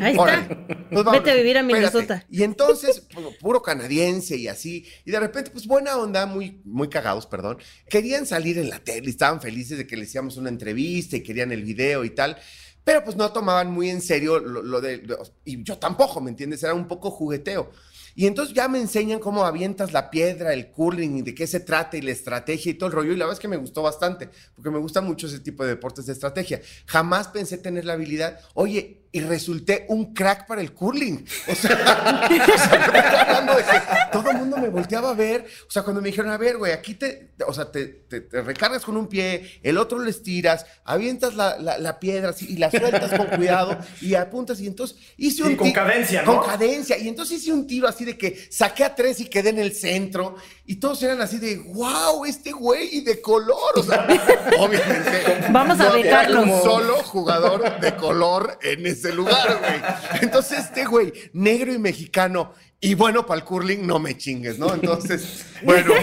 Ahí 0.02 0.14
está. 0.14 0.48
Pues. 0.90 1.06
Vete 1.12 1.32
a 1.32 1.36
vivir 1.36 1.58
a 1.58 1.60
Espérate. 1.62 1.64
Minnesota. 1.66 2.26
Y 2.28 2.42
entonces, 2.42 3.08
pu- 3.08 3.38
puro 3.40 3.62
canadiense 3.62 4.36
y 4.36 4.48
así. 4.48 4.88
Y 5.06 5.12
de 5.12 5.20
repente, 5.20 5.52
pues 5.52 5.68
buena 5.68 5.96
onda, 5.96 6.26
muy, 6.26 6.60
muy 6.66 6.90
cagados, 6.90 7.28
perdón. 7.28 7.60
Querían 7.88 8.26
salir 8.26 8.58
en 8.58 8.72
la 8.72 8.80
tele, 8.80 9.12
estaban 9.12 9.40
felices 9.40 9.78
de 9.78 9.86
que 9.86 9.96
les 9.96 10.08
hacíamos 10.10 10.38
una 10.38 10.50
entrevista 10.50 11.18
y 11.18 11.22
querían 11.22 11.52
el 11.52 11.62
video 11.64 12.04
y 12.04 12.10
tal. 12.10 12.36
Pero 12.84 13.04
pues 13.04 13.16
no 13.16 13.32
tomaban 13.32 13.70
muy 13.72 13.92
en 13.92 14.02
serio 14.02 14.40
lo, 14.40 14.64
lo 14.64 14.82
de... 14.82 14.98
lo- 15.04 15.22
y 15.46 15.62
yo 15.62 15.78
tampoco, 15.78 16.20
¿me 16.20 16.32
entiendes? 16.32 16.64
Era 16.64 16.74
un 16.74 16.88
poco 16.88 17.12
jugueteo. 17.12 17.70
Y 18.16 18.28
entonces 18.28 18.54
ya 18.54 18.68
me 18.68 18.80
enseñan 18.80 19.20
cómo 19.20 19.46
avientas 19.46 19.94
la 19.94 20.10
piedra, 20.10 20.54
el 20.54 20.72
curling 20.72 21.18
y 21.18 21.22
de 21.22 21.36
qué 21.36 21.48
se 21.48 21.60
trata 21.60 21.98
y 21.98 22.02
la 22.02 22.12
estrategia 22.12 22.72
y 22.72 22.76
todo 22.76 22.88
el 22.88 22.94
rollo. 22.94 23.14
Y 23.14 23.18
la 23.18 23.26
verdad 23.26 23.38
es 23.38 23.42
que 23.42 23.48
me 23.48 23.58
gustó 23.58 23.82
bastante, 23.82 24.30
porque 24.56 24.70
me 24.70 24.80
gusta 24.80 25.02
mucho 25.02 25.28
ese 25.28 25.40
tipo 25.40 25.64
de 25.64 25.70
deportes 25.70 26.06
de 26.06 26.14
estrategia. 26.14 26.62
Jamás 26.86 27.28
pensé 27.28 27.58
tener 27.58 27.86
la 27.86 27.94
habilidad. 27.94 28.40
Oye, 28.54 29.01
y 29.14 29.20
resulté 29.22 29.86
un 29.90 30.14
crack 30.14 30.48
para 30.48 30.62
el 30.62 30.72
curling. 30.74 31.26
O 31.50 31.56
sea, 31.56 31.72
o 32.32 32.58
sea, 32.58 32.92
me 32.92 33.00
estoy 33.00 33.20
hablando 33.20 33.56
de 33.56 33.64
que 33.64 33.80
todo 34.12 34.30
el 34.32 34.38
mundo 34.38 34.58
me 34.58 34.70
volteaba 34.70 35.10
a 35.10 35.14
ver. 35.14 35.46
O 35.68 35.72
sea, 35.72 35.84
cuando 35.84 36.02
me 36.02 36.08
dijeron, 36.10 36.32
a 36.32 36.38
ver, 36.38 36.58
güey, 36.58 36.72
aquí 36.72 36.96
te, 36.96 37.32
o 37.46 37.54
sea, 37.54 37.70
te, 37.72 37.86
te- 37.88 38.22
te 38.22 38.42
recargas 38.42 38.84
con 38.86 38.96
un 38.96 39.08
pie, 39.08 39.60
el 39.64 39.78
otro 39.78 40.00
lo 40.00 40.10
estiras, 40.10 40.66
avientas 40.86 41.36
la, 41.36 41.58
la- 41.58 41.78
la 41.78 42.00
piedra 42.00 42.30
así, 42.30 42.46
y 42.50 42.58
la 42.58 42.72
sueltas 42.72 43.12
con 43.18 43.28
cuidado 43.28 43.78
y 44.00 44.16
apuntas. 44.16 44.62
Y 44.62 44.68
entonces 44.68 44.98
hice 45.18 45.44
Sí, 45.44 45.50
un 45.50 45.56
con 45.58 45.68
ti- 45.68 45.74
cadencia, 45.74 46.22
¿no? 46.24 46.38
Con 46.40 46.50
cadencia. 46.50 46.98
Y 46.98 47.08
entonces 47.10 47.42
hice 47.42 47.52
un 47.52 47.68
tiro 47.68 47.88
así 47.90 48.06
de 48.06 48.18
que 48.18 48.48
saqué 48.50 48.84
a 48.86 48.96
tres 48.96 49.20
y 49.20 49.26
quedé 49.26 49.50
en 49.50 49.60
el 49.60 49.74
centro. 49.74 50.36
Y 50.66 50.76
todos 50.78 51.04
eran 51.04 51.20
así 51.20 51.38
de, 51.38 51.58
wow, 51.58 52.24
este 52.24 52.52
güey 52.54 52.88
y 52.98 53.02
de 53.02 53.20
color. 53.20 53.74
O 53.76 53.84
sea, 53.84 54.08
obviamente. 54.60 55.48
Vamos 55.52 55.80
a 55.82 55.90
becarlo. 55.92 56.44
un 56.44 56.62
solo 56.62 56.96
jugador 57.04 57.80
de 57.82 57.94
color 57.98 58.58
en 58.62 58.86
ese 58.86 59.01
lugar, 59.10 59.60
güey. 59.60 60.22
Entonces, 60.22 60.60
este 60.60 60.86
güey, 60.86 61.14
negro 61.34 61.74
y 61.74 61.80
mexicano, 61.80 62.54
y 62.84 62.96
bueno, 62.96 63.28
para 63.28 63.40
el 63.40 63.46
curling, 63.46 63.86
no 63.86 64.00
me 64.00 64.18
chingues, 64.18 64.58
¿no? 64.58 64.74
Entonces, 64.74 65.46
bueno. 65.64 65.94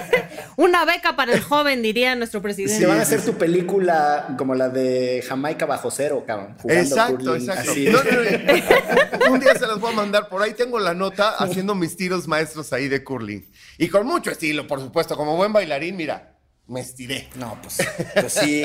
Una 0.57 0.85
beca 0.85 1.17
para 1.17 1.33
el 1.33 1.41
joven, 1.41 1.83
diría 1.83 2.15
nuestro 2.15 2.41
presidente. 2.41 2.79
Se 2.79 2.87
van 2.87 3.01
a 3.01 3.03
hacer 3.03 3.21
tu 3.25 3.35
película 3.35 4.37
como 4.39 4.55
la 4.55 4.69
de 4.69 5.25
Jamaica 5.29 5.67
bajo 5.67 5.91
cero, 5.91 6.23
cabrón. 6.25 6.57
jugando 6.61 6.83
Exacto, 6.85 7.17
curling, 7.17 7.51
exacto. 7.51 7.71
así. 7.73 7.89
No, 7.89 7.99
no, 8.05 8.11
no. 8.13 9.33
Un 9.33 9.41
día 9.41 9.55
se 9.57 9.67
las 9.67 9.81
voy 9.81 9.93
a 9.93 9.97
mandar 9.97 10.29
por 10.29 10.41
ahí. 10.41 10.53
Tengo 10.55 10.79
la 10.79 10.95
nota 10.95 11.31
haciendo 11.31 11.75
mis 11.75 11.97
tiros 11.97 12.29
maestros 12.29 12.73
ahí 12.73 12.87
de 12.87 13.03
curling. 13.03 13.45
Y 13.77 13.89
con 13.89 14.07
mucho 14.07 14.31
estilo, 14.31 14.65
por 14.69 14.81
supuesto. 14.81 15.17
Como 15.17 15.35
buen 15.35 15.53
bailarín, 15.53 15.97
mira, 15.97 16.39
me 16.69 16.81
estiré. 16.81 17.29
No, 17.35 17.59
pues, 17.61 17.79
pues 18.15 18.33
sí. 18.33 18.65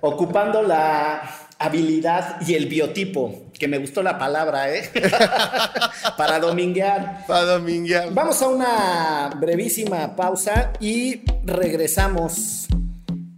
Ocupando 0.00 0.62
la 0.62 1.48
habilidad 1.60 2.40
y 2.46 2.54
el 2.54 2.66
biotipo, 2.66 3.52
que 3.58 3.68
me 3.68 3.78
gustó 3.78 4.02
la 4.02 4.18
palabra, 4.18 4.74
¿eh? 4.74 4.90
Para 6.16 6.40
dominguear. 6.40 7.26
Para 7.26 7.42
dominguear. 7.42 8.12
Vamos 8.12 8.42
a 8.42 8.48
una 8.48 9.30
brevísima 9.38 10.16
pausa 10.16 10.72
y 10.80 11.22
regresamos. 11.44 12.66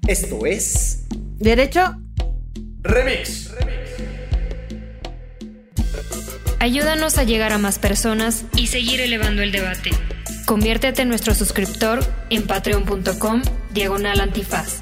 Esto 0.07 0.47
es. 0.47 1.05
Derecho, 1.11 1.97
Remix. 2.83 3.51
Ayúdanos 6.61 7.19
a 7.19 7.25
llegar 7.25 7.53
a 7.53 7.59
más 7.59 7.81
personas 7.81 8.45
y 8.57 8.69
seguir 8.69 9.01
elevando 9.01 9.43
el 9.43 9.51
debate. 9.51 9.91
Conviértete 10.47 11.03
en 11.03 11.09
nuestro 11.09 11.35
suscriptor 11.35 12.05
en 12.31 12.47
patreon.com 12.47 13.43
diagonal 13.73 14.21
antifaz. 14.21 14.82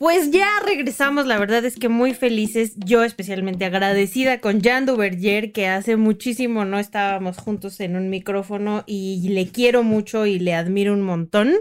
Pues 0.00 0.30
ya 0.30 0.48
regresamos, 0.64 1.26
la 1.26 1.38
verdad 1.38 1.62
es 1.66 1.76
que 1.76 1.90
muy 1.90 2.14
felices, 2.14 2.72
yo 2.78 3.04
especialmente 3.04 3.66
agradecida 3.66 4.40
con 4.40 4.62
Jan 4.62 4.86
Duverger, 4.86 5.52
que 5.52 5.66
hace 5.66 5.96
muchísimo 5.96 6.64
no 6.64 6.78
estábamos 6.78 7.36
juntos 7.36 7.80
en 7.80 7.96
un 7.96 8.08
micrófono 8.08 8.82
y 8.86 9.28
le 9.28 9.48
quiero 9.48 9.82
mucho 9.82 10.24
y 10.24 10.38
le 10.38 10.54
admiro 10.54 10.94
un 10.94 11.02
montón. 11.02 11.52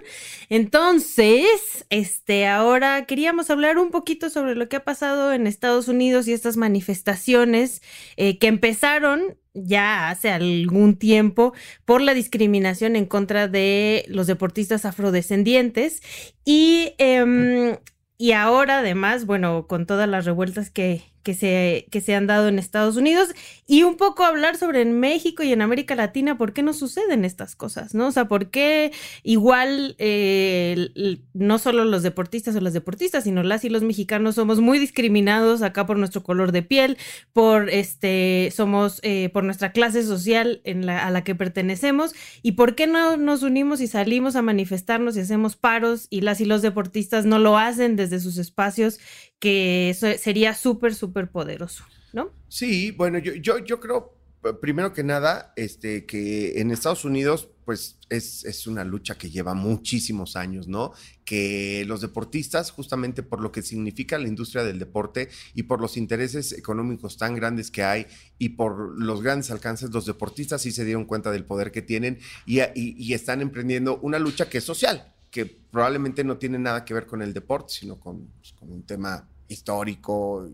Entonces, 0.47 1.85
este, 1.89 2.47
ahora 2.47 3.05
queríamos 3.05 3.49
hablar 3.49 3.77
un 3.77 3.91
poquito 3.91 4.29
sobre 4.29 4.55
lo 4.55 4.69
que 4.69 4.77
ha 4.77 4.85
pasado 4.85 5.33
en 5.33 5.45
Estados 5.45 5.89
Unidos 5.89 6.25
y 6.29 6.31
estas 6.31 6.55
manifestaciones 6.55 7.81
eh, 8.15 8.37
que 8.37 8.47
empezaron 8.47 9.37
ya 9.53 10.09
hace 10.09 10.29
algún 10.29 10.95
tiempo 10.95 11.53
por 11.83 12.01
la 12.01 12.13
discriminación 12.13 12.95
en 12.95 13.05
contra 13.05 13.49
de 13.49 14.05
los 14.07 14.27
deportistas 14.27 14.85
afrodescendientes 14.85 16.01
y... 16.45 16.93
em, 16.99 17.75
y 18.19 18.33
ahora, 18.33 18.79
además, 18.79 19.25
bueno, 19.25 19.65
con 19.67 19.85
todas 19.87 20.07
las 20.09 20.25
revueltas 20.25 20.69
que, 20.69 21.08
que 21.23 21.33
se, 21.33 21.87
que 21.91 22.01
se 22.01 22.15
han 22.15 22.27
dado 22.27 22.47
en 22.47 22.59
Estados 22.59 22.97
Unidos 22.97 23.29
y 23.67 23.83
un 23.83 23.97
poco 23.97 24.23
hablar 24.23 24.57
sobre 24.57 24.81
en 24.81 24.99
México 24.99 25.43
y 25.43 25.51
en 25.53 25.61
América 25.61 25.95
Latina 25.95 26.37
por 26.37 26.53
qué 26.53 26.63
no 26.63 26.73
suceden 26.73 27.25
estas 27.25 27.55
cosas, 27.55 27.93
¿no? 27.93 28.07
O 28.07 28.11
sea, 28.11 28.27
por 28.27 28.49
qué 28.49 28.91
igual 29.23 29.95
eh, 29.99 31.19
no 31.33 31.59
solo 31.59 31.85
los 31.85 32.03
deportistas 32.03 32.55
o 32.55 32.61
las 32.61 32.73
deportistas, 32.73 33.25
sino 33.25 33.43
las 33.43 33.65
y 33.65 33.69
los 33.69 33.83
mexicanos 33.83 34.35
somos 34.35 34.61
muy 34.61 34.79
discriminados 34.79 35.61
acá 35.61 35.85
por 35.85 35.97
nuestro 35.97 36.23
color 36.23 36.51
de 36.51 36.63
piel, 36.63 36.97
por 37.33 37.69
este, 37.69 38.51
somos 38.55 38.99
eh, 39.03 39.29
por 39.33 39.43
nuestra 39.43 39.71
clase 39.71 40.03
social 40.03 40.61
a 40.87 41.11
la 41.11 41.23
que 41.23 41.35
pertenecemos 41.35 42.13
y 42.41 42.53
por 42.53 42.75
qué 42.75 42.87
no 42.87 43.17
nos 43.17 43.43
unimos 43.43 43.81
y 43.81 43.87
salimos 43.87 44.35
a 44.35 44.41
manifestarnos 44.41 45.17
y 45.17 45.21
hacemos 45.21 45.55
paros 45.55 46.07
y 46.09 46.21
las 46.21 46.41
y 46.41 46.45
los 46.45 46.61
deportistas 46.61 47.25
no 47.25 47.39
lo 47.39 47.57
hacen 47.57 47.95
desde 47.95 48.19
sus 48.19 48.37
espacios 48.37 48.99
que 49.39 49.95
sería 50.19 50.53
súper, 50.53 50.93
súper 50.93 51.29
poderoso, 51.31 51.85
¿no? 52.13 52.31
Sí, 52.49 52.91
bueno, 52.91 53.19
yo, 53.19 53.33
yo, 53.35 53.59
yo 53.59 53.79
creo, 53.79 54.17
primero 54.61 54.93
que 54.93 55.03
nada, 55.03 55.53
este, 55.55 56.05
que 56.05 56.59
en 56.59 56.71
Estados 56.71 57.05
Unidos, 57.05 57.47
pues 57.63 57.97
es, 58.09 58.43
es, 58.45 58.67
una 58.67 58.83
lucha 58.83 59.17
que 59.17 59.29
lleva 59.29 59.53
muchísimos 59.53 60.35
años, 60.35 60.67
¿no? 60.67 60.91
Que 61.23 61.85
los 61.87 62.01
deportistas, 62.01 62.71
justamente 62.71 63.23
por 63.23 63.39
lo 63.41 63.51
que 63.51 63.61
significa 63.61 64.17
la 64.17 64.27
industria 64.27 64.63
del 64.63 64.79
deporte 64.79 65.29
y 65.53 65.63
por 65.63 65.79
los 65.79 65.95
intereses 65.95 66.51
económicos 66.51 67.17
tan 67.17 67.35
grandes 67.35 67.71
que 67.71 67.83
hay 67.83 68.07
y 68.39 68.49
por 68.49 68.99
los 68.99 69.21
grandes 69.21 69.51
alcances, 69.51 69.91
los 69.91 70.05
deportistas 70.05 70.63
sí 70.63 70.71
se 70.71 70.83
dieron 70.83 71.05
cuenta 71.05 71.31
del 71.31 71.45
poder 71.45 71.71
que 71.71 71.81
tienen 71.81 72.19
y, 72.45 72.59
y 72.73 73.13
están 73.13 73.39
emprendiendo 73.41 73.99
una 73.99 74.19
lucha 74.19 74.49
que 74.49 74.57
es 74.57 74.63
social, 74.63 75.13
que 75.31 75.45
probablemente 75.45 76.23
no 76.23 76.37
tiene 76.37 76.57
nada 76.57 76.83
que 76.83 76.93
ver 76.93 77.05
con 77.05 77.21
el 77.21 77.33
deporte, 77.33 77.73
sino 77.73 77.99
con, 77.99 78.27
pues, 78.39 78.53
con, 78.53 78.71
un 78.71 78.83
tema 78.83 79.27
histórico 79.47 80.49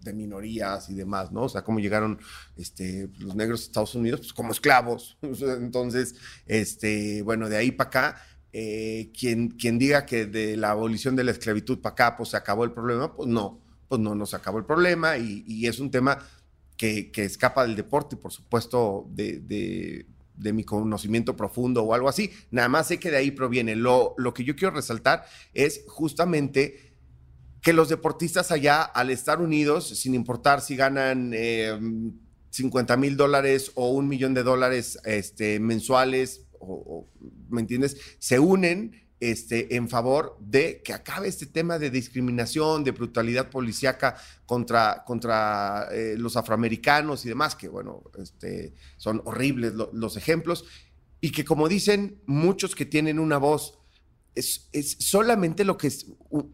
de 0.00 0.12
minorías 0.12 0.88
y 0.90 0.94
demás, 0.94 1.30
¿no? 1.30 1.42
O 1.42 1.48
sea, 1.48 1.62
cómo 1.62 1.78
llegaron 1.78 2.18
este, 2.56 3.08
los 3.18 3.36
negros 3.36 3.60
a 3.60 3.64
Estados 3.64 3.94
Unidos, 3.94 4.20
pues 4.20 4.32
como 4.32 4.52
esclavos. 4.52 5.18
Entonces, 5.22 6.16
este, 6.46 7.22
bueno, 7.22 7.48
de 7.48 7.56
ahí 7.56 7.70
para 7.70 7.88
acá, 7.88 8.22
eh, 8.52 9.12
quien, 9.18 9.56
diga 9.78 10.04
que 10.04 10.26
de 10.26 10.56
la 10.56 10.70
abolición 10.70 11.16
de 11.16 11.24
la 11.24 11.30
esclavitud 11.30 11.80
para 11.80 11.92
acá, 11.92 12.16
pues 12.16 12.30
se 12.30 12.36
acabó 12.36 12.64
el 12.64 12.72
problema, 12.72 13.14
pues 13.14 13.28
no, 13.28 13.60
pues 13.88 14.00
no 14.00 14.14
nos 14.14 14.34
acabó 14.34 14.58
el 14.58 14.64
problema 14.64 15.16
y, 15.16 15.66
es 15.66 15.78
un 15.78 15.90
tema 15.90 16.18
que, 16.76 17.10
escapa 17.14 17.64
del 17.64 17.76
deporte 17.76 18.16
y 18.16 18.18
por 18.18 18.32
supuesto 18.32 19.06
de 19.10 20.06
de 20.42 20.52
mi 20.52 20.64
conocimiento 20.64 21.36
profundo 21.36 21.82
o 21.82 21.94
algo 21.94 22.08
así. 22.08 22.30
Nada 22.50 22.68
más 22.68 22.88
sé 22.88 22.98
que 22.98 23.10
de 23.10 23.18
ahí 23.18 23.30
proviene. 23.30 23.76
Lo, 23.76 24.14
lo 24.18 24.34
que 24.34 24.44
yo 24.44 24.56
quiero 24.56 24.74
resaltar 24.74 25.24
es 25.54 25.84
justamente 25.86 26.92
que 27.60 27.72
los 27.72 27.88
deportistas 27.88 28.50
allá, 28.50 28.82
al 28.82 29.10
estar 29.10 29.40
unidos, 29.40 29.88
sin 29.88 30.14
importar 30.14 30.60
si 30.60 30.74
ganan 30.74 31.32
eh, 31.32 31.78
50 32.50 32.96
mil 32.96 33.16
dólares 33.16 33.70
o 33.74 33.90
un 33.90 34.08
millón 34.08 34.34
de 34.34 34.42
dólares 34.42 34.98
este, 35.04 35.60
mensuales, 35.60 36.46
o, 36.58 36.74
o, 36.74 37.08
¿me 37.48 37.60
entiendes? 37.60 37.96
Se 38.18 38.38
unen 38.38 39.02
este, 39.22 39.76
en 39.76 39.88
favor 39.88 40.36
de 40.40 40.82
que 40.82 40.92
acabe 40.92 41.28
este 41.28 41.46
tema 41.46 41.78
de 41.78 41.90
discriminación, 41.90 42.82
de 42.82 42.90
brutalidad 42.90 43.50
policíaca 43.50 44.16
contra, 44.46 45.04
contra 45.06 45.86
eh, 45.92 46.16
los 46.18 46.36
afroamericanos 46.36 47.24
y 47.24 47.28
demás, 47.28 47.54
que 47.54 47.68
bueno, 47.68 48.02
este, 48.18 48.74
son 48.96 49.22
horribles 49.24 49.74
lo, 49.74 49.90
los 49.92 50.16
ejemplos, 50.16 50.64
y 51.20 51.30
que 51.30 51.44
como 51.44 51.68
dicen 51.68 52.20
muchos 52.26 52.74
que 52.74 52.84
tienen 52.84 53.20
una 53.20 53.38
voz, 53.38 53.78
es, 54.34 54.68
es, 54.72 54.96
solamente 54.98 55.64
lo 55.64 55.76
que 55.76 55.86
es 55.86 56.06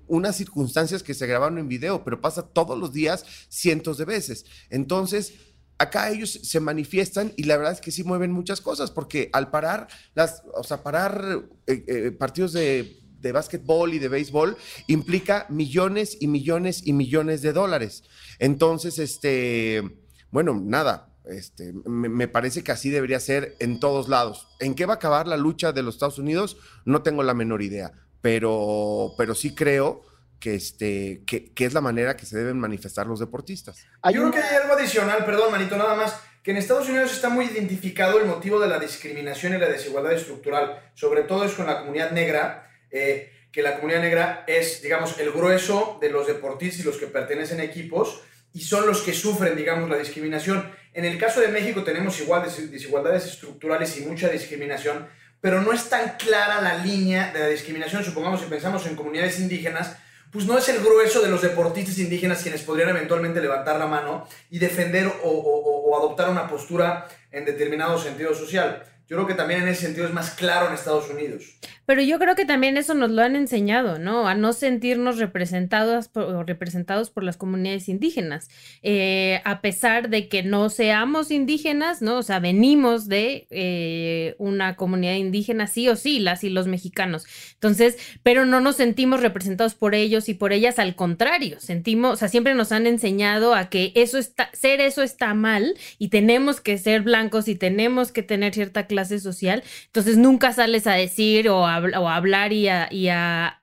unas 0.07 0.37
circunstancias 0.37 1.03
que 1.03 1.15
se 1.15 1.27
grabaron 1.27 1.57
en 1.57 1.69
video, 1.69 2.05
pero 2.05 2.21
pasa 2.21 2.43
todos 2.43 2.79
los 2.79 2.93
días 2.93 3.25
cientos 3.49 3.97
de 3.97 4.05
veces. 4.05 4.45
Entonces, 4.69 5.33
acá 5.79 6.11
ellos 6.11 6.41
se 6.43 6.61
manifiestan 6.61 7.33
y 7.37 7.45
la 7.45 7.57
verdad 7.57 7.73
es 7.73 7.81
que 7.81 7.91
sí 7.91 8.05
mueven 8.05 8.33
muchas 8.33 8.61
cosas, 8.61 8.91
porque 8.91 9.31
al 9.33 9.51
parar 9.51 9.89
las, 10.15 10.43
o 10.55 10.65
sea, 10.65 10.83
parar 10.83 11.45
eh, 11.67 11.85
eh, 11.87 12.11
partidos 12.11 12.53
de, 12.53 12.99
de 13.21 13.33
básquetbol 13.33 13.95
y 13.95 13.99
de 13.99 14.09
béisbol 14.09 14.57
implica 14.89 15.47
millones 15.49 16.17
y 16.21 16.27
millones 16.27 16.83
y 16.85 16.93
millones 16.93 17.43
de 17.43 17.53
dólares. 17.53 18.05
Entonces, 18.39 18.99
este, 18.99 19.83
bueno, 20.31 20.61
nada, 20.61 21.15
este, 21.25 21.73
me, 21.73 22.09
me, 22.09 22.27
parece 22.27 22.65
que 22.65 22.73
así 22.73 22.91
debería 22.91 23.21
ser 23.21 23.55
en 23.61 23.81
todos 23.81 24.09
lados. 24.09 24.49
¿En 24.61 24.75
qué 24.75 24.87
va 24.87 24.95
a 24.95 24.97
acabar 24.97 25.29
la 25.29 25.37
lucha 25.37 25.73
de 25.73 25.83
los 25.83 25.95
Estados 25.95 26.19
Unidos? 26.19 26.57
No 26.85 27.03
tengo 27.03 27.23
la 27.23 27.35
menor 27.35 27.63
idea, 27.63 27.93
pero, 28.21 29.15
pero 29.17 29.35
sí 29.35 29.55
creo 29.55 30.08
que, 30.41 30.55
este, 30.55 31.23
que, 31.27 31.53
que, 31.53 31.65
es 31.65 31.75
la 31.75 31.81
manera 31.81 32.17
que 32.17 32.27
se 32.27 32.39
deben 32.39 32.59
manifestar 32.59 33.07
los 33.07 33.21
deportistas. 33.21 33.87
Yo 34.05 34.13
creo 34.13 34.31
que 34.31 34.39
hay 34.39 34.57
algo 34.57 34.75
adicional, 34.75 35.25
perdón, 35.25 35.51
manito, 35.51 35.77
nada 35.77 35.95
más, 35.95 36.17
que 36.43 36.53
en 36.53 36.57
Estados 36.57 36.89
Unidos 36.89 37.13
está 37.13 37.29
muy 37.29 37.47
identificado 37.47 38.19
el 38.19 38.27
motivo 38.27 38.61
de 38.61 38.69
la 38.69 38.79
discriminación 38.79 39.55
y 39.55 39.59
la 39.59 39.69
desigualdad 39.69 40.13
estructural, 40.13 40.91
sobre 40.95 41.23
todo 41.23 41.45
es 41.45 41.53
con 41.53 41.67
la 41.67 41.81
comunidad 41.81 42.13
negra, 42.13 42.71
eh, 42.91 43.33
que 43.53 43.63
la 43.63 43.77
comunidad 43.77 44.03
negra 44.03 44.45
es, 44.47 44.83
digamos, 44.83 45.19
el 45.19 45.33
grueso 45.33 45.99
de 46.01 46.11
los 46.11 46.27
deportistas 46.27 46.81
y 46.81 46.85
los 46.85 46.97
que 46.97 47.07
pertenecen 47.07 47.61
a 47.61 47.65
equipos 47.65 48.23
y 48.53 48.61
son 48.61 48.87
los 48.87 49.03
que 49.03 49.13
sufren, 49.13 49.57
digamos, 49.57 49.91
la 49.91 49.99
discriminación. 49.99 50.71
En 50.95 51.05
el 51.05 51.19
caso 51.19 51.41
de 51.41 51.49
México 51.49 51.85
tenemos 51.85 52.21
igual 52.21 52.45
desigualdades 52.45 53.27
estructurales 53.27 53.97
y 53.99 54.03
mucha 54.03 54.29
discriminación, 54.29 55.09
pero 55.41 55.61
no 55.61 55.73
es 55.73 55.89
tan 55.89 56.17
clara 56.17 56.61
la 56.61 56.79
línea 56.79 57.33
de 57.33 57.41
la 57.41 57.49
discriminación, 57.49 58.05
supongamos 58.05 58.41
si 58.41 58.47
pensamos 58.47 58.87
en 58.87 58.97
comunidades 58.97 59.39
indígenas, 59.39 59.97
pues 60.31 60.47
no 60.47 60.59
es 60.59 60.69
el 60.69 60.83
grueso 60.83 61.23
de 61.23 61.29
los 61.29 61.43
deportistas 61.43 61.99
indígenas 61.99 62.43
quienes 62.43 62.63
podrían 62.63 62.91
eventualmente 62.91 63.41
levantar 63.41 63.79
la 63.79 63.87
mano 63.87 64.27
y 64.51 64.59
defender 64.59 65.11
o, 65.23 65.97
adoptar 65.99 66.29
una 66.29 66.49
postura 66.49 67.09
en 67.31 67.45
determinado 67.45 67.99
sentido 67.99 68.35
social. 68.35 68.85
Yo 69.09 69.17
creo 69.17 69.27
que 69.27 69.35
también 69.35 69.63
en 69.63 69.69
ese 69.69 69.87
sentido 69.87 70.07
es 70.07 70.13
más 70.13 70.33
claro 70.33 70.69
en 70.69 70.75
Estados 70.75 71.09
Unidos. 71.09 71.59
Pero 71.87 72.03
yo 72.03 72.19
creo 72.19 72.35
que 72.35 72.45
también 72.45 72.77
eso 72.77 72.93
nos 72.93 73.11
lo 73.11 73.23
han 73.23 73.37
enseñado, 73.37 73.99
¿no? 73.99 74.29
A 74.29 74.35
no 74.35 74.53
sentirnos 74.53 75.17
representados 75.17 76.09
por, 76.09 76.47
representados 76.47 77.09
por 77.09 77.25
las 77.25 77.39
comunidades 77.39 77.89
indígenas. 77.89 78.51
Eh, 78.83 79.41
a 79.45 79.63
pesar 79.63 80.11
de 80.11 80.29
que 80.29 80.43
no 80.43 80.69
seamos 80.69 81.31
indígenas, 81.31 82.03
¿no? 82.03 82.19
O 82.19 82.23
sea, 82.23 82.39
venimos 82.39 83.09
de 83.09 83.47
eh, 83.49 84.35
una 84.37 84.77
comunidad 84.77 85.15
indígena, 85.15 85.69
sí 85.69 85.89
o 85.89 85.97
sí, 85.97 86.19
las 86.19 86.45
y 86.45 86.51
los 86.51 86.67
mexicanos. 86.67 87.27
Entonces, 87.55 87.97
pero 88.23 88.45
no 88.45 88.61
nos 88.61 88.77
sentimos 88.77 89.23
representados 89.23 89.75
por 89.75 89.95
ellos 89.95 90.29
y 90.29 90.35
por 90.35 90.53
ellas, 90.53 90.79
al 90.79 90.97
contrario, 90.97 91.59
sentimos, 91.61 92.13
o 92.13 92.17
sea, 92.17 92.29
siempre 92.29 92.55
nos 92.55 92.73
han 92.73 92.87
enseñado 92.87 93.55
a 93.55 93.71
que 93.71 93.93
eso 93.95 94.19
está, 94.19 94.51
ser 94.53 94.83
eso 94.83 95.03
está 95.03 95.33
mal 95.33 95.75
y 95.99 96.09
tenemos 96.09 96.61
que 96.61 96.77
ser 96.77 97.01
blancos 97.01 97.49
y 97.49 97.55
tenemos 97.55 98.13
que 98.13 98.23
tener 98.23 98.53
cierta 98.53 98.87
clase 98.87 98.98
social. 99.05 99.63
Entonces, 99.87 100.17
nunca 100.17 100.53
sales 100.53 100.87
a 100.87 100.95
decir 100.95 101.49
o 101.49 101.67
a 101.67 101.77
hablar 102.17 102.53
y, 102.53 102.69
a, 102.69 103.55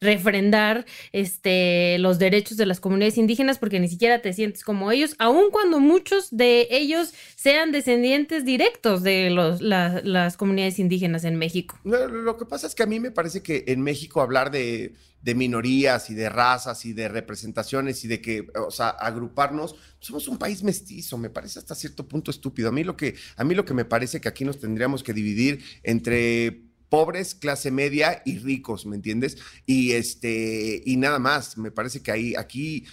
refrendar 0.00 0.86
este, 1.12 1.98
los 1.98 2.18
derechos 2.18 2.56
de 2.56 2.66
las 2.66 2.80
comunidades 2.80 3.18
indígenas 3.18 3.58
porque 3.58 3.78
ni 3.78 3.88
siquiera 3.88 4.20
te 4.20 4.32
sientes 4.32 4.64
como 4.64 4.90
ellos, 4.90 5.14
aun 5.18 5.50
cuando 5.50 5.80
muchos 5.80 6.34
de 6.36 6.66
ellos 6.70 7.12
sean 7.36 7.72
descendientes 7.72 8.44
directos 8.44 9.02
de 9.02 9.30
las 9.30 10.36
comunidades 10.36 10.78
indígenas 10.78 11.24
en 11.24 11.36
México. 11.36 11.78
Lo, 11.84 12.36
que 12.36 12.46
pasa 12.46 12.66
es 12.66 12.74
que 12.74 12.82
a 12.82 12.86
mí 12.86 13.00
me 13.00 13.10
parece 13.10 13.42
que 13.42 13.64
en 13.66 13.82
México 13.82 14.20
hablar 14.20 14.50
de, 14.50 14.94
de 15.22 15.34
minorías 15.34 16.10
y 16.10 16.14
de 16.14 16.28
razas 16.28 16.84
y 16.84 16.92
de 16.92 17.08
representaciones 17.08 18.04
y 18.04 18.08
de 18.08 18.20
que, 18.20 18.48
o 18.54 18.70
sea, 18.70 18.90
agruparnos, 18.90 19.76
somos 20.00 20.28
un 20.28 20.36
país 20.36 20.62
mestizo, 20.62 21.16
me 21.16 21.30
parece 21.30 21.60
hasta 21.60 21.74
cierto 21.74 22.06
punto 22.06 22.30
estúpido. 22.30 22.68
A 22.68 22.72
mí 22.72 22.84
lo 22.84 22.96
que, 22.96 23.14
a 23.36 23.44
mí 23.44 23.54
lo 23.54 23.64
que 23.64 23.74
me 23.74 23.84
parece 23.84 24.20
que 24.20 24.28
aquí 24.28 24.44
nos 24.44 24.58
tendríamos 24.58 25.02
que 25.02 25.14
dividir 25.14 25.62
entre 25.84 26.64
pobres, 26.88 27.34
clase 27.34 27.70
media 27.70 28.20
y 28.26 28.38
ricos, 28.38 28.84
¿me 28.84 28.96
entiendes? 28.96 29.38
Y 29.64 29.92
este, 29.92 30.82
y 30.84 30.96
nada 30.98 31.18
más, 31.18 31.56
me 31.56 31.70
parece 31.70 32.02
que 32.02 32.12
ahí, 32.12 32.34
aquí, 32.34 32.84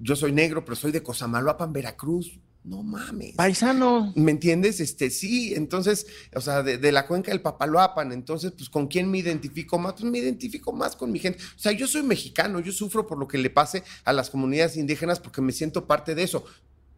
yo 0.00 0.16
soy 0.16 0.32
negro, 0.32 0.64
pero 0.64 0.74
soy 0.74 0.90
de 0.90 1.02
Cosamaloapan, 1.02 1.72
Veracruz. 1.72 2.40
No 2.64 2.82
mames. 2.82 3.34
Paisano. 3.34 4.12
¿Me 4.14 4.30
entiendes? 4.30 4.78
Este, 4.78 5.10
sí, 5.10 5.52
entonces, 5.54 6.06
o 6.34 6.40
sea, 6.40 6.62
de, 6.62 6.78
de, 6.78 6.92
la 6.92 7.06
cuenca 7.08 7.32
del 7.32 7.40
Papaloapan, 7.40 8.12
entonces, 8.12 8.52
pues, 8.52 8.68
¿con 8.68 8.86
quién 8.86 9.10
me 9.10 9.18
identifico 9.18 9.78
más? 9.78 9.94
Pues 9.94 10.04
me 10.04 10.18
identifico 10.18 10.72
más 10.72 10.94
con 10.94 11.10
mi 11.10 11.18
gente. 11.18 11.40
O 11.56 11.58
sea, 11.58 11.72
yo 11.72 11.88
soy 11.88 12.04
mexicano, 12.04 12.60
yo 12.60 12.70
sufro 12.70 13.06
por 13.06 13.18
lo 13.18 13.26
que 13.26 13.38
le 13.38 13.50
pase 13.50 13.82
a 14.04 14.12
las 14.12 14.30
comunidades 14.30 14.76
indígenas 14.76 15.18
porque 15.18 15.40
me 15.40 15.52
siento 15.52 15.86
parte 15.86 16.14
de 16.14 16.22
eso. 16.22 16.44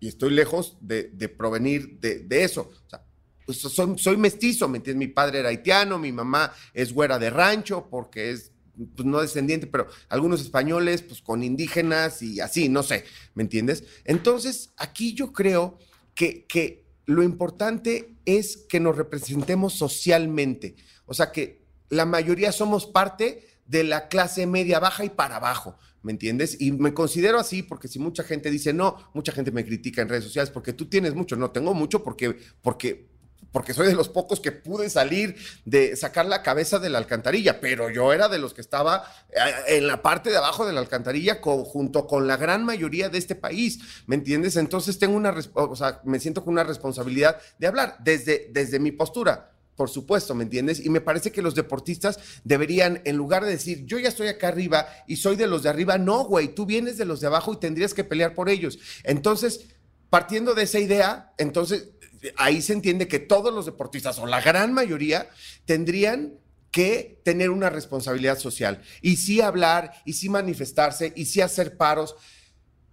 Y 0.00 0.08
estoy 0.08 0.30
lejos 0.30 0.76
de, 0.82 1.04
de 1.04 1.28
provenir 1.30 1.98
de, 1.98 2.18
de 2.18 2.44
eso. 2.44 2.70
O 2.86 2.90
sea, 2.90 3.02
pues 3.46 3.58
soy, 3.58 3.98
soy 3.98 4.16
mestizo, 4.18 4.68
¿me 4.68 4.78
entiendes? 4.78 5.08
Mi 5.08 5.12
padre 5.12 5.40
era 5.40 5.48
haitiano, 5.48 5.98
mi 5.98 6.12
mamá 6.12 6.52
es 6.74 6.92
güera 6.92 7.18
de 7.18 7.30
rancho 7.30 7.88
porque 7.90 8.30
es 8.30 8.52
pues 8.96 9.06
no 9.06 9.20
descendiente, 9.20 9.66
pero 9.66 9.86
algunos 10.08 10.40
españoles, 10.40 11.02
pues 11.02 11.20
con 11.20 11.42
indígenas 11.42 12.22
y 12.22 12.40
así, 12.40 12.68
no 12.68 12.82
sé, 12.82 13.04
¿me 13.34 13.42
entiendes? 13.42 13.84
Entonces, 14.04 14.72
aquí 14.76 15.14
yo 15.14 15.32
creo 15.32 15.78
que, 16.14 16.46
que 16.46 16.84
lo 17.06 17.22
importante 17.22 18.16
es 18.24 18.56
que 18.56 18.80
nos 18.80 18.96
representemos 18.96 19.74
socialmente, 19.74 20.76
o 21.06 21.14
sea, 21.14 21.32
que 21.32 21.64
la 21.90 22.06
mayoría 22.06 22.52
somos 22.52 22.86
parte 22.86 23.46
de 23.66 23.84
la 23.84 24.08
clase 24.08 24.46
media 24.46 24.78
baja 24.78 25.04
y 25.04 25.10
para 25.10 25.36
abajo, 25.36 25.78
¿me 26.02 26.12
entiendes? 26.12 26.60
Y 26.60 26.72
me 26.72 26.92
considero 26.92 27.38
así 27.38 27.62
porque 27.62 27.88
si 27.88 27.98
mucha 27.98 28.22
gente 28.22 28.50
dice, 28.50 28.72
no, 28.72 28.96
mucha 29.14 29.32
gente 29.32 29.50
me 29.50 29.64
critica 29.64 30.02
en 30.02 30.08
redes 30.08 30.24
sociales 30.24 30.50
porque 30.50 30.72
tú 30.72 30.86
tienes 30.86 31.14
mucho, 31.14 31.36
no, 31.36 31.50
tengo 31.50 31.74
mucho 31.74 32.02
porque, 32.02 32.36
porque, 32.62 33.13
porque 33.54 33.72
soy 33.72 33.86
de 33.86 33.94
los 33.94 34.08
pocos 34.08 34.40
que 34.40 34.50
pude 34.50 34.90
salir 34.90 35.36
de 35.64 35.94
sacar 35.94 36.26
la 36.26 36.42
cabeza 36.42 36.80
de 36.80 36.90
la 36.90 36.98
alcantarilla, 36.98 37.60
pero 37.60 37.88
yo 37.88 38.12
era 38.12 38.28
de 38.28 38.40
los 38.40 38.52
que 38.52 38.60
estaba 38.60 39.04
eh, 39.30 39.76
en 39.76 39.86
la 39.86 40.02
parte 40.02 40.30
de 40.30 40.36
abajo 40.36 40.66
de 40.66 40.72
la 40.72 40.80
alcantarilla 40.80 41.38
junto 41.40 42.08
con 42.08 42.26
la 42.26 42.36
gran 42.36 42.64
mayoría 42.64 43.10
de 43.10 43.18
este 43.18 43.36
país, 43.36 43.78
¿me 44.08 44.16
entiendes? 44.16 44.56
Entonces 44.56 44.98
tengo 44.98 45.16
una, 45.16 45.32
o 45.52 45.76
sea, 45.76 46.00
me 46.02 46.18
siento 46.18 46.42
con 46.42 46.54
una 46.54 46.64
responsabilidad 46.64 47.40
de 47.60 47.68
hablar 47.68 47.96
desde, 48.00 48.50
desde 48.52 48.80
mi 48.80 48.90
postura 48.90 49.52
por 49.76 49.90
supuesto, 49.90 50.36
¿me 50.36 50.44
entiendes? 50.44 50.84
Y 50.84 50.88
me 50.88 51.00
parece 51.00 51.32
que 51.32 51.42
los 51.42 51.56
deportistas 51.56 52.18
deberían, 52.44 53.02
en 53.04 53.16
lugar 53.16 53.44
de 53.44 53.50
decir, 53.50 53.84
yo 53.86 53.98
ya 53.98 54.08
estoy 54.08 54.28
acá 54.28 54.48
arriba 54.48 54.86
y 55.08 55.16
soy 55.16 55.34
de 55.34 55.48
los 55.48 55.64
de 55.64 55.68
arriba, 55.68 55.98
no, 55.98 56.24
güey, 56.24 56.54
tú 56.54 56.64
vienes 56.64 56.96
de 56.96 57.04
los 57.04 57.20
de 57.20 57.26
abajo 57.26 57.52
y 57.52 57.56
tendrías 57.56 57.92
que 57.92 58.04
pelear 58.04 58.34
por 58.34 58.48
ellos. 58.48 58.78
Entonces, 59.02 59.66
partiendo 60.14 60.54
de 60.54 60.62
esa 60.62 60.78
idea, 60.78 61.32
entonces 61.38 61.88
ahí 62.36 62.62
se 62.62 62.72
entiende 62.72 63.08
que 63.08 63.18
todos 63.18 63.52
los 63.52 63.66
deportistas, 63.66 64.18
o 64.18 64.26
la 64.26 64.40
gran 64.40 64.72
mayoría, 64.72 65.28
tendrían 65.64 66.34
que 66.70 67.20
tener 67.24 67.50
una 67.50 67.70
responsabilidad 67.70 68.38
social 68.38 68.82
y 69.00 69.16
sí 69.16 69.40
hablar, 69.40 69.92
y 70.04 70.14
sí 70.14 70.28
manifestarse, 70.28 71.12
y 71.14 71.26
sí 71.26 71.40
hacer 71.40 71.76
paros. 71.76 72.16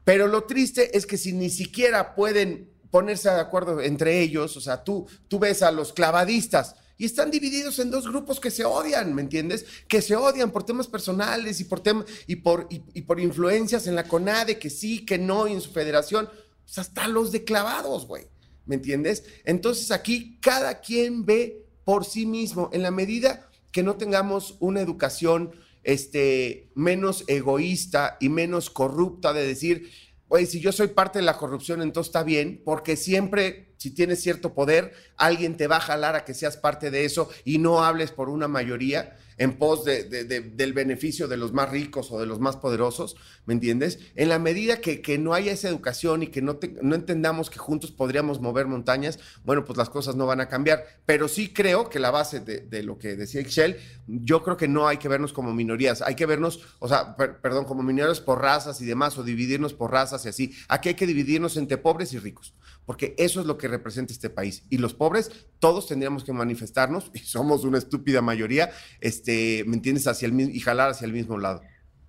Pero 0.03 0.27
lo 0.27 0.43
triste 0.43 0.95
es 0.97 1.05
que 1.05 1.17
si 1.17 1.33
ni 1.33 1.49
siquiera 1.49 2.15
pueden 2.15 2.69
ponerse 2.91 3.29
de 3.29 3.39
acuerdo 3.39 3.81
entre 3.81 4.19
ellos, 4.19 4.57
o 4.57 4.61
sea, 4.61 4.83
tú, 4.83 5.07
tú 5.27 5.39
ves 5.39 5.63
a 5.63 5.71
los 5.71 5.93
clavadistas 5.93 6.75
y 6.97 7.05
están 7.05 7.31
divididos 7.31 7.79
en 7.79 7.89
dos 7.89 8.07
grupos 8.07 8.39
que 8.39 8.51
se 8.51 8.63
odian, 8.63 9.15
¿me 9.15 9.23
entiendes? 9.23 9.65
Que 9.87 10.03
se 10.03 10.15
odian 10.15 10.51
por 10.51 10.63
temas 10.63 10.85
personales 10.85 11.59
y 11.59 11.63
por, 11.63 11.79
temas 11.79 12.05
y 12.27 12.35
por, 12.35 12.67
y, 12.69 13.01
por 13.01 13.19
influencias 13.19 13.87
en 13.87 13.95
la 13.95 14.07
CONADE, 14.07 14.59
que 14.59 14.69
sí, 14.69 15.03
que 15.03 15.17
no, 15.17 15.47
y 15.47 15.53
en 15.53 15.61
su 15.61 15.71
federación, 15.71 16.29
pues 16.63 16.77
hasta 16.77 17.07
los 17.07 17.31
de 17.31 17.43
clavados, 17.43 18.05
güey, 18.05 18.27
¿me 18.65 18.75
entiendes? 18.75 19.23
Entonces 19.45 19.91
aquí 19.91 20.37
cada 20.41 20.81
quien 20.81 21.25
ve 21.25 21.65
por 21.83 22.05
sí 22.05 22.25
mismo, 22.25 22.69
en 22.73 22.83
la 22.83 22.91
medida 22.91 23.49
que 23.71 23.83
no 23.83 23.95
tengamos 23.95 24.57
una 24.59 24.81
educación 24.81 25.51
este, 25.83 26.69
menos 26.75 27.23
egoísta 27.27 28.17
y 28.19 28.29
menos 28.29 28.69
corrupta 28.69 29.33
de 29.33 29.47
decir, 29.47 29.89
oye, 30.27 30.45
si 30.45 30.59
yo 30.59 30.71
soy 30.71 30.87
parte 30.87 31.19
de 31.19 31.25
la 31.25 31.37
corrupción, 31.37 31.81
entonces 31.81 32.09
está 32.09 32.23
bien, 32.23 32.61
porque 32.63 32.95
siempre, 32.95 33.73
si 33.77 33.91
tienes 33.91 34.21
cierto 34.21 34.53
poder, 34.53 34.93
alguien 35.17 35.57
te 35.57 35.67
va 35.67 35.77
a 35.77 35.81
jalar 35.81 36.15
a 36.15 36.23
que 36.23 36.33
seas 36.33 36.57
parte 36.57 36.91
de 36.91 37.05
eso 37.05 37.29
y 37.43 37.57
no 37.57 37.83
hables 37.83 38.11
por 38.11 38.29
una 38.29 38.47
mayoría 38.47 39.17
en 39.37 39.57
pos 39.57 39.85
de, 39.85 40.03
del 40.03 40.73
beneficio 40.73 41.27
de 41.27 41.37
los 41.37 41.53
más 41.53 41.69
ricos 41.69 42.11
o 42.11 42.19
de 42.19 42.25
los 42.25 42.39
más 42.39 42.57
poderosos, 42.57 43.15
¿me 43.45 43.53
entiendes? 43.53 43.99
En 44.15 44.29
la 44.29 44.39
medida 44.39 44.81
que, 44.81 45.01
que 45.01 45.17
no 45.17 45.33
haya 45.33 45.51
esa 45.51 45.69
educación 45.69 46.23
y 46.23 46.27
que 46.27 46.41
no, 46.41 46.59
no 46.81 46.95
entendamos 46.95 47.49
que 47.49 47.59
juntos 47.59 47.91
podríamos 47.91 48.41
mover 48.41 48.67
montañas, 48.67 49.19
bueno, 49.43 49.65
pues 49.65 49.77
las 49.77 49.89
cosas 49.89 50.15
no 50.15 50.25
van 50.25 50.41
a 50.41 50.47
cambiar. 50.47 50.85
Pero 51.05 51.27
sí 51.27 51.53
creo 51.53 51.89
que 51.89 51.99
la 51.99 52.11
base 52.11 52.39
de, 52.39 52.83
lo 52.83 52.97
que 52.97 53.15
decía 53.15 53.41
Excel, 53.41 53.77
yo 54.07 54.43
creo 54.43 54.57
que 54.57 54.67
no 54.67 54.87
hay 54.87 54.97
que 54.97 55.07
vernos 55.07 55.33
como 55.33 55.53
minorías, 55.53 56.01
hay 56.01 56.15
que 56.15 56.25
vernos, 56.25 56.61
o 56.79 56.87
sea, 56.87 57.15
perdón, 57.15 57.65
como 57.65 57.83
minorías 57.83 58.19
por 58.19 58.41
razas 58.41 58.81
y 58.81 58.85
demás, 58.85 59.17
o 59.17 59.23
dividirnos 59.23 59.73
por 59.73 59.91
razas 59.91 60.25
y 60.25 60.29
así. 60.29 60.53
Aquí 60.67 60.89
hay 60.89 60.95
que 60.95 61.07
dividirnos 61.07 61.57
entre 61.57 61.77
pobres 61.77 62.13
y 62.13 62.19
ricos, 62.19 62.53
porque 62.85 63.15
eso 63.17 63.39
es 63.39 63.45
lo 63.45 63.57
que 63.57 63.67
representa 63.67 64.13
este 64.13 64.29
país. 64.29 64.63
Y 64.69 64.77
los 64.77 64.93
pobres, 64.93 65.31
todos 65.59 65.87
tendríamos 65.87 66.23
que 66.23 66.33
manifestarnos, 66.33 67.11
y 67.13 67.19
somos 67.19 67.63
una 67.63 67.77
estúpida 67.77 68.21
mayoría, 68.21 68.71
este, 68.99 69.20
¿me 69.25 69.75
entiendes? 69.75 70.07
Hacia 70.07 70.25
el 70.25 70.33
mismo, 70.33 70.53
y 70.53 70.59
jalar 70.59 70.89
hacia 70.89 71.05
el 71.05 71.13
mismo 71.13 71.37
lado. 71.37 71.61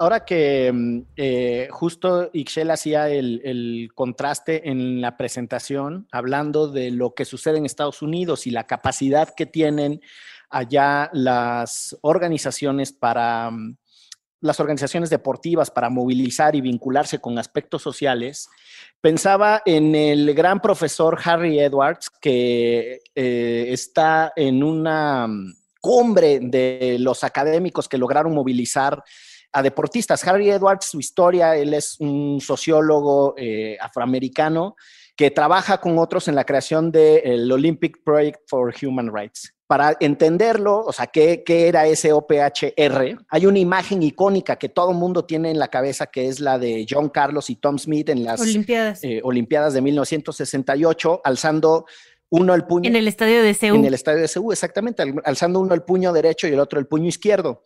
Ahora 0.02 0.24
que 0.24 0.72
mm, 0.72 1.00
eh, 1.16 1.68
justo 1.70 2.28
Ixchel 2.32 2.72
hacía 2.72 3.08
el, 3.08 3.88
contraste 3.94 4.68
en 4.68 5.00
la 5.00 5.16
presentación, 5.16 6.08
hablando 6.10 6.66
de 6.66 6.90
lo 6.90 7.14
que 7.14 7.24
sucede 7.24 7.58
en 7.58 7.66
Estados 7.66 8.02
Unidos 8.02 8.48
y 8.48 8.50
la 8.50 8.66
capacidad 8.66 9.32
que 9.32 9.46
tienen 9.46 10.00
allá 10.50 11.08
las 11.12 11.96
organizaciones 12.02 12.92
para 12.92 13.50
mm, 13.52 13.76
las 14.40 14.58
organizaciones 14.58 15.08
deportivas 15.08 15.70
para 15.70 15.88
movilizar 15.88 16.56
y 16.56 16.60
vincularse 16.60 17.20
con 17.20 17.38
aspectos 17.38 17.80
sociales, 17.80 18.48
pensaba 19.00 19.62
en 19.64 19.94
el 19.94 20.34
gran 20.34 20.60
profesor 20.60 21.16
Harry 21.24 21.60
Edwards, 21.60 22.10
que 22.10 23.02
eh, 23.14 23.66
está 23.68 24.32
en 24.34 24.64
una 24.64 25.28
mm, 25.28 25.61
cumbre 25.82 26.38
de 26.40 26.96
los 27.00 27.24
académicos 27.24 27.88
que 27.88 27.98
lograron 27.98 28.32
movilizar 28.32 29.02
a 29.52 29.62
deportistas. 29.62 30.26
Harry 30.26 30.48
Edwards, 30.48 30.86
su 30.86 31.00
historia, 31.00 31.56
él 31.56 31.74
es 31.74 31.96
un 32.00 32.40
sociólogo 32.40 33.34
eh, 33.36 33.76
afroamericano 33.80 34.76
que 35.16 35.30
trabaja 35.30 35.78
con 35.78 35.98
otros 35.98 36.28
en 36.28 36.36
la 36.36 36.44
creación 36.44 36.90
del 36.90 37.50
Olympic 37.52 38.02
Project 38.02 38.40
for 38.48 38.72
Human 38.82 39.14
Rights. 39.14 39.52
Para 39.66 39.96
entenderlo, 40.00 40.80
o 40.80 40.92
sea, 40.92 41.06
¿qué, 41.06 41.42
¿qué, 41.44 41.66
era 41.68 41.86
ese 41.86 42.12
OPHR? 42.12 43.18
Hay 43.28 43.46
una 43.46 43.58
imagen 43.58 44.02
icónica 44.02 44.56
que 44.56 44.68
todo 44.68 44.92
mundo 44.92 45.24
tiene 45.24 45.50
en 45.50 45.58
la 45.58 45.68
cabeza, 45.68 46.06
que 46.06 46.28
es 46.28 46.40
la 46.40 46.58
de 46.58 46.86
John 46.88 47.08
Carlos 47.08 47.48
y 47.50 47.56
Tom 47.56 47.78
Smith 47.78 48.08
en 48.10 48.24
las 48.24 48.40
Olimpiadas, 48.40 49.02
eh, 49.02 49.20
Olimpiadas 49.24 49.74
de 49.74 49.80
1968, 49.80 51.22
alzando 51.24 51.86
uno 52.32 52.54
el 52.54 52.64
puño. 52.64 52.88
En 52.88 52.96
el 52.96 53.06
estadio 53.06 53.42
de 53.42 53.52
Seúl. 53.52 53.78
En 53.78 53.84
el 53.84 53.94
estadio 53.94 54.20
de 54.20 54.52
exactamente, 54.52 55.04
alzando 55.24 55.60
uno 55.60 55.74
el 55.74 55.82
puño 55.82 56.14
derecho 56.14 56.48
y 56.48 56.52
el 56.52 56.60
otro 56.60 56.80
el 56.80 56.86
puño 56.86 57.06
izquierdo. 57.06 57.62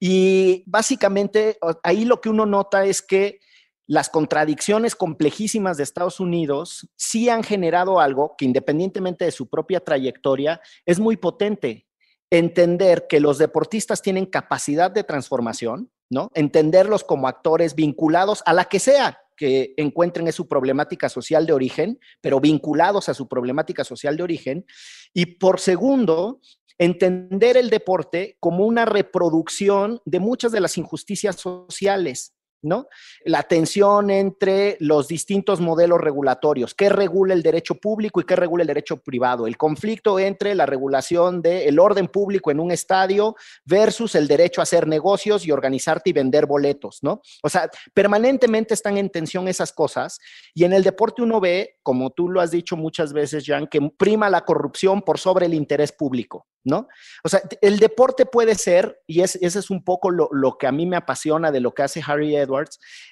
Y 0.00 0.64
básicamente 0.66 1.58
ahí 1.82 2.06
lo 2.06 2.20
que 2.22 2.30
uno 2.30 2.46
nota 2.46 2.86
es 2.86 3.02
que 3.02 3.40
las 3.86 4.08
contradicciones 4.08 4.96
complejísimas 4.96 5.76
de 5.76 5.82
Estados 5.82 6.18
Unidos 6.18 6.88
sí 6.96 7.28
han 7.28 7.44
generado 7.44 8.00
algo 8.00 8.34
que 8.38 8.46
independientemente 8.46 9.26
de 9.26 9.32
su 9.32 9.48
propia 9.48 9.80
trayectoria 9.80 10.62
es 10.86 10.98
muy 10.98 11.18
potente. 11.18 11.86
Entender 12.30 13.06
que 13.08 13.20
los 13.20 13.36
deportistas 13.36 14.00
tienen 14.00 14.24
capacidad 14.24 14.90
de 14.90 15.04
transformación, 15.04 15.90
¿no? 16.10 16.30
Entenderlos 16.34 17.04
como 17.04 17.28
actores 17.28 17.74
vinculados 17.74 18.42
a 18.46 18.54
la 18.54 18.64
que 18.64 18.80
sea 18.80 19.20
que 19.36 19.74
encuentren 19.76 20.30
su 20.32 20.48
problemática 20.48 21.08
social 21.08 21.46
de 21.46 21.52
origen, 21.52 21.98
pero 22.20 22.40
vinculados 22.40 23.08
a 23.08 23.14
su 23.14 23.28
problemática 23.28 23.84
social 23.84 24.16
de 24.16 24.22
origen. 24.22 24.66
Y 25.12 25.26
por 25.36 25.60
segundo, 25.60 26.40
entender 26.78 27.56
el 27.56 27.70
deporte 27.70 28.36
como 28.40 28.66
una 28.66 28.84
reproducción 28.84 30.00
de 30.04 30.20
muchas 30.20 30.52
de 30.52 30.60
las 30.60 30.76
injusticias 30.78 31.36
sociales 31.36 32.35
¿no? 32.66 32.88
La 33.24 33.44
tensión 33.44 34.10
entre 34.10 34.76
los 34.80 35.08
distintos 35.08 35.60
modelos 35.60 36.00
regulatorios, 36.00 36.74
qué 36.74 36.88
regula 36.88 37.32
el 37.32 37.42
derecho 37.42 37.76
público 37.76 38.20
y 38.20 38.24
qué 38.24 38.36
regula 38.36 38.62
el 38.62 38.68
derecho 38.68 38.96
privado, 38.98 39.46
el 39.46 39.56
conflicto 39.56 40.18
entre 40.18 40.54
la 40.54 40.66
regulación 40.66 41.40
del 41.40 41.78
orden 41.78 42.08
público 42.08 42.50
en 42.50 42.60
un 42.60 42.72
estadio 42.72 43.36
versus 43.64 44.14
el 44.16 44.26
derecho 44.26 44.60
a 44.60 44.64
hacer 44.64 44.86
negocios 44.86 45.46
y 45.46 45.52
organizarte 45.52 46.10
y 46.10 46.12
vender 46.12 46.46
boletos, 46.46 46.98
¿no? 47.02 47.22
O 47.42 47.48
sea, 47.48 47.70
permanentemente 47.94 48.74
están 48.74 48.98
en 48.98 49.10
tensión 49.10 49.48
esas 49.48 49.72
cosas 49.72 50.18
y 50.54 50.64
en 50.64 50.72
el 50.72 50.82
deporte 50.82 51.22
uno 51.22 51.40
ve, 51.40 51.76
como 51.82 52.10
tú 52.10 52.28
lo 52.28 52.40
has 52.40 52.50
dicho 52.50 52.76
muchas 52.76 53.12
veces, 53.12 53.44
Jan, 53.46 53.68
que 53.68 53.80
prima 53.96 54.28
la 54.28 54.44
corrupción 54.44 55.02
por 55.02 55.18
sobre 55.18 55.46
el 55.46 55.54
interés 55.54 55.92
público. 55.92 56.46
¿no? 56.66 56.88
O 57.22 57.28
sea, 57.28 57.40
el 57.62 57.78
deporte 57.78 58.26
puede 58.26 58.56
ser, 58.56 59.00
y 59.06 59.20
ese 59.20 59.38
es 59.40 59.70
un 59.70 59.84
poco 59.84 60.10
lo, 60.10 60.58
que 60.58 60.66
a 60.66 60.72
mí 60.72 60.84
me 60.84 60.96
apasiona 60.96 61.52
de 61.52 61.60
lo 61.60 61.72
que 61.72 61.84
hace 61.84 62.02
Harry 62.04 62.34
Edwards, 62.36 62.55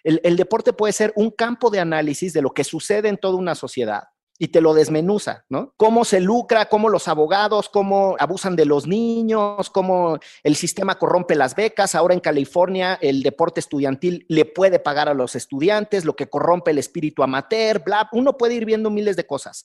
el, 0.03 0.21
el, 0.25 0.37
deporte 0.37 0.73
puede 0.73 0.93
ser 0.93 1.13
un 1.17 1.31
campo 1.31 1.71
de 1.71 1.81
análisis 1.81 2.33
de 2.33 2.43
lo 2.43 2.51
que 2.51 2.65
sucede 2.65 3.09
en 3.09 3.19
toda 3.19 3.37
una 3.37 3.55
sociedad 3.55 4.05
y 4.39 4.49
te 4.49 4.61
lo 4.61 4.75
desmenuza, 4.75 5.45
¿no? 5.49 5.75
Cómo 5.77 6.05
se 6.05 6.21
lucra, 6.21 6.69
cómo 6.69 6.89
los 6.89 7.07
abogados, 7.07 7.69
cómo 7.69 8.17
abusan 8.19 8.57
de 8.57 8.65
los 8.65 8.87
niños, 8.87 9.71
cómo 9.71 10.19
el 10.43 10.57
sistema 10.57 10.99
corrompe 10.99 11.37
las 11.37 11.55
becas. 11.55 11.95
Ahora 11.95 12.15
en 12.15 12.21
California 12.21 12.99
el 13.01 13.23
deporte 13.23 13.61
estudiantil 13.61 14.27
le 14.29 14.45
puede 14.45 14.81
pagar 14.81 15.09
a 15.09 15.15
los 15.15 15.37
estudiantes, 15.37 16.05
lo 16.05 16.17
que 16.17 16.29
corrompe 16.29 16.73
el 16.73 16.79
espíritu 16.79 17.23
amateur, 17.23 17.83
bla. 17.85 18.09
Uno 18.13 18.37
puede 18.37 18.55
ir 18.55 18.65
viendo 18.65 18.91
miles 18.91 19.17
de 19.17 19.27
cosas. 19.27 19.65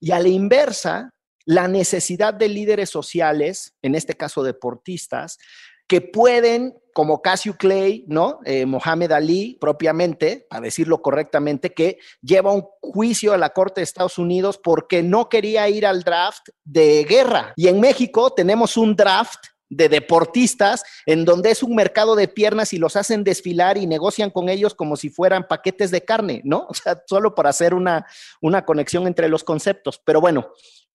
Y 0.00 0.10
a 0.10 0.18
la 0.18 0.28
inversa, 0.28 1.14
la 1.44 1.68
necesidad 1.68 2.34
de 2.34 2.48
líderes 2.48 2.90
sociales, 2.90 3.74
en 3.82 3.94
este 3.94 4.14
caso 4.14 4.42
deportistas, 4.42 5.38
que 5.86 6.00
pueden, 6.00 6.74
como 6.98 7.22
Cassius 7.22 7.54
Clay, 7.54 8.04
¿no? 8.08 8.40
Eh, 8.44 8.66
Mohamed 8.66 9.12
Ali, 9.12 9.56
propiamente, 9.60 10.48
para 10.50 10.62
decirlo 10.62 11.00
correctamente, 11.00 11.72
que 11.72 12.00
lleva 12.22 12.50
un 12.52 12.66
juicio 12.80 13.32
a 13.32 13.38
la 13.38 13.50
Corte 13.50 13.80
de 13.80 13.84
Estados 13.84 14.18
Unidos 14.18 14.58
porque 14.60 15.04
no 15.04 15.28
quería 15.28 15.68
ir 15.68 15.86
al 15.86 16.02
draft 16.02 16.48
de 16.64 17.04
guerra. 17.04 17.52
Y 17.54 17.68
en 17.68 17.78
México 17.78 18.30
tenemos 18.30 18.76
un 18.76 18.96
draft 18.96 19.38
de 19.68 19.88
deportistas, 19.88 20.82
en 21.06 21.24
donde 21.24 21.52
es 21.52 21.62
un 21.62 21.76
mercado 21.76 22.16
de 22.16 22.26
piernas 22.26 22.72
y 22.72 22.78
los 22.78 22.96
hacen 22.96 23.22
desfilar 23.22 23.78
y 23.78 23.86
negocian 23.86 24.30
con 24.30 24.48
ellos 24.48 24.74
como 24.74 24.96
si 24.96 25.08
fueran 25.08 25.46
paquetes 25.46 25.92
de 25.92 26.04
carne, 26.04 26.40
¿no? 26.42 26.66
O 26.68 26.74
sea, 26.74 27.00
solo 27.06 27.32
para 27.32 27.50
hacer 27.50 27.74
una, 27.74 28.08
una 28.40 28.64
conexión 28.64 29.06
entre 29.06 29.28
los 29.28 29.44
conceptos. 29.44 30.02
Pero 30.04 30.20
bueno, 30.20 30.48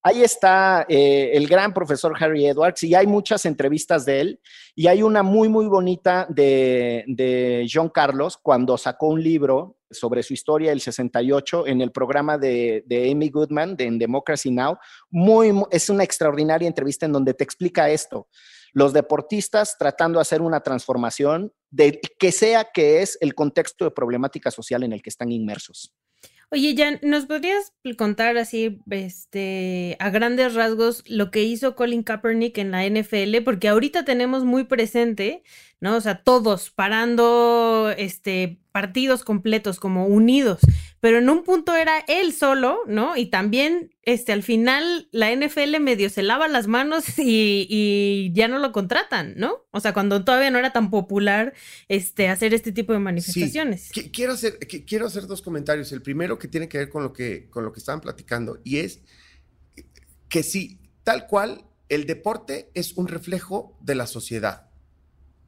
Ahí 0.06 0.22
está 0.22 0.86
eh, 0.90 1.32
el 1.34 1.48
gran 1.48 1.74
profesor 1.74 2.14
Harry 2.20 2.46
Edwards 2.46 2.84
y 2.84 2.94
hay 2.94 3.08
muchas 3.08 3.46
entrevistas 3.46 4.04
de 4.04 4.20
él 4.20 4.40
y 4.76 4.88
hay 4.88 5.02
una 5.02 5.24
muy, 5.24 5.48
muy 5.48 5.66
bonita 5.68 6.28
de, 6.30 7.06
de 7.08 7.66
John 7.72 7.88
Carlos 7.88 8.38
cuando 8.38 8.78
sacó 8.78 9.08
un 9.08 9.24
libro 9.24 9.78
sobre 9.90 10.22
su 10.22 10.34
historia 10.34 10.72
del 10.72 10.82
68 10.82 11.68
en 11.68 11.80
el 11.80 11.94
programa 11.94 12.38
de, 12.38 12.84
de 12.86 13.10
Amy 13.10 13.30
Goodman 13.30 13.78
de 13.78 13.86
en 13.86 13.98
Democracy 13.98 14.52
Now. 14.52 14.78
Muy, 15.10 15.54
es 15.72 15.90
una 15.90 16.04
extraordinaria 16.04 16.68
entrevista 16.68 17.06
en 17.06 17.14
donde 17.14 17.34
te 17.34 17.46
explica 17.46 17.90
esto. 17.90 18.28
Los 18.74 18.92
deportistas 18.92 19.78
tratando 19.78 20.18
de 20.18 20.24
hacer 20.24 20.42
una 20.42 20.60
transformación 20.60 21.54
de 21.70 22.02
que 22.20 22.34
sea 22.34 22.68
que 22.74 23.02
es 23.02 23.18
el 23.22 23.36
contexto 23.36 23.86
de 23.86 23.92
problemática 23.92 24.52
social 24.52 24.84
en 24.84 24.92
el 24.92 25.02
que 25.02 25.12
están 25.12 25.32
inmersos. 25.32 25.94
Oye, 26.54 26.76
Jan, 26.78 27.00
¿nos 27.02 27.26
podrías 27.26 27.74
contar 27.98 28.38
así, 28.38 28.80
este, 28.92 29.98
a 30.00 30.12
grandes 30.12 30.54
rasgos 30.54 31.04
lo 31.08 31.32
que 31.32 31.42
hizo 31.42 31.76
Colin 31.76 32.04
Kaepernick 32.04 32.60
en 32.60 32.70
la 32.70 32.86
NFL? 32.86 33.42
Porque 33.44 33.70
ahorita 33.70 34.06
tenemos 34.06 34.46
muy 34.46 34.66
presente, 34.66 35.42
¿no? 35.84 35.98
O 35.98 36.02
sea, 36.02 36.24
todos 36.24 36.70
parando, 36.70 37.94
este, 37.98 38.62
partidos 38.72 39.26
completos 39.26 39.82
como 39.82 40.08
unidos, 40.08 40.62
pero 41.02 41.18
en 41.18 41.30
un 41.30 41.44
punto 41.44 41.76
era 41.76 42.00
él 42.08 42.32
solo, 42.32 42.80
¿no? 42.88 43.18
Y 43.18 43.26
también, 43.26 43.94
este, 44.04 44.32
al 44.32 44.44
final 44.44 45.10
la 45.12 45.36
NFL 45.36 45.82
medio 45.82 46.10
se 46.10 46.24
lava 46.24 46.48
las 46.48 46.68
manos 46.68 47.04
y, 47.18 48.32
ya 48.34 48.48
no 48.48 48.60
lo 48.60 48.72
contratan, 48.72 49.34
¿no? 49.36 49.66
O 49.72 49.82
sea, 49.82 49.94
cuando 49.94 50.24
todavía 50.24 50.52
no 50.52 50.58
era 50.58 50.72
tan 50.72 50.90
popular, 50.90 51.54
este, 51.90 52.30
hacer 52.30 52.54
este 52.54 52.72
tipo 52.72 52.94
de 52.94 53.00
manifestaciones. 53.00 53.92
Quiero 54.14 54.32
hacer, 54.32 54.60
quiero 54.88 55.08
hacer 55.08 55.28
dos 55.28 55.42
comentarios. 55.42 55.92
El 55.92 56.02
primero 56.02 56.40
que 56.40 56.48
tiene 56.48 56.70
que 56.70 56.78
ver 56.78 56.88
con 56.88 57.04
lo 57.04 57.12
que, 57.12 57.50
con 57.50 57.66
lo 57.66 57.74
que 57.74 57.80
estaban 57.80 58.00
platicando 58.00 58.58
y 58.64 58.78
es 58.78 59.02
que 60.30 60.44
sí, 60.44 60.80
tal 61.04 61.28
cual, 61.28 61.66
el 61.90 62.06
deporte 62.06 62.72
es 62.74 62.94
un 62.94 63.10
reflejo 63.10 63.78
de 63.82 63.96
la 63.96 64.08
sociedad 64.08 64.73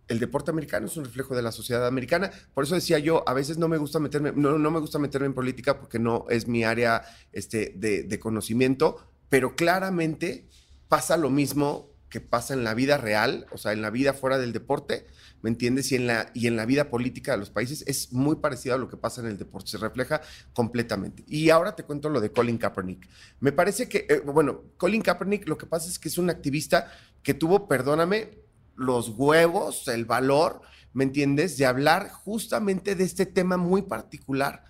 el 0.08 0.20
deporte 0.20 0.52
americano 0.52 0.88
es 0.88 0.98
un 0.98 1.06
reflejo 1.06 1.36
de 1.36 1.42
la 1.42 1.52
sociedad 1.52 1.88
americana. 1.88 2.32
Por 2.54 2.64
eso 2.64 2.76
decía 2.76 3.00
yo, 3.00 3.28
a 3.28 3.34
veces 3.34 3.58
no 3.58 3.68
me 3.68 3.78
gusta 3.78 4.00
meterme, 4.00 4.32
no, 4.36 4.58
no 4.58 4.72
me 4.72 4.80
gusta 4.80 5.00
meterme 5.00 5.28
en 5.28 5.34
política 5.34 5.80
porque 5.80 6.00
no 6.00 6.26
es 6.30 6.48
mi 6.48 6.64
área 6.64 7.04
este, 7.32 7.74
de, 7.76 8.20
conocimiento, 8.20 8.98
pero 9.30 9.56
claramente 9.56 10.48
pasa 10.88 11.18
lo 11.18 11.30
mismo 11.30 11.90
que 12.10 12.22
pasa 12.22 12.54
en 12.54 12.64
la 12.64 12.74
vida 12.74 12.98
real, 12.98 13.46
o 13.52 13.58
sea, 13.58 13.74
en 13.74 13.82
la 13.82 13.90
vida 13.90 14.14
fuera 14.14 14.38
del 14.38 14.54
deporte, 14.54 15.06
¿me 15.42 15.50
entiendes? 15.50 15.92
Y 15.92 15.96
en 15.96 16.08
la, 16.08 16.32
y 16.34 16.48
en 16.48 16.56
la 16.56 16.66
vida 16.66 16.90
política 16.90 17.34
de 17.34 17.40
los 17.40 17.50
países 17.50 17.84
es 17.88 18.14
muy 18.14 18.38
parecido 18.38 18.76
a 18.76 18.78
lo 18.78 18.88
que 18.88 18.96
pasa 18.96 19.20
en 19.22 19.28
el 19.28 19.38
deporte, 19.38 19.72
se 19.72 19.78
refleja 19.78 20.22
completamente. 20.54 21.24
Y 21.28 21.50
ahora 21.50 21.76
te 21.76 21.84
cuento 21.84 22.10
lo 22.10 22.22
de 22.22 22.32
Colin 22.32 22.58
Kaepernick. 22.58 23.10
Me 23.42 23.52
parece 23.52 23.90
que, 23.90 24.06
eh, 24.08 24.22
bueno, 24.24 24.64
Colin 24.78 25.02
Kaepernick 25.02 25.48
lo 25.48 25.58
que 25.58 25.66
pasa 25.66 25.90
es 25.90 26.00
que 26.00 26.08
es 26.08 26.18
un 26.18 26.30
activista 26.30 26.90
que 27.22 27.34
tuvo, 27.34 27.68
perdóname, 27.68 28.45
los 28.76 29.10
huevos, 29.10 29.88
el 29.88 30.06
valor, 30.06 30.62
¿me 30.94 31.04
entiendes? 31.04 31.58
De 31.58 31.66
hablar 31.66 32.10
justamente 32.10 32.96
de 32.96 33.04
este 33.04 33.26
tema 33.26 33.58
muy 33.58 33.82
particular. 33.84 34.64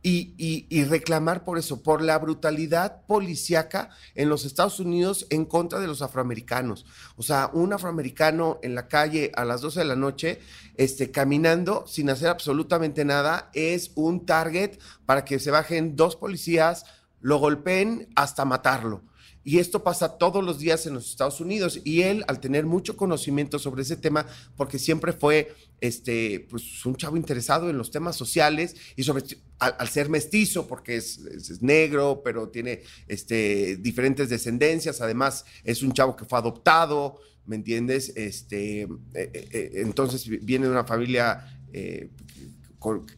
Y, 0.00 0.84
reclamar 0.84 1.44
por 1.44 1.58
eso, 1.58 1.82
por 1.82 2.00
la 2.00 2.18
brutalidad 2.18 3.04
policíaca 3.06 3.90
en 4.14 4.30
los 4.30 4.46
Estados 4.46 4.80
Unidos 4.80 5.26
en 5.28 5.44
contra 5.44 5.80
de 5.80 5.86
los 5.86 6.00
afroamericanos. 6.00 6.86
O 7.16 7.22
sea, 7.22 7.50
un 7.52 7.74
afroamericano 7.74 8.58
en 8.62 8.74
la 8.74 8.88
calle 8.88 9.32
a 9.34 9.44
las 9.44 9.60
12 9.60 9.80
de 9.80 9.84
la 9.84 9.96
noche, 9.96 10.40
este, 10.76 11.10
caminando 11.10 11.86
sin 11.86 12.08
hacer 12.08 12.28
absolutamente 12.28 13.04
nada, 13.04 13.50
es 13.52 13.90
un 13.96 14.24
target 14.24 14.78
para 15.04 15.26
que 15.26 15.38
se 15.38 15.50
bajen 15.50 15.94
dos 15.94 16.16
policías, 16.16 16.86
lo 17.20 17.36
golpeen 17.38 18.08
hasta 18.14 18.46
matarlo. 18.46 19.02
Y 19.48 19.60
esto 19.60 19.82
pasa 19.82 20.18
todos 20.18 20.44
los 20.44 20.58
días 20.58 20.84
en 20.84 20.92
los 20.92 21.08
Estados 21.08 21.40
Unidos. 21.40 21.80
Y 21.82 22.02
él, 22.02 22.22
al 22.28 22.38
tener 22.38 22.66
mucho 22.66 22.98
conocimiento 22.98 23.58
sobre 23.58 23.80
ese 23.80 23.96
tema, 23.96 24.26
porque 24.58 24.78
siempre 24.78 25.14
fue 25.14 25.54
este, 25.80 26.46
pues, 26.50 26.84
un 26.84 26.96
chavo 26.96 27.16
interesado 27.16 27.70
en 27.70 27.78
los 27.78 27.90
temas 27.90 28.14
sociales 28.14 28.76
y 28.94 29.04
sobre 29.04 29.24
al, 29.58 29.88
ser 29.88 30.10
mestizo, 30.10 30.66
porque 30.68 30.96
es, 30.96 31.62
negro, 31.62 32.20
pero 32.22 32.50
tiene 32.50 32.82
este, 33.06 33.78
diferentes 33.78 34.28
descendencias. 34.28 35.00
Además, 35.00 35.46
es 35.64 35.82
un 35.82 35.94
chavo 35.94 36.14
que 36.14 36.26
fue 36.26 36.38
adoptado, 36.38 37.18
¿me 37.46 37.56
entiendes? 37.56 38.12
Este, 38.16 38.82
eh, 38.82 38.88
eh, 39.14 39.30
eh, 39.32 39.70
entonces 39.76 40.28
viene 40.44 40.66
de 40.66 40.72
una 40.72 40.84
familia 40.84 41.54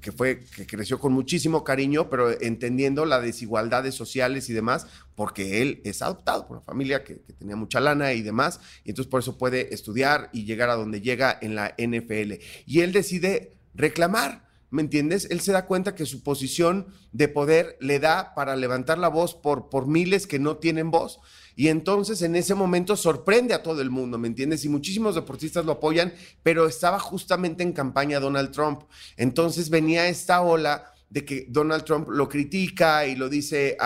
que 0.01 0.13
fue 0.13 0.41
que 0.41 0.67
creció 0.67 0.99
con 0.99 1.13
muchísimo 1.13 1.65
cariño, 1.65 2.09
pero 2.09 2.31
entendiendo 2.41 3.05
las 3.05 3.23
desigualdades 3.23 3.95
sociales 3.95 4.49
y 4.49 4.55
demás, 4.55 4.87
porque 5.15 5.61
él 5.61 5.83
es 5.85 6.01
adoptado 6.01 6.47
por 6.47 6.59
una 6.59 6.67
familia 6.67 7.05
que, 7.05 7.17
tenía 7.39 7.57
mucha 7.57 7.81
lana 7.81 8.13
y 8.13 8.23
demás, 8.23 8.61
y 8.85 8.91
entonces 8.91 9.11
por 9.11 9.21
eso 9.21 9.37
puede 9.37 9.75
estudiar 9.75 10.31
y 10.33 10.45
llegar 10.45 10.71
a 10.71 10.77
donde 10.77 11.01
llega 11.01 11.39
en 11.41 11.55
la 11.55 11.75
NFL. 11.77 12.35
Y 12.67 12.81
él 12.81 12.93
decide 12.93 13.57
reclamar. 13.75 14.49
¿Me 14.73 14.83
entiendes? 14.83 15.27
Él 15.33 15.41
se 15.41 15.51
da 15.51 15.67
cuenta 15.67 15.97
que 15.97 16.07
su 16.07 16.23
posición 16.23 16.87
de 17.11 17.27
poder 17.27 17.77
le 17.81 17.99
da 17.99 18.37
para 18.37 18.55
levantar 18.55 18.99
la 18.99 19.09
voz 19.09 19.35
por, 19.35 19.69
por 19.69 19.89
miles 19.89 20.29
que 20.29 20.39
no 20.39 20.59
tienen 20.59 20.93
voz. 20.93 21.19
Y 21.61 21.69
entonces 21.69 22.23
en 22.23 22.37
ese 22.37 22.55
momento 22.55 22.97
sorprende 22.97 23.53
a 23.53 23.63
todo 23.63 23.83
el 23.83 23.91
mundo, 23.91 24.17
¿me 24.17 24.29
entiendes? 24.29 24.65
Y 24.65 24.71
muchísimos 24.71 25.15
deportistas 25.15 25.67
lo 25.67 25.73
apoyan, 25.73 26.15
pero 26.43 26.67
estaba 26.67 26.99
justamente 26.99 27.63
en 27.63 27.75
campaña 27.75 28.19
Donald 28.19 28.51
Trump. 28.51 28.85
Entonces 29.19 29.69
venía 29.69 30.09
esta 30.09 30.41
ola 30.41 30.91
de 31.11 31.23
que 31.27 31.45
Donald 31.51 31.85
Trump 31.85 32.09
lo 32.09 32.31
critica 32.31 33.05
y 33.07 33.15
lo 33.15 33.29
dice 33.29 33.77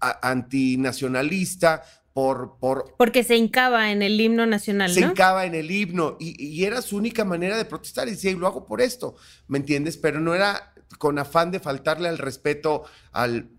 antinacionalista, 0.00 1.82
por, 2.14 2.56
por, 2.58 2.94
Porque 2.96 3.22
se 3.22 3.36
hincaba 3.36 3.92
en 3.92 4.00
el 4.00 4.18
himno 4.18 4.46
nacional. 4.46 4.90
Se 4.90 5.00
hincaba 5.00 5.44
en 5.44 5.54
el 5.54 5.70
himno 5.70 6.16
y, 6.18 6.42
y, 6.42 6.64
era 6.64 6.80
su 6.80 6.96
única 6.96 7.26
manera 7.26 7.58
de 7.58 7.66
protestar. 7.66 8.08
Y 8.08 8.12
decía, 8.12 8.30
y 8.30 8.34
lo 8.34 8.46
hago 8.46 8.64
por 8.64 8.80
esto, 8.80 9.14
¿me 9.46 9.58
entiendes? 9.58 9.98
Pero 9.98 10.20
no 10.20 10.34
era 10.34 10.72
con 10.96 11.18
afán 11.18 11.50
de 11.50 11.60
faltarle 11.60 12.08
al 12.08 12.16
respeto 12.16 12.84
al 13.12 13.50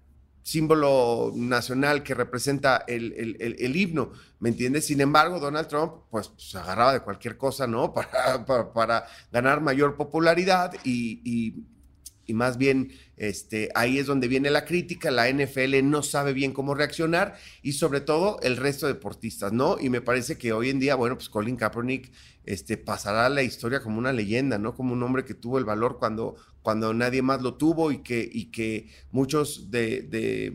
símbolo 0.46 1.32
nacional 1.36 2.04
que 2.04 2.14
representa 2.14 2.84
el, 2.88 3.76
himno, 3.76 4.12
¿me 4.39 4.50
entiendes? 4.50 4.86
Sin 4.86 5.02
embargo, 5.02 5.39
Donald 5.39 5.68
Trump, 5.68 5.93
pues, 6.12 6.30
se 6.38 6.60
agarraba 6.60 6.93
de 6.93 7.00
cualquier 7.00 7.36
cosa, 7.36 7.66
¿no? 7.66 7.91
Para, 8.46 8.72
para, 8.72 9.08
ganar 9.32 9.60
mayor 9.62 9.96
popularidad 9.98 10.72
y, 10.84 11.20
y, 12.28 12.34
más 12.34 12.58
bien 12.58 12.91
este, 13.18 13.70
ahí 13.76 13.98
es 13.98 14.06
donde 14.06 14.28
viene 14.28 14.50
la 14.52 14.66
crítica, 14.66 15.10
la 15.10 15.32
NFL 15.32 15.84
no 15.84 16.04
sabe 16.04 16.34
bien 16.34 16.54
cómo 16.54 16.76
reaccionar 16.76 17.36
y 17.62 17.74
sobre 17.74 18.02
todo 18.02 18.39
el 18.41 18.58
resto 18.58 18.86
de 18.86 18.93
deportistas, 18.93 19.52
¿no? 19.52 19.78
Y 19.80 19.89
me 19.89 20.02
parece 20.02 20.38
que 20.38 20.54
hoy 20.54 20.70
en 20.70 20.80
día, 20.80 20.96
bueno, 20.96 21.16
pues 21.16 21.30
Colin 21.30 21.56
Kaepernick 21.56 22.12
este, 22.46 22.78
pasará 22.78 23.26
a 23.28 23.30
la 23.30 23.41
historia 23.41 23.82
como 23.82 23.98
una 23.98 24.14
leyenda, 24.14 24.60
¿no? 24.60 24.76
Como 24.76 24.93
un 24.93 25.02
hombre 25.02 25.26
que 25.26 25.34
tuvo 25.34 25.58
el 25.58 25.66
valor 25.66 25.98
cuando, 25.98 26.36
cuando 26.66 26.95
nadie 26.95 27.22
más 27.22 27.43
lo 27.43 27.53
tuvo 27.53 27.91
y 27.91 27.99
que, 27.99 28.89
muchos 29.11 29.70
de, 29.70 30.51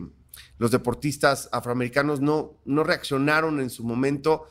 los 0.57 0.69
deportistas 0.69 1.47
afroamericanos 1.53 2.19
no, 2.19 2.59
reaccionaron 2.65 3.61
en 3.61 3.69
su 3.69 3.85
momento 3.85 4.45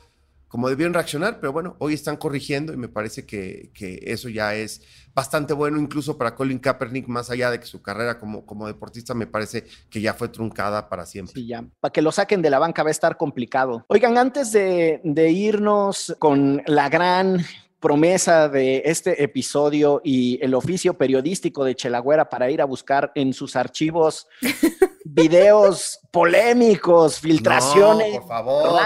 como 0.49 0.71
debieron 0.71 0.95
reaccionar, 0.95 1.39
pero 1.39 1.53
bueno, 1.53 1.77
hoy 1.79 1.93
están 1.95 2.17
corrigiendo 2.17 2.73
y 2.73 2.79
me 2.79 2.89
parece 2.89 3.27
que, 3.27 3.71
eso 4.03 4.31
ya 4.31 4.55
es 4.55 4.81
bastante 5.15 5.53
bueno, 5.53 5.79
incluso 5.79 6.17
para 6.17 6.35
Colin 6.35 6.59
Kaepernick, 6.59 7.07
más 7.09 7.31
allá 7.31 7.51
de 7.51 7.61
que 7.61 7.67
su 7.67 7.83
carrera 7.83 8.19
como, 8.19 8.67
deportista 8.67 9.13
me 9.13 9.27
parece 9.27 9.67
que 9.91 10.01
ya 10.01 10.15
fue 10.15 10.29
truncada 10.29 10.89
para 10.89 11.05
siempre. 11.05 11.35
Sí, 11.35 11.47
ya. 11.47 11.63
Para 11.79 11.93
que 11.93 12.01
lo 12.01 12.11
saquen 12.11 12.41
de 12.41 12.49
la 12.49 12.59
banca 12.59 12.83
va 12.83 12.89
a 12.89 12.91
estar 12.91 13.19
complicado. 13.19 13.85
Oigan, 13.89 14.17
antes 14.17 14.51
de 14.53 15.31
irnos 15.31 16.17
con 16.19 16.63
la 16.67 16.89
gran 16.89 17.45
promesa 17.81 18.49
de 18.49 18.83
este 18.85 19.23
episodio 19.25 20.03
y 20.05 20.39
el 20.45 20.55
oficio 20.55 20.95
periodístico 20.95 21.65
de 21.65 21.75
Chelagüera 21.75 22.29
para 22.29 22.51
ir 22.51 22.61
a 22.61 22.67
buscar 22.67 23.11
en 23.15 23.33
sus 23.33 23.57
archivos 23.57 24.29
videos 25.05 25.99
polémicos, 26.11 27.19
filtraciones, 27.19 28.15
no, 28.15 28.21
por 28.21 28.29
favor. 28.29 28.81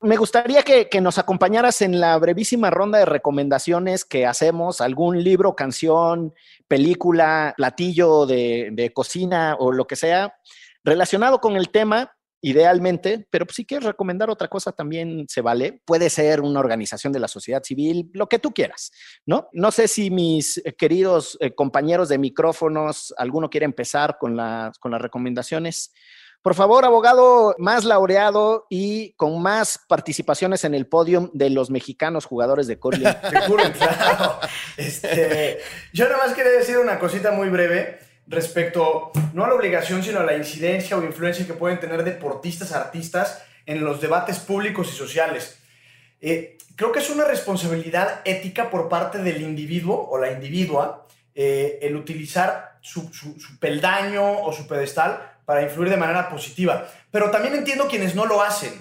Me 0.00 0.16
gustaría 0.16 0.62
que, 0.62 1.00
nos 1.00 1.18
acompañaras 1.18 1.82
en 1.82 2.00
la 2.00 2.16
brevísima 2.18 2.70
ronda 2.70 2.98
de 2.98 3.04
recomendaciones 3.04 4.04
que 4.04 4.26
hacemos, 4.26 4.80
algún 4.80 5.22
libro, 5.22 5.54
canción, 5.54 6.34
película, 6.66 7.54
platillo 7.56 8.26
de, 8.26 8.70
de 8.72 8.92
cocina 8.92 9.56
o 9.58 9.70
lo 9.70 9.86
que 9.86 9.96
sea 9.96 10.34
relacionado 10.82 11.40
con 11.40 11.56
el 11.56 11.70
tema 11.70 12.16
idealmente, 12.40 13.26
pero 13.30 13.46
si 13.50 13.64
quieres 13.64 13.86
recomendar 13.86 14.30
otra 14.30 14.48
cosa 14.48 14.72
también 14.72 15.26
se 15.28 15.40
vale. 15.40 15.80
Puede 15.84 16.10
ser 16.10 16.40
una 16.40 16.60
organización 16.60 17.12
de 17.12 17.20
la 17.20 17.28
sociedad 17.28 17.62
civil, 17.62 18.10
lo 18.12 18.28
que 18.28 18.38
tú 18.38 18.52
quieras, 18.52 18.92
¿no? 19.26 19.48
No 19.52 19.70
sé 19.70 19.88
si 19.88 20.10
mis 20.10 20.58
eh, 20.58 20.74
queridos 20.74 21.36
eh, 21.40 21.54
compañeros 21.54 22.08
de 22.08 22.18
micrófonos, 22.18 23.14
alguno 23.16 23.50
quiere 23.50 23.66
empezar 23.66 24.18
con 24.18 24.36
las, 24.36 24.78
con 24.78 24.92
las 24.92 25.02
recomendaciones. 25.02 25.92
Por 26.40 26.54
favor, 26.54 26.84
abogado 26.84 27.56
más 27.58 27.84
laureado 27.84 28.66
y 28.70 29.12
con 29.14 29.42
más 29.42 29.80
participaciones 29.88 30.62
en 30.62 30.74
el 30.74 30.86
podium 30.86 31.30
de 31.32 31.50
los 31.50 31.68
mexicanos 31.68 32.26
jugadores. 32.26 32.68
De 32.68 32.78
curling, 32.78 33.02
claro. 33.76 34.38
Este, 34.76 35.58
yo 35.92 36.04
nada 36.04 36.18
más 36.18 36.34
quería 36.34 36.52
decir 36.52 36.78
una 36.78 37.00
cosita 37.00 37.32
muy 37.32 37.48
breve 37.48 37.98
respecto, 38.28 39.10
no 39.32 39.44
a 39.44 39.48
la 39.48 39.54
obligación, 39.54 40.02
sino 40.02 40.20
a 40.20 40.24
la 40.24 40.36
incidencia 40.36 40.96
o 40.96 41.02
influencia 41.02 41.46
que 41.46 41.54
pueden 41.54 41.80
tener 41.80 42.04
deportistas, 42.04 42.72
artistas 42.72 43.42
en 43.66 43.84
los 43.84 44.00
debates 44.00 44.38
públicos 44.38 44.88
y 44.92 44.96
sociales. 44.96 45.58
Eh, 46.20 46.58
creo 46.76 46.92
que 46.92 46.98
es 46.98 47.10
una 47.10 47.24
responsabilidad 47.24 48.20
ética 48.24 48.70
por 48.70 48.88
parte 48.88 49.18
del 49.18 49.42
individuo 49.42 50.08
o 50.10 50.18
la 50.18 50.32
individua 50.32 51.06
eh, 51.34 51.78
el 51.82 51.96
utilizar 51.96 52.78
su, 52.80 53.10
peldaño 53.60 54.42
o 54.42 54.52
su 54.52 54.66
pedestal 54.66 55.32
para 55.44 55.62
influir 55.62 55.90
de 55.90 55.96
manera 55.96 56.28
positiva. 56.28 56.88
Pero 57.10 57.30
también 57.30 57.54
entiendo 57.54 57.88
quienes 57.88 58.14
no 58.14 58.26
lo 58.26 58.42
hacen. 58.42 58.72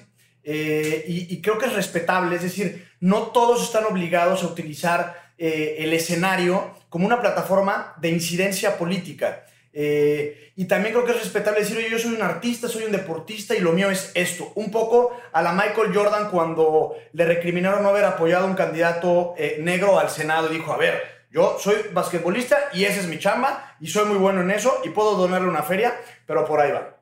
Eh, 0.44 1.04
y, 1.08 1.42
creo 1.42 1.58
que 1.58 1.66
es 1.66 1.74
respetable, 1.74 2.38
es 2.38 2.42
decir, 2.42 2.88
no 3.02 3.24
todos 3.28 3.62
están 3.64 3.84
obligados 3.84 4.44
a 4.44 4.48
utilizar 4.48 5.28
el 5.38 5.94
escenario 5.94 6.74
como 6.90 7.06
una 7.06 7.22
plataforma 7.22 7.96
de 8.00 8.10
incidencia 8.10 8.78
política. 8.78 9.46
Eh, 9.74 10.52
y 10.56 10.66
también 10.66 10.94
creo 10.94 11.06
que 11.06 11.12
es 11.12 11.20
respetable 11.20 11.60
decir, 11.60 11.78
oye, 11.78 11.90
yo 11.90 12.00
soy 12.00 12.16
un 12.16 12.22
artista, 12.22 12.68
soy 12.68 12.86
un 12.86 12.92
deportista 12.92 13.56
y 13.56 13.60
lo 13.60 13.74
mío 13.74 13.92
es 13.92 14.12
esto. 14.16 14.52
Un 14.56 14.72
poco 14.72 15.16
a 15.32 15.42
la 15.42 15.54
Michael 15.54 15.94
Jordan 15.94 16.30
cuando 16.32 16.96
le 17.14 17.26
recriminaron 17.26 17.84
no 17.84 17.90
haber 17.90 18.06
apoyado 18.06 18.46
a 18.46 18.50
un 18.50 18.56
candidato 18.56 19.36
negro 19.60 20.00
al 20.00 20.10
Senado. 20.10 20.50
Dijo, 20.50 20.74
a 20.74 20.78
ver, 20.78 21.18
yo 21.30 21.58
soy 21.60 21.76
basquetbolista 21.94 22.70
y 22.74 22.86
esa 22.86 23.02
es 23.02 23.08
mi 23.08 23.20
chamba 23.20 23.76
y 23.80 23.88
soy 23.88 24.06
muy 24.06 24.18
bueno 24.18 24.42
en 24.42 24.52
eso 24.52 24.82
y 24.84 24.90
puedo 24.90 25.16
donarle 25.16 25.50
una 25.50 25.64
feria, 25.64 25.96
pero 26.26 26.46
por 26.46 26.60
ahí 26.60 26.72
va. 26.72 26.98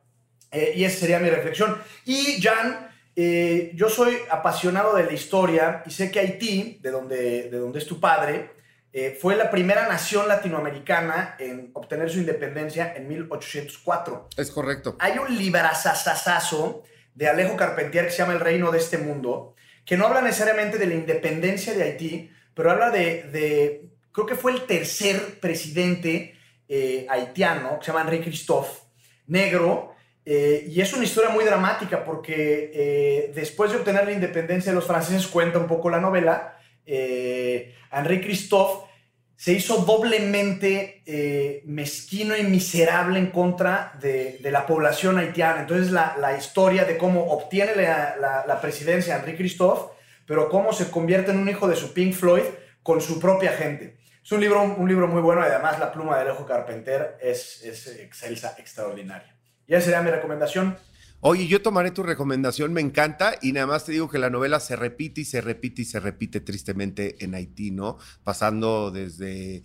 Eh, 0.52 0.74
y 0.76 0.84
esa 0.84 1.00
sería 1.00 1.20
mi 1.20 1.30
reflexión. 1.30 1.78
Y 2.06 2.42
Jan, 2.42 2.90
eh, 3.16 3.72
yo 3.76 3.88
soy 3.88 4.18
apasionado 4.30 4.96
de 4.96 5.04
la 5.04 5.14
historia 5.14 5.84
y 5.86 5.92
sé 5.92 6.10
que 6.10 6.20
Haití, 6.20 6.80
de 6.82 6.92
donde, 6.92 7.50
de 7.50 7.58
donde 7.60 7.80
es 7.80 7.86
tu 7.86 8.00
padre, 8.00 8.50
eh, 8.98 9.18
fue 9.20 9.36
la 9.36 9.52
primera 9.52 9.88
nación 9.88 10.28
latinoamericana 10.28 11.36
en 11.40 11.72
obtener 11.74 12.10
su 12.10 12.20
independencia 12.20 12.94
en 12.96 13.08
1804. 13.08 14.30
Es 14.38 14.52
correcto. 14.52 14.96
Hay 15.00 15.18
un 15.18 15.38
librazazazazo 15.38 16.84
de 17.14 17.28
Alejo 17.28 17.58
Carpentier 17.58 18.06
que 18.06 18.12
se 18.12 18.20
llama 18.20 18.34
El 18.34 18.40
Reino 18.40 18.72
de 18.72 18.78
este 18.78 18.98
Mundo, 18.98 19.56
que 19.86 19.98
no 19.98 20.08
habla 20.08 20.22
necesariamente 20.22 20.78
de 20.78 20.88
la 20.88 20.96
independencia 20.96 21.74
de 21.74 21.84
Haití, 21.84 22.32
pero 22.54 22.72
habla 22.72 22.90
de 22.90 23.90
creo 24.16 24.26
que 24.26 24.36
fue 24.36 24.54
el 24.54 24.62
tercer 24.62 25.40
presidente 25.42 26.36
eh, 26.70 27.06
haitiano, 27.10 27.78
que 27.78 27.86
se 27.86 27.92
llama 27.92 28.06
Henri 28.06 28.22
Christophe, 28.22 28.82
negro, 29.28 29.94
eh, 30.26 30.66
y 30.70 30.80
es 30.80 30.94
una 30.94 31.04
historia 31.04 31.30
muy 31.30 31.44
dramática 31.44 32.04
porque 32.04 32.72
eh, 32.74 33.32
después 33.36 33.72
de 33.72 33.78
obtener 33.78 34.06
la 34.06 34.14
independencia 34.14 34.72
de 34.72 34.76
los 34.76 34.88
franceses, 34.88 35.28
cuenta 35.28 35.60
un 35.60 35.68
poco 35.68 35.90
la 35.90 36.00
novela, 36.00 36.58
Henri 36.86 38.22
Christophe 38.22 38.86
se 39.36 39.54
hizo 39.54 39.78
doblemente 39.78 41.04
mezquino 41.66 42.38
y 42.38 42.44
miserable 42.44 43.20
en 43.20 43.32
contra 43.32 43.98
de, 44.00 44.40
la 44.44 44.66
población 44.66 45.18
haitiana. 45.18 45.62
Entonces 45.62 45.92
la, 45.92 46.36
historia 46.38 46.86
de 46.86 46.98
cómo 46.98 47.32
obtiene 47.32 47.76
la, 47.76 48.60
presidencia 48.62 49.18
Henri 49.18 49.36
Christophe, 49.36 49.94
pero 50.26 50.50
cómo 50.50 50.74
se 50.74 50.90
convierte 50.90 51.32
en 51.32 51.38
un 51.38 51.50
hijo 51.50 51.68
de 51.68 51.76
su 51.76 51.94
Pink 51.94 52.14
Floyd 52.14 52.44
con 52.82 53.02
su 53.02 53.20
propia 53.20 53.52
gente. 53.52 53.98
Es 54.24 54.32
un 54.32 54.42
libro, 54.42 54.64
un 54.64 54.88
libro 54.88 55.08
muy 55.08 55.22
bueno 55.22 55.42
además 55.42 55.78
la 55.78 55.92
pluma 55.92 56.16
de 56.16 56.24
Alejo 56.24 56.48
Carpenter 56.48 57.18
es, 57.22 57.64
es 57.64 57.88
excelsa, 58.00 58.56
extraordinaria. 58.58 59.36
Y 59.68 59.76
esa 59.76 59.86
sería 59.86 60.02
mi 60.02 60.10
recomendación. 60.10 60.78
Oye, 61.28 61.48
yo 61.48 61.60
tomaré 61.60 61.90
tu 61.90 62.04
recomendación, 62.04 62.72
me 62.72 62.82
encanta, 62.82 63.34
y 63.42 63.52
nada 63.52 63.66
más 63.66 63.84
te 63.84 63.94
digo 63.94 64.08
que 64.08 64.20
la 64.20 64.30
novela 64.30 64.60
se 64.60 64.76
repite 64.76 65.22
y 65.22 65.26
se 65.26 65.42
repite 65.42 65.82
y 65.82 65.86
se 65.86 66.00
repite 66.00 66.40
tristemente 66.40 67.16
en 67.26 67.34
Haití, 67.34 67.72
¿no? 67.72 67.98
Pasando 68.24 68.92
desde 68.92 69.64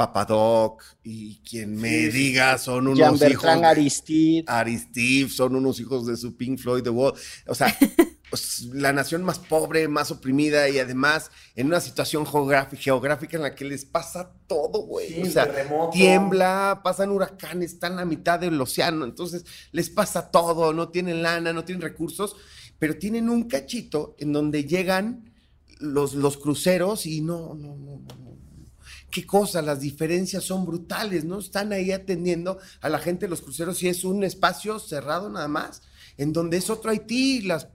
Papadoc 0.00 0.82
y 1.04 1.40
quien 1.40 1.76
me 1.76 2.08
diga 2.08 2.56
son 2.56 2.88
unos 2.88 3.20
hijos. 3.20 3.44
Aristide. 3.44 4.44
Aristide, 4.46 5.28
son 5.28 5.56
unos 5.56 5.78
hijos 5.78 6.06
de 6.06 6.16
su 6.16 6.38
Pink 6.38 6.58
Floyd 6.58 6.82
The 6.82 6.88
Wall. 6.88 7.12
O 7.46 7.54
sea, 7.54 7.76
pues, 8.30 8.62
la 8.72 8.94
nación 8.94 9.22
más 9.24 9.38
pobre, 9.38 9.88
más 9.88 10.10
oprimida 10.10 10.70
y 10.70 10.78
además 10.78 11.30
en 11.54 11.66
una 11.66 11.80
situación 11.80 12.24
geográfica 12.24 13.36
en 13.36 13.42
la 13.42 13.54
que 13.54 13.66
les 13.66 13.84
pasa 13.84 14.32
todo, 14.46 14.86
güey. 14.86 15.20
o 15.20 15.26
sea, 15.26 15.46
tiembla, 15.92 16.80
pasan 16.82 17.10
huracanes, 17.10 17.74
están 17.74 17.98
a 17.98 18.06
mitad 18.06 18.40
del 18.40 18.58
océano, 18.58 19.04
entonces 19.04 19.44
les 19.72 19.90
pasa 19.90 20.30
todo, 20.30 20.72
no 20.72 20.88
tienen 20.88 21.22
lana, 21.22 21.52
no 21.52 21.66
tienen 21.66 21.82
recursos, 21.82 22.36
pero 22.78 22.96
tienen 22.96 23.28
un 23.28 23.48
cachito 23.48 24.16
en 24.18 24.32
donde 24.32 24.64
llegan 24.64 25.30
los, 25.78 26.14
los 26.14 26.38
cruceros 26.38 27.04
y 27.04 27.20
no, 27.20 27.54
no, 27.54 27.76
no, 27.76 28.00
no. 28.18 28.29
Qué 29.10 29.26
cosa, 29.26 29.60
las 29.62 29.80
diferencias 29.80 30.44
son 30.44 30.64
brutales, 30.64 31.24
¿no? 31.24 31.38
Están 31.38 31.72
ahí 31.72 31.90
atendiendo 31.92 32.58
a 32.80 32.88
la 32.88 32.98
gente 32.98 33.26
de 33.26 33.30
los 33.30 33.42
cruceros 33.42 33.82
y 33.82 33.88
es 33.88 34.04
un 34.04 34.22
espacio 34.24 34.78
cerrado 34.78 35.28
nada 35.28 35.48
más, 35.48 35.82
en 36.16 36.32
donde 36.32 36.58
es 36.58 36.70
otro 36.70 36.90
Haití, 36.90 37.42
las 37.42 37.68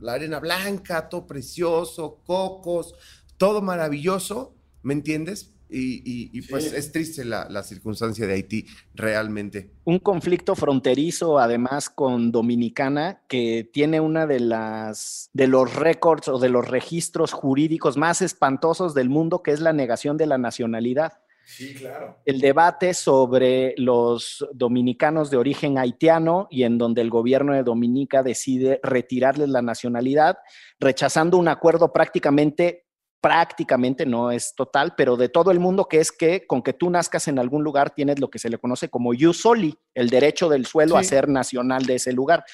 la 0.00 0.14
arena 0.14 0.40
blanca, 0.40 1.08
todo 1.08 1.26
precioso, 1.26 2.20
cocos, 2.24 2.94
todo 3.36 3.62
maravilloso, 3.62 4.54
¿me 4.82 4.94
entiendes? 4.94 5.50
Y, 5.72 6.42
pues 6.42 6.72
es 6.72 6.92
triste 6.92 7.24
la, 7.24 7.62
circunstancia 7.62 8.26
de 8.26 8.34
Haití, 8.34 8.66
realmente. 8.94 9.70
Un 9.84 9.98
conflicto 9.98 10.54
fronterizo, 10.54 11.38
además, 11.38 11.90
con 11.90 12.32
Dominicana, 12.32 13.22
que 13.28 13.68
tiene 13.72 14.00
una 14.00 14.26
de 14.26 14.40
las 14.40 15.30
de 15.32 15.46
los 15.46 15.74
récords 15.74 16.28
o 16.28 16.38
de 16.38 16.48
los 16.48 16.66
registros 16.68 17.32
jurídicos 17.32 17.96
más 17.96 18.22
espantosos 18.22 18.94
del 18.94 19.08
mundo, 19.08 19.42
que 19.42 19.52
es 19.52 19.60
la 19.60 19.72
negación 19.72 20.16
de 20.16 20.26
la 20.26 20.38
nacionalidad. 20.38 21.12
Sí, 21.44 21.74
claro. 21.74 22.16
El 22.24 22.40
debate 22.40 22.94
sobre 22.94 23.74
los 23.76 24.46
dominicanos 24.52 25.30
de 25.30 25.36
origen 25.36 25.78
haitiano 25.78 26.46
y 26.48 26.62
en 26.62 26.78
donde 26.78 27.00
el 27.00 27.10
gobierno 27.10 27.54
de 27.54 27.64
Dominica 27.64 28.22
decide 28.22 28.78
retirarles 28.84 29.48
la 29.48 29.60
nacionalidad, 29.60 30.38
rechazando 30.78 31.38
un 31.38 31.48
acuerdo 31.48 31.92
prácticamente 31.92 32.86
prácticamente 33.20 34.06
no 34.06 34.30
es 34.30 34.54
total, 34.54 34.94
pero 34.96 35.16
de 35.16 35.28
todo 35.28 35.50
el 35.50 35.60
mundo, 35.60 35.86
que 35.86 35.98
es 35.98 36.10
que 36.10 36.46
con 36.46 36.62
que 36.62 36.72
tú 36.72 36.90
nazcas 36.90 37.28
en 37.28 37.38
algún 37.38 37.62
lugar 37.62 37.90
tienes 37.90 38.18
lo 38.18 38.30
que 38.30 38.38
se 38.38 38.48
le 38.48 38.58
conoce 38.58 38.88
como 38.88 39.12
ius 39.14 39.42
soli, 39.42 39.78
el 39.94 40.08
derecho 40.08 40.48
del 40.48 40.66
suelo 40.66 40.96
a 40.96 41.04
ser 41.04 41.28
nacional 41.28 41.84
de 41.84 41.96
ese 41.96 42.12
lugar. 42.12 42.44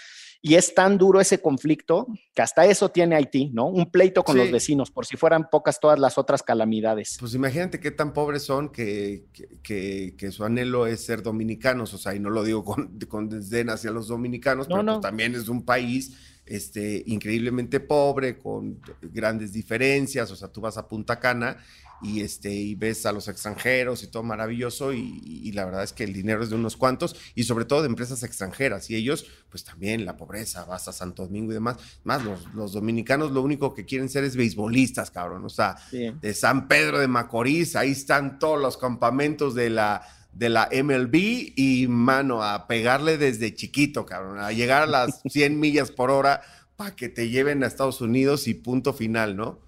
Y 0.42 0.54
es 0.54 0.74
tan 0.74 0.98
duro 0.98 1.20
ese 1.20 1.40
conflicto 1.40 2.06
que 2.34 2.42
hasta 2.42 2.66
eso 2.66 2.90
tiene 2.90 3.16
Haití, 3.16 3.50
¿no? 3.52 3.66
Un 3.66 3.90
pleito 3.90 4.22
con 4.22 4.36
los 4.36 4.50
vecinos, 4.50 4.90
por 4.90 5.06
si 5.06 5.16
fueran 5.16 5.48
pocas 5.50 5.80
todas 5.80 5.98
las 5.98 6.18
otras 6.18 6.42
calamidades. 6.42 7.16
Pues 7.18 7.34
imagínate 7.34 7.80
qué 7.80 7.90
tan 7.90 8.12
pobres 8.12 8.42
son 8.44 8.68
que, 8.68 9.24
que, 9.62 10.14
que, 10.16 10.30
su 10.30 10.44
anhelo 10.44 10.86
es 10.86 11.04
ser 11.04 11.22
dominicanos, 11.22 11.94
o 11.94 11.98
sea, 11.98 12.14
y 12.14 12.20
no 12.20 12.30
lo 12.30 12.44
digo 12.44 12.64
con, 12.64 12.98
con 13.08 13.28
desdén 13.28 13.70
hacia 13.70 13.90
los 13.90 14.08
dominicanos, 14.08 14.68
pero 14.68 14.84
pues 14.84 15.00
también 15.00 15.34
es 15.34 15.48
un 15.48 15.64
país 15.64 16.16
este, 16.46 17.02
increíblemente 17.06 17.80
pobre, 17.80 18.38
con 18.38 18.80
grandes 19.02 19.52
diferencias, 19.52 20.30
o 20.30 20.36
sea, 20.36 20.48
tú 20.48 20.60
vas 20.60 20.78
a 20.78 20.88
Punta 20.88 21.18
Cana 21.18 21.58
y, 22.02 22.20
este, 22.20 22.52
y 22.52 22.74
ves 22.74 23.06
a 23.06 23.12
los 23.12 23.26
extranjeros 23.28 24.02
y 24.02 24.08
todo 24.08 24.22
maravilloso 24.22 24.92
y, 24.92 25.50
la 25.52 25.64
verdad 25.64 25.84
es 25.84 25.92
que 25.92 26.04
el 26.04 26.12
dinero 26.12 26.42
es 26.42 26.50
de 26.50 26.56
unos 26.56 26.76
cuantos 26.76 27.16
y 27.34 27.44
sobre 27.44 27.64
todo 27.64 27.80
de 27.80 27.88
empresas 27.88 28.22
extranjeras 28.22 28.90
y 28.90 28.96
ellos 28.96 29.26
pues 29.48 29.64
también 29.64 30.04
la 30.04 30.16
pobreza, 30.16 30.64
vas 30.66 30.86
a 30.88 30.92
Santo 30.92 31.24
Domingo 31.24 31.52
y 31.52 31.54
demás, 31.54 31.76
más 32.04 32.22
los, 32.54 32.72
dominicanos 32.72 33.32
lo 33.32 33.40
único 33.40 33.72
que 33.72 33.86
quieren 33.86 34.10
ser 34.10 34.24
es 34.24 34.36
beisbolistas, 34.36 35.10
cabrón, 35.10 35.44
o 35.44 35.48
sea, 35.48 35.76
de 35.90 36.34
San 36.34 36.68
Pedro 36.68 36.98
de 36.98 37.08
Macorís, 37.08 37.74
ahí 37.74 37.92
están 37.92 38.38
todos 38.38 38.60
los 38.60 38.76
campamentos 38.76 39.54
de 39.54 39.70
la 39.70 40.06
de 40.36 40.48
la 40.50 40.68
MLB 40.70 41.14
y, 41.56 41.86
mano, 41.88 42.42
a 42.42 42.66
pegarle 42.66 43.16
desde 43.18 43.54
chiquito, 43.54 44.04
cabrón, 44.04 44.38
a 44.38 44.52
llegar 44.52 44.82
a 44.82 44.86
las 44.86 45.22
100 45.28 45.58
millas 45.58 45.90
por 45.90 46.10
hora 46.10 46.42
para 46.76 46.94
que 46.94 47.08
te 47.08 47.30
lleven 47.30 47.64
a 47.64 47.66
Estados 47.66 48.00
Unidos 48.00 48.46
y 48.48 48.54
punto 48.54 48.92
final, 48.92 49.36
¿no? 49.36 49.66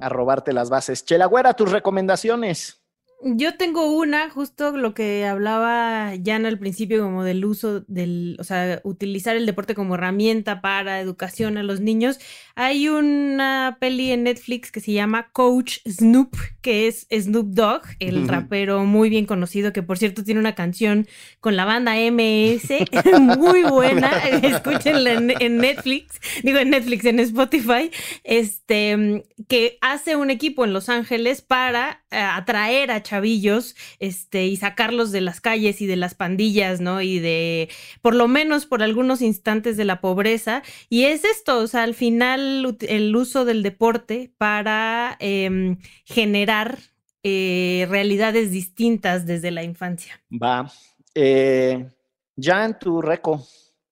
a 0.00 0.08
robarte 0.08 0.52
las 0.52 0.70
bases. 0.70 1.04
Chelagüera, 1.04 1.54
tus 1.54 1.72
recomendaciones. 1.72 2.77
Yo 3.20 3.56
tengo 3.56 3.90
una, 3.90 4.30
justo 4.30 4.76
lo 4.76 4.94
que 4.94 5.26
hablaba 5.26 6.12
Jan 6.24 6.46
al 6.46 6.56
principio, 6.56 7.02
como 7.02 7.24
del 7.24 7.44
uso 7.44 7.80
del, 7.88 8.36
o 8.38 8.44
sea, 8.44 8.80
utilizar 8.84 9.34
el 9.34 9.44
deporte 9.44 9.74
como 9.74 9.96
herramienta 9.96 10.60
para 10.60 11.00
educación 11.00 11.58
a 11.58 11.64
los 11.64 11.80
niños. 11.80 12.20
Hay 12.54 12.88
una 12.88 13.78
peli 13.80 14.12
en 14.12 14.22
Netflix 14.22 14.70
que 14.70 14.78
se 14.78 14.92
llama 14.92 15.30
Coach 15.32 15.78
Snoop, 15.84 16.36
que 16.60 16.86
es 16.86 17.08
Snoop 17.10 17.48
Dogg, 17.48 17.82
el 17.98 18.28
rapero 18.28 18.84
muy 18.84 19.10
bien 19.10 19.26
conocido, 19.26 19.72
que 19.72 19.82
por 19.82 19.98
cierto 19.98 20.22
tiene 20.22 20.38
una 20.38 20.54
canción 20.54 21.08
con 21.40 21.56
la 21.56 21.64
banda 21.64 21.94
MS, 21.94 22.68
muy 23.36 23.64
buena. 23.64 24.16
Escúchenla 24.42 25.14
en, 25.14 25.56
Netflix, 25.58 26.20
digo 26.44 26.58
en 26.58 26.70
Netflix, 26.70 27.04
en 27.04 27.18
Spotify, 27.18 27.90
este, 28.22 29.24
que 29.48 29.78
hace 29.80 30.14
un 30.14 30.30
equipo 30.30 30.64
en 30.64 30.72
Los 30.72 30.88
Ángeles 30.88 31.42
para 31.42 32.04
atraer 32.10 32.90
a 32.90 33.02
chavillos 33.02 33.76
este, 33.98 34.46
y 34.46 34.56
sacarlos 34.56 35.12
de 35.12 35.20
las 35.20 35.40
calles 35.40 35.80
y 35.80 35.86
de 35.86 35.96
las 35.96 36.14
pandillas, 36.14 36.80
¿no? 36.80 37.02
Y 37.02 37.18
de, 37.18 37.68
por 38.02 38.14
lo 38.14 38.28
menos 38.28 38.66
por 38.66 38.82
algunos 38.82 39.20
instantes 39.20 39.76
de 39.76 39.84
la 39.84 40.00
pobreza. 40.00 40.62
Y 40.88 41.04
es 41.04 41.24
esto, 41.24 41.58
o 41.58 41.66
sea, 41.66 41.82
al 41.82 41.94
final 41.94 42.78
el 42.80 43.16
uso 43.16 43.44
del 43.44 43.62
deporte 43.62 44.32
para 44.38 45.16
em, 45.20 45.78
generar 46.04 46.78
eh, 47.22 47.86
realidades 47.90 48.50
distintas 48.50 49.26
desde 49.26 49.50
la 49.50 49.62
infancia. 49.62 50.20
Va. 50.30 50.70
Eh, 51.14 51.88
Jan, 52.40 52.78
tu 52.78 53.02
reco. 53.02 53.46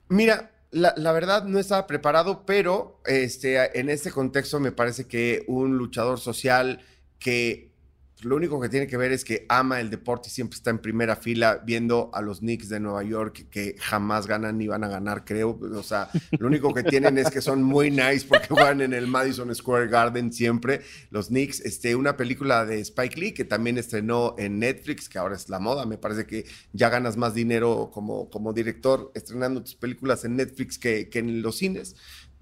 Mira, 0.08 0.52
la, 0.70 0.94
la, 0.96 1.12
verdad 1.12 1.44
no 1.44 1.58
estaba 1.58 1.86
preparado, 1.86 2.44
pero 2.46 3.00
este, 3.04 3.78
en 3.78 3.90
este 3.90 4.10
contexto 4.10 4.60
me 4.60 4.72
parece 4.72 5.06
que 5.06 5.44
un 5.48 5.76
luchador 5.76 6.20
social 6.20 6.80
que 7.18 7.75
lo 8.22 8.36
único 8.36 8.58
que 8.60 8.68
tiene 8.70 8.86
que 8.86 8.96
ver 8.96 9.12
es 9.12 9.24
que 9.24 9.44
ama 9.48 9.80
el 9.80 9.90
deporte 9.90 10.28
y 10.28 10.32
siempre 10.32 10.56
está 10.56 10.70
en 10.70 10.78
primera 10.78 11.16
fila 11.16 11.62
viendo 11.64 12.10
a 12.14 12.22
los 12.22 12.38
Knicks 12.38 12.68
de 12.70 12.80
Nueva 12.80 13.02
York 13.02 13.46
que 13.50 13.76
jamás 13.78 14.26
ganan 14.26 14.56
ni 14.56 14.66
van 14.68 14.84
a 14.84 14.88
ganar, 14.88 15.24
creo. 15.24 15.58
O 15.60 15.82
sea, 15.82 16.08
lo 16.38 16.46
único 16.46 16.72
que 16.72 16.82
tienen 16.82 17.18
es 17.18 17.30
que 17.30 17.42
son 17.42 17.62
muy 17.62 17.90
nice 17.90 18.24
porque 18.26 18.48
juegan 18.48 18.80
en 18.80 18.94
el 18.94 19.06
Madison 19.06 19.54
Square 19.54 19.88
Garden 19.88 20.32
siempre. 20.32 20.80
Los 21.10 21.28
Knicks, 21.28 21.60
este, 21.60 21.94
una 21.94 22.16
película 22.16 22.64
de 22.64 22.80
Spike 22.80 23.20
Lee 23.20 23.32
que 23.32 23.44
también 23.44 23.76
estrenó 23.76 24.34
en 24.38 24.58
Netflix, 24.58 25.08
que 25.08 25.18
ahora 25.18 25.36
es 25.36 25.50
la 25.50 25.58
moda. 25.58 25.84
Me 25.84 25.98
parece 25.98 26.26
que 26.26 26.46
ya 26.72 26.88
ganas 26.88 27.18
más 27.18 27.34
dinero 27.34 27.90
como, 27.92 28.30
como 28.30 28.54
director 28.54 29.12
estrenando 29.14 29.62
tus 29.62 29.74
películas 29.74 30.24
en 30.24 30.36
Netflix 30.36 30.78
que, 30.78 31.10
que 31.10 31.18
en 31.18 31.42
los 31.42 31.58
cines. 31.58 31.96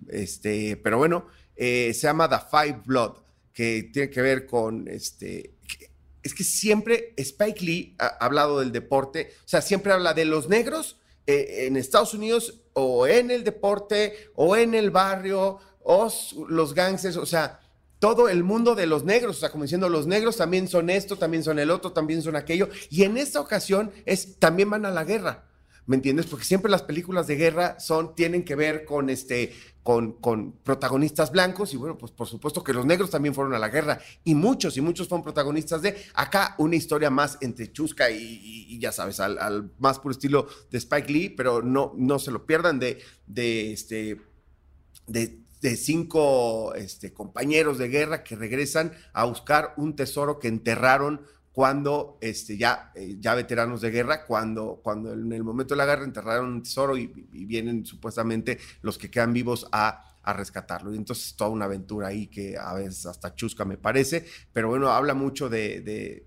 Este, 0.09 0.77
pero 0.77 0.99
bueno, 0.99 1.27
eh, 1.57 1.93
se 1.95 2.07
llama 2.07 2.29
The 2.29 2.37
Five 2.51 2.83
Blood 2.87 3.25
que 3.55 3.89
tiene 3.93 4.11
que 4.11 4.21
ver 4.21 4.47
con 4.47 4.89
este. 4.89 5.54
Es 6.25 6.35
que 6.35 6.43
siempre 6.43 7.15
Spike 7.17 7.65
Lee 7.65 7.97
ha 7.99 8.07
hablado 8.07 8.59
del 8.59 8.73
deporte, 8.73 9.33
o 9.45 9.49
sea, 9.49 9.63
siempre 9.63 9.93
habla 9.93 10.15
de 10.15 10.25
los 10.25 10.49
negros 10.49 10.99
eh, 11.27 11.67
en 11.67 11.77
Estados 11.77 12.15
Unidos 12.15 12.63
o 12.73 13.07
en 13.07 13.31
el 13.31 13.45
deporte 13.45 14.31
o 14.35 14.57
en 14.57 14.75
el 14.75 14.91
barrio 14.91 15.61
o 15.85 16.13
los 16.49 16.75
gangsters, 16.75 17.17
o 17.17 17.27
sea, 17.27 17.61
todo 17.99 18.29
el 18.29 18.43
mundo 18.43 18.75
de 18.75 18.87
los 18.87 19.05
negros, 19.05 19.37
o 19.37 19.41
sea, 19.41 19.51
como 19.51 19.65
diciendo, 19.65 19.89
los 19.89 20.07
negros 20.07 20.37
también 20.37 20.69
son 20.69 20.91
esto, 20.91 21.17
también 21.17 21.45
son 21.45 21.59
el 21.59 21.71
otro, 21.71 21.93
también 21.93 22.21
son 22.23 22.37
aquello, 22.37 22.69
y 22.91 23.05
en 23.05 23.17
esta 23.17 23.41
ocasión 23.41 23.93
es, 24.05 24.39
también 24.39 24.69
van 24.69 24.85
a 24.85 24.91
la 24.91 25.05
guerra. 25.05 25.45
¿Me 25.87 25.97
entiendes? 25.97 26.27
Porque 26.27 26.45
siempre 26.45 26.71
las 26.71 26.83
películas 26.83 27.27
de 27.27 27.37
guerra 27.37 27.79
son, 27.79 28.15
tienen 28.15 28.45
que 28.45 28.55
ver 28.55 28.85
con 28.85 29.11
este, 29.11 29.53
con, 29.83 30.13
con, 30.13 30.53
protagonistas 30.53 31.31
blancos 31.31 31.75
y 31.75 31.77
bueno, 31.77 31.99
pues 31.99 32.11
por 32.13 32.27
supuesto 32.27 32.65
que 32.65 32.73
los 32.73 32.87
negros 32.87 33.11
también 33.11 33.35
fueron 33.35 33.55
a 33.55 33.59
la 33.59 33.69
guerra 33.69 34.01
y 34.25 34.35
muchos 34.35 34.77
y 34.77 34.81
muchos 34.81 35.09
fueron 35.09 35.23
protagonistas 35.23 35.83
de 35.83 35.97
acá 36.15 36.55
una 36.59 36.77
historia 36.77 37.11
más 37.11 37.37
entre 37.43 37.71
chusca 37.71 38.11
y, 38.11 38.79
ya 38.79 38.93
sabes, 38.93 39.21
al, 39.21 39.73
más 39.79 39.99
puro 39.99 40.13
estilo 40.13 40.49
de 40.71 40.79
Spike 40.79 41.13
Lee, 41.13 41.29
pero 41.29 41.63
no, 41.63 41.93
no 41.97 42.19
se 42.19 42.31
lo 42.31 42.47
pierdan 42.47 42.79
de, 42.79 42.99
de 43.27 43.73
este, 43.73 44.21
de, 45.07 45.41
cinco 45.77 46.75
este, 46.75 47.15
compañeros 47.15 47.79
de 47.79 47.89
guerra 47.89 48.23
que 48.23 48.37
regresan 48.37 48.93
a 49.15 49.25
buscar 49.25 49.73
un 49.79 49.97
tesoro 49.97 50.39
que 50.39 50.49
enterraron 50.49 51.23
cuando 51.55 52.19
este, 52.21 52.59
ya, 52.59 52.91
eh, 52.97 53.17
ya 53.21 53.37
veteranos 53.37 53.81
de 53.81 53.93
guerra, 53.93 54.27
cuando, 54.27 54.81
cuando 54.83 55.13
en 55.13 55.33
el 55.33 55.45
momento 55.45 55.75
de 55.75 55.79
la 55.79 55.87
guerra 55.87 56.03
enterraron 56.03 56.53
un 56.53 56.63
tesoro 56.65 56.99
y, 56.99 57.07
vienen 57.07 57.87
supuestamente 57.87 58.59
los 58.83 58.99
que 58.99 59.09
quedan 59.09 59.33
vivos 59.33 59.69
a, 59.71 60.19
a, 60.21 60.33
rescatarlo. 60.33 60.93
Y 60.93 60.97
entonces 60.97 61.37
toda 61.37 61.51
una 61.51 61.67
aventura 61.67 62.09
ahí 62.09 62.27
que 62.27 62.59
a 62.59 62.75
veces 62.75 63.07
hasta 63.07 63.37
chusca 63.37 63.65
me 63.65 63.77
parece, 63.77 64.27
pero 64.53 64.69
bueno, 64.69 64.89
habla 64.89 65.15
mucho 65.15 65.49
de, 65.49 65.81
de, 65.81 66.27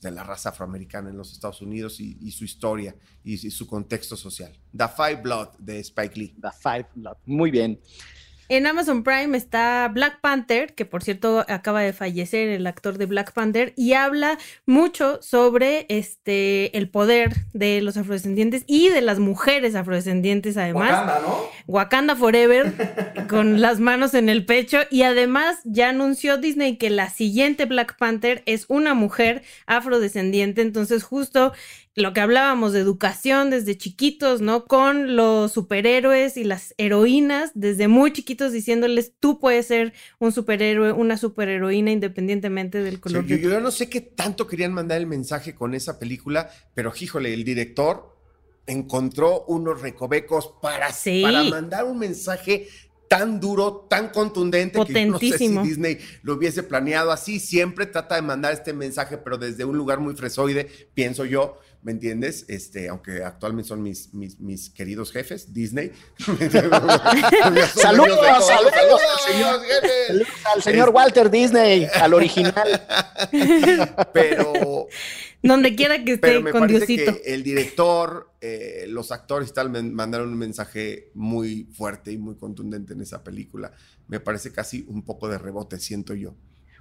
de 0.00 0.10
la 0.12 0.22
raza 0.22 0.50
afroamericana 0.50 1.10
en 1.10 1.16
los 1.16 1.32
Estados 1.32 1.60
Unidos 1.60 1.98
y, 1.98 2.16
y 2.20 2.30
su 2.30 2.44
historia 2.44 2.94
y, 3.24 3.32
y, 3.32 3.50
su 3.50 3.66
contexto 3.66 4.16
social. 4.16 4.56
The 4.76 4.86
Five 4.86 5.22
Blood 5.22 5.48
de 5.58 5.80
Spike 5.80 6.16
Lee. 6.20 6.36
The 6.40 6.50
Five 6.62 6.86
Blood, 6.94 7.16
muy 7.24 7.50
bien. 7.50 7.80
En 8.48 8.66
Amazon 8.66 9.02
Prime 9.02 9.36
está 9.36 9.90
Black 9.92 10.20
Panther, 10.20 10.74
que 10.74 10.84
por 10.84 11.02
cierto 11.02 11.44
acaba 11.48 11.80
de 11.80 11.92
fallecer 11.92 12.48
el 12.48 12.66
actor 12.66 12.96
de 12.96 13.06
Black 13.06 13.32
Panther, 13.32 13.72
y 13.76 13.94
habla 13.94 14.38
mucho 14.66 15.20
sobre 15.20 15.86
este 15.88 16.76
el 16.76 16.88
poder 16.88 17.34
de 17.52 17.82
los 17.82 17.96
afrodescendientes 17.96 18.62
y 18.66 18.88
de 18.88 19.00
las 19.00 19.18
mujeres 19.18 19.74
afrodescendientes, 19.74 20.56
además. 20.56 20.90
Wakanda, 20.90 21.20
¿no? 21.20 21.38
Wakanda 21.66 22.16
Forever, 22.16 23.26
con 23.28 23.60
las 23.60 23.80
manos 23.80 24.14
en 24.14 24.28
el 24.28 24.44
pecho. 24.44 24.78
Y 24.90 25.02
además 25.02 25.58
ya 25.64 25.88
anunció 25.88 26.36
Disney 26.38 26.76
que 26.76 26.90
la 26.90 27.10
siguiente 27.10 27.64
Black 27.64 27.96
Panther 27.98 28.42
es 28.46 28.66
una 28.68 28.94
mujer 28.94 29.42
afrodescendiente. 29.66 30.62
Entonces, 30.62 31.02
justo 31.02 31.52
lo 31.96 32.12
que 32.12 32.20
hablábamos 32.20 32.74
de 32.74 32.80
educación 32.80 33.48
desde 33.48 33.78
chiquitos, 33.78 34.42
¿no? 34.42 34.66
Con 34.66 35.16
los 35.16 35.52
superhéroes 35.52 36.36
y 36.36 36.44
las 36.44 36.74
heroínas, 36.76 37.52
desde 37.54 37.88
muy 37.88 38.12
chiquitos 38.12 38.52
diciéndoles, 38.52 39.14
tú 39.18 39.40
puedes 39.40 39.66
ser 39.66 39.94
un 40.18 40.30
superhéroe, 40.30 40.92
una 40.92 41.16
superheroína 41.16 41.90
independientemente 41.90 42.82
del 42.82 43.00
color. 43.00 43.24
Sí, 43.26 43.40
yo, 43.40 43.48
yo, 43.48 43.60
no 43.60 43.70
sé 43.70 43.88
qué 43.88 44.02
tanto 44.02 44.46
querían 44.46 44.74
mandar 44.74 44.98
el 44.98 45.06
mensaje 45.06 45.54
con 45.54 45.74
esa 45.74 45.98
película, 45.98 46.50
pero 46.74 46.92
híjole, 47.00 47.32
el 47.32 47.44
director 47.44 48.14
encontró 48.66 49.44
unos 49.46 49.80
recovecos 49.80 50.52
para, 50.60 50.92
sí. 50.92 51.22
para 51.22 51.44
mandar 51.44 51.86
un 51.86 51.98
mensaje 51.98 52.68
tan 53.08 53.40
duro, 53.40 53.86
tan 53.88 54.08
contundente 54.10 54.84
que 54.84 54.92
yo 54.92 55.12
no 55.12 55.18
sé 55.18 55.38
si 55.38 55.48
Disney 55.58 55.98
lo 56.22 56.34
hubiese 56.34 56.62
planeado 56.62 57.12
así. 57.12 57.40
Siempre 57.40 57.86
trata 57.86 58.16
de 58.16 58.22
mandar 58.22 58.52
este 58.52 58.72
mensaje, 58.72 59.18
pero 59.18 59.38
desde 59.38 59.64
un 59.64 59.76
lugar 59.76 60.00
muy 60.00 60.14
fresoide, 60.14 60.68
pienso 60.94 61.24
yo, 61.24 61.58
¿me 61.86 61.92
entiendes? 61.92 62.44
Este, 62.48 62.88
aunque 62.88 63.22
actualmente 63.22 63.68
son 63.68 63.80
mis, 63.80 64.12
mis, 64.12 64.40
mis 64.40 64.70
queridos 64.70 65.12
jefes, 65.12 65.54
Disney. 65.54 65.92
saludos, 66.18 66.50
saludos, 67.76 68.18
saludos, 68.44 69.00
señor, 69.24 69.60
saludos 70.08 70.28
al 70.52 70.62
señor 70.64 70.90
Walter 70.90 71.30
Disney, 71.30 71.86
al 71.94 72.12
original. 72.12 72.84
pero 74.12 74.88
donde 75.40 75.76
quiera 75.76 76.02
que 76.04 76.14
esté 76.14 76.26
Pero 76.26 76.40
me 76.40 76.50
con 76.50 76.62
parece 76.62 76.86
Diosito. 76.86 77.22
que 77.22 77.34
el 77.34 77.44
director, 77.44 78.32
eh, 78.40 78.86
los 78.88 79.12
actores 79.12 79.50
y 79.50 79.52
tal 79.52 79.70
me 79.70 79.80
mandaron 79.84 80.30
un 80.30 80.38
mensaje 80.38 81.12
muy 81.14 81.68
fuerte 81.72 82.10
y 82.10 82.18
muy 82.18 82.34
contundente 82.34 82.94
en 82.94 83.00
esa 83.02 83.22
película. 83.22 83.70
Me 84.08 84.18
parece 84.18 84.50
casi 84.50 84.84
un 84.88 85.04
poco 85.04 85.28
de 85.28 85.38
rebote, 85.38 85.78
siento 85.78 86.14
yo. 86.14 86.34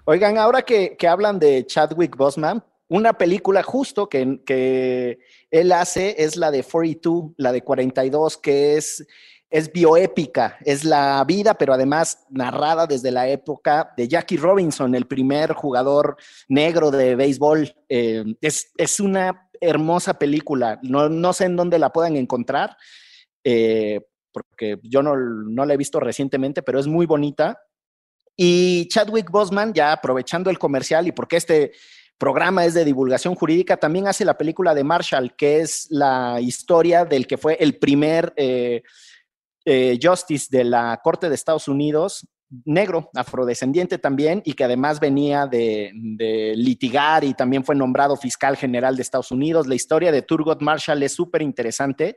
Oigan, 0.05 0.39
ahora 0.39 0.63
que, 0.63 0.97
que 0.97 1.07
hablan 1.07 1.37
de 1.37 1.63
Chadwick 1.67 2.17
Boseman, 2.17 2.63
una 2.87 3.13
película 3.13 3.63
justo 3.63 4.07
que, 4.09 4.41
que 4.45 5.19
él 5.51 5.71
hace 5.71 6.15
es 6.23 6.35
la 6.37 6.51
de 6.51 6.63
42, 6.63 7.31
la 7.37 7.51
de 7.51 7.61
42, 7.61 8.37
que 8.37 8.77
es 8.77 9.05
es 9.55 9.71
bioépica, 9.71 10.57
es 10.65 10.83
la 10.83 11.23
vida, 11.25 11.53
pero 11.53 11.73
además 11.73 12.25
narrada 12.29 12.87
desde 12.87 13.09
la 13.09 13.29
época 13.29 13.93
de 13.95 14.07
Jackie 14.07 14.35
Robinson, 14.35 14.93
el 14.95 15.07
primer 15.07 15.53
jugador 15.53 16.17
negro 16.49 16.91
de 16.91 17.15
béisbol. 17.15 17.73
Eh, 17.87 18.25
es, 18.41 18.71
es, 18.75 18.99
una 18.99 19.49
hermosa 19.61 20.19
película, 20.19 20.77
no, 20.81 21.07
no, 21.07 21.31
sé 21.31 21.45
en 21.45 21.55
dónde 21.55 21.79
la 21.79 21.93
puedan 21.93 22.17
encontrar, 22.17 22.75
eh, 23.45 24.01
porque 24.33 24.79
yo 24.83 25.01
no, 25.01 25.15
no, 25.15 25.65
la 25.65 25.75
he 25.75 25.77
visto 25.77 25.99
recientemente, 26.01 26.61
pero 26.61 26.77
es 26.77 26.87
muy 26.87 27.05
bonita. 27.05 27.57
Y 28.35 28.89
Chadwick 28.89 29.31
Boseman, 29.31 29.73
ya 29.73 29.93
aprovechando 29.93 30.49
el 30.49 30.59
comercial 30.59 31.07
y 31.07 31.13
porque 31.13 31.37
este 31.37 31.71
programa 32.17 32.65
es 32.65 32.73
de 32.73 32.85
divulgación 32.85 33.35
jurídica, 33.35 33.77
también 33.77 34.07
hace 34.07 34.25
la 34.25 34.37
película 34.37 34.73
de 34.73 34.83
Marshall, 34.83 35.35
que 35.35 35.61
es 35.61 35.87
la 35.89 36.39
historia 36.41 37.05
del 37.05 37.27
que 37.27 37.37
fue 37.37 37.57
el 37.59 37.77
primer... 37.77 38.33
Eh, 38.35 38.83
eh, 39.67 39.97
Justice 39.99 40.47
de 40.51 40.63
la 40.63 41.01
Corte 41.03 41.27
de 41.27 41.33
Estados 41.33 41.67
Unidos, 41.67 42.27
negro, 42.65 43.09
afrodescendiente 43.15 43.97
también, 43.97 44.43
y 44.45 44.53
que 44.53 44.63
además 44.63 44.99
venía 44.99 45.47
de, 45.47 45.91
litigar 46.55 47.23
y 47.23 47.33
también 47.33 47.63
fue 47.63 47.75
nombrado 47.75 48.15
fiscal 48.15 48.55
general 48.57 48.95
de 48.95 49.01
Estados 49.01 49.31
Unidos. 49.31 49.65
La 49.65 49.73
historia 49.73 50.11
de 50.11 50.21
Turgot 50.21 50.61
Marshall 50.61 51.01
es 51.01 51.13
súper 51.13 51.41
interesante 51.41 52.15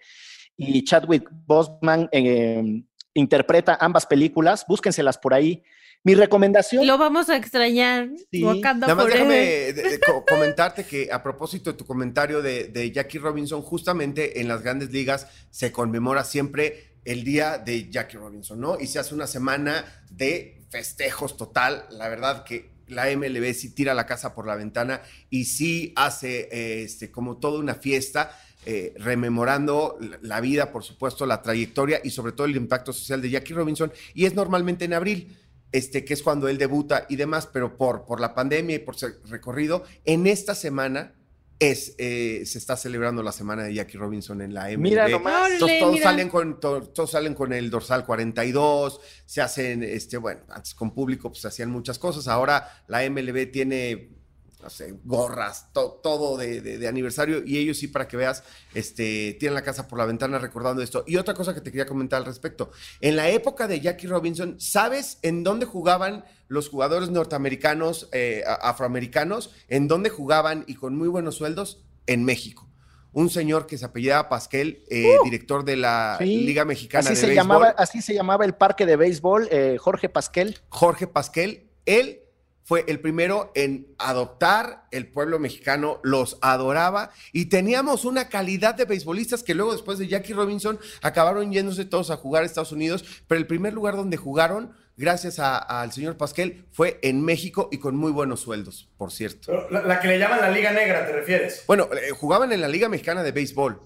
y 0.59 0.85
Chadwick 0.85 1.27
Boseman 1.47 2.11
eh, 2.13 2.83
interpreta 3.15 3.79
ambas 3.81 4.05
películas, 4.05 4.67
búsquenselas 4.69 5.17
por 5.17 5.33
ahí. 5.33 5.63
Mi 6.05 6.15
recomendación. 6.15 6.87
Lo 6.87 6.97
vamos 6.97 7.29
a 7.29 7.37
extrañar. 7.37 8.09
Sí. 8.31 8.43
Nada 8.43 8.95
más 8.95 9.07
déjame 9.07 9.35
de, 9.35 9.73
de, 9.73 10.01
comentarte 10.29 10.85
que 10.85 11.11
a 11.13 11.23
propósito 11.23 11.73
de 11.73 11.79
tu 11.79 11.85
comentario 11.85 12.41
de, 12.41 12.69
de 12.69 12.91
Jackie 12.93 13.19
Robinson, 13.19 13.63
justamente 13.63 14.41
en 14.41 14.49
las 14.49 14.63
grandes 14.63 14.91
ligas 14.91 15.27
se 15.51 15.73
conmemora 15.73 16.25
siempre 16.25 16.89
el 17.05 17.25
día 17.25 17.59
de 17.59 17.91
Jackie 17.91 18.17
Robinson, 18.17 18.61
¿no? 18.61 18.79
Y 18.79 18.87
se 18.87 18.99
hace 18.99 19.15
una 19.15 19.27
semana 19.27 19.85
de 20.11 20.63
festejos 20.71 21.37
total. 21.37 21.87
La 21.91 22.09
verdad 22.09 22.45
que 22.45 22.71
la 22.89 23.07
MLB 23.15 23.53
sí 23.55 23.75
tira 23.75 23.95
la 23.95 24.07
casa 24.07 24.35
por 24.35 24.47
la 24.47 24.57
ventana 24.57 25.03
y 25.31 25.45
sí 25.45 25.93
hace 25.97 26.49
eh, 26.51 26.83
este, 26.83 27.11
como 27.11 27.39
toda 27.39 27.59
una 27.59 27.75
fiesta. 27.75 28.37
Eh, 28.67 28.93
rememorando 28.99 29.99
la 30.21 30.41
vida, 30.43 30.73
por 30.73 30.85
supuesto, 30.85 31.25
la 31.25 31.41
trayectoria 31.41 32.01
y 32.05 32.11
sobre 32.11 32.33
todo 32.33 32.47
el 32.47 32.57
impacto 32.57 32.93
social 32.93 33.23
de 33.23 33.31
Jackie 33.31 33.55
Robinson, 33.55 33.91
y 34.13 34.27
es 34.27 34.35
normalmente 34.35 34.85
en 34.85 34.93
abril. 34.93 35.39
Este, 35.73 36.05
que 36.05 36.15
es 36.15 36.23
cuando 36.23 36.49
él 36.49 36.59
debuta 36.59 37.07
y 37.09 37.17
demás, 37.17 37.47
pero 37.53 37.77
por, 37.77 38.05
por 38.07 38.21
la 38.21 38.35
pandemia 38.35 38.77
y 38.77 38.79
por 38.81 38.97
su 38.97 39.09
recorrido, 39.27 39.85
en 40.05 40.27
esta 40.27 40.55
semana 40.55 41.15
es, 41.61 41.95
eh, 41.99 42.45
se 42.47 42.57
está 42.59 42.77
celebrando 42.77 43.21
la 43.23 43.33
semana 43.33 43.65
de 43.65 43.75
Jackie 43.75 43.99
Robinson 43.99 44.41
en 44.43 44.55
la 44.55 44.67
MLB. 44.69 44.79
Mira 44.79 45.09
nomás. 45.09 45.51
Entonces, 45.51 45.63
Órale, 45.63 45.81
todos, 45.81 45.93
mira. 45.95 46.05
salen 46.05 46.29
con, 46.29 46.61
to- 46.61 46.83
todos 46.91 47.11
salen 47.11 47.35
con 47.35 47.53
el 47.53 47.69
dorsal 47.69 48.07
42, 48.07 49.01
se 49.27 49.41
hacen, 49.43 49.83
este, 49.83 50.19
bueno, 50.19 50.43
antes 50.51 50.73
con 50.75 50.95
público 50.95 51.31
pues 51.31 51.45
hacían 51.45 51.71
muchas 51.71 51.99
cosas, 51.99 52.29
ahora 52.29 52.85
la 52.87 53.09
MLB 53.11 53.51
tiene, 53.51 54.18
no 54.63 54.71
sé, 54.71 54.95
gorras, 55.05 55.73
to- 55.73 56.01
todo 56.03 56.37
de, 56.37 56.61
de- 56.61 56.79
de 56.79 56.89
aniversario 56.89 57.43
y 57.47 57.59
ellos 57.59 57.79
sí, 57.79 57.87
para 57.89 58.09
que 58.09 58.17
veas, 58.17 58.43
este, 58.75 59.37
tienen 59.39 59.55
la 59.55 59.63
casa 59.63 59.87
por 59.89 59.99
la 59.99 60.05
ventana 60.07 60.39
recordando 60.39 60.83
esto. 60.83 61.05
Y 61.07 61.17
otra 61.17 61.35
cosa 61.35 61.55
que 61.55 61.61
te 61.61 61.71
quería 61.71 61.87
comentar 61.87 62.19
al 62.19 62.25
respecto, 62.27 62.71
en 63.01 63.17
la 63.17 63.29
época 63.31 63.69
de 63.69 63.81
Jackie 63.81 64.07
Robinson, 64.09 64.57
¿sabes 64.59 65.19
en 65.23 65.45
dónde 65.45 65.65
jugaban 65.67 66.25
los 66.49 66.69
jugadores 66.69 67.11
norteamericanos, 67.11 68.09
eh, 68.13 68.43
afroamericanos? 68.61 69.51
¿En 69.69 69.87
dónde 69.89 70.11
jugaban 70.11 70.65
y 70.67 70.75
con 70.75 70.97
muy 70.97 71.09
buenos 71.09 71.37
sueldos? 71.37 71.85
En 72.07 72.25
México. 72.25 72.67
Un 73.13 73.31
señor 73.31 73.67
que 73.67 73.79
se 73.79 73.85
apellidaba 73.85 74.29
Pasquel, 74.29 74.85
eh, 74.91 75.17
director 75.25 75.65
de 75.65 75.77
la 75.77 76.19
Uh. 76.21 76.25
Sí, 76.25 76.39
Liga 76.45 76.65
Mexicana 76.65 77.01
así 77.01 77.11
de 77.11 77.17
se 77.17 77.27
Béisbol, 77.29 77.43
llamaba, 77.43 77.69
así 77.79 78.03
se 78.03 78.15
llamaba 78.15 78.45
el 78.45 78.55
parque 78.55 78.87
de 78.87 78.97
béisbol, 78.97 79.49
eh, 79.51 79.77
Jorge 79.79 80.09
Pasquel. 80.09 80.59
Jorge 80.69 81.07
Pasquel, 81.07 81.69
él 81.87 82.23
fue 82.69 82.85
el 82.87 83.01
primero 83.01 83.51
en 83.55 83.87
adoptar 83.97 84.85
el 84.91 85.07
pueblo 85.07 85.39
mexicano, 85.39 86.01
los 86.03 86.37
adoraba 86.43 87.13
y 87.33 87.47
teníamos 87.47 88.05
una 88.05 88.29
calidad 88.29 88.75
de 88.75 88.85
beisbolistas 88.85 89.43
que 89.43 89.55
luego 89.55 89.73
después 89.73 89.99
de 89.99 90.07
Jackie 90.07 90.35
Robinson 90.35 90.79
acabaron 91.01 91.51
yéndose 91.51 91.87
todos 91.87 92.11
a 92.11 92.19
jugar 92.19 92.43
a 92.43 92.47
Estados 92.47 92.73
Unidos, 92.73 93.07
pero 93.27 93.41
el 93.41 93.47
primer 93.47 93.73
lugar 93.73 93.97
donde 93.97 94.19
jugaron, 94.19 94.75
gracias 94.99 95.39
al 95.39 95.93
señor 95.93 96.19
Pasquel, 96.19 96.67
fue 96.71 96.99
en 97.01 97.25
México 97.25 97.71
y 97.73 97.79
con 97.79 97.97
muy 97.97 98.13
buenos 98.13 98.41
sueldos, 98.41 98.91
por 98.99 99.13
cierto. 99.13 99.71
La 99.71 99.99
que 99.99 100.09
le 100.09 100.19
llaman 100.19 100.43
la 100.43 100.51
Liga 100.51 100.71
Negra, 100.71 101.07
¿te 101.07 101.13
refieres? 101.13 101.65
Bueno, 101.67 101.89
eh, 101.95 102.11
jugaban 102.11 102.53
en 102.53 102.61
la 102.61 102.69
Liga 102.69 102.91
Mexicana 102.91 103.23
de 103.23 103.33
Béisbol. 103.33 103.81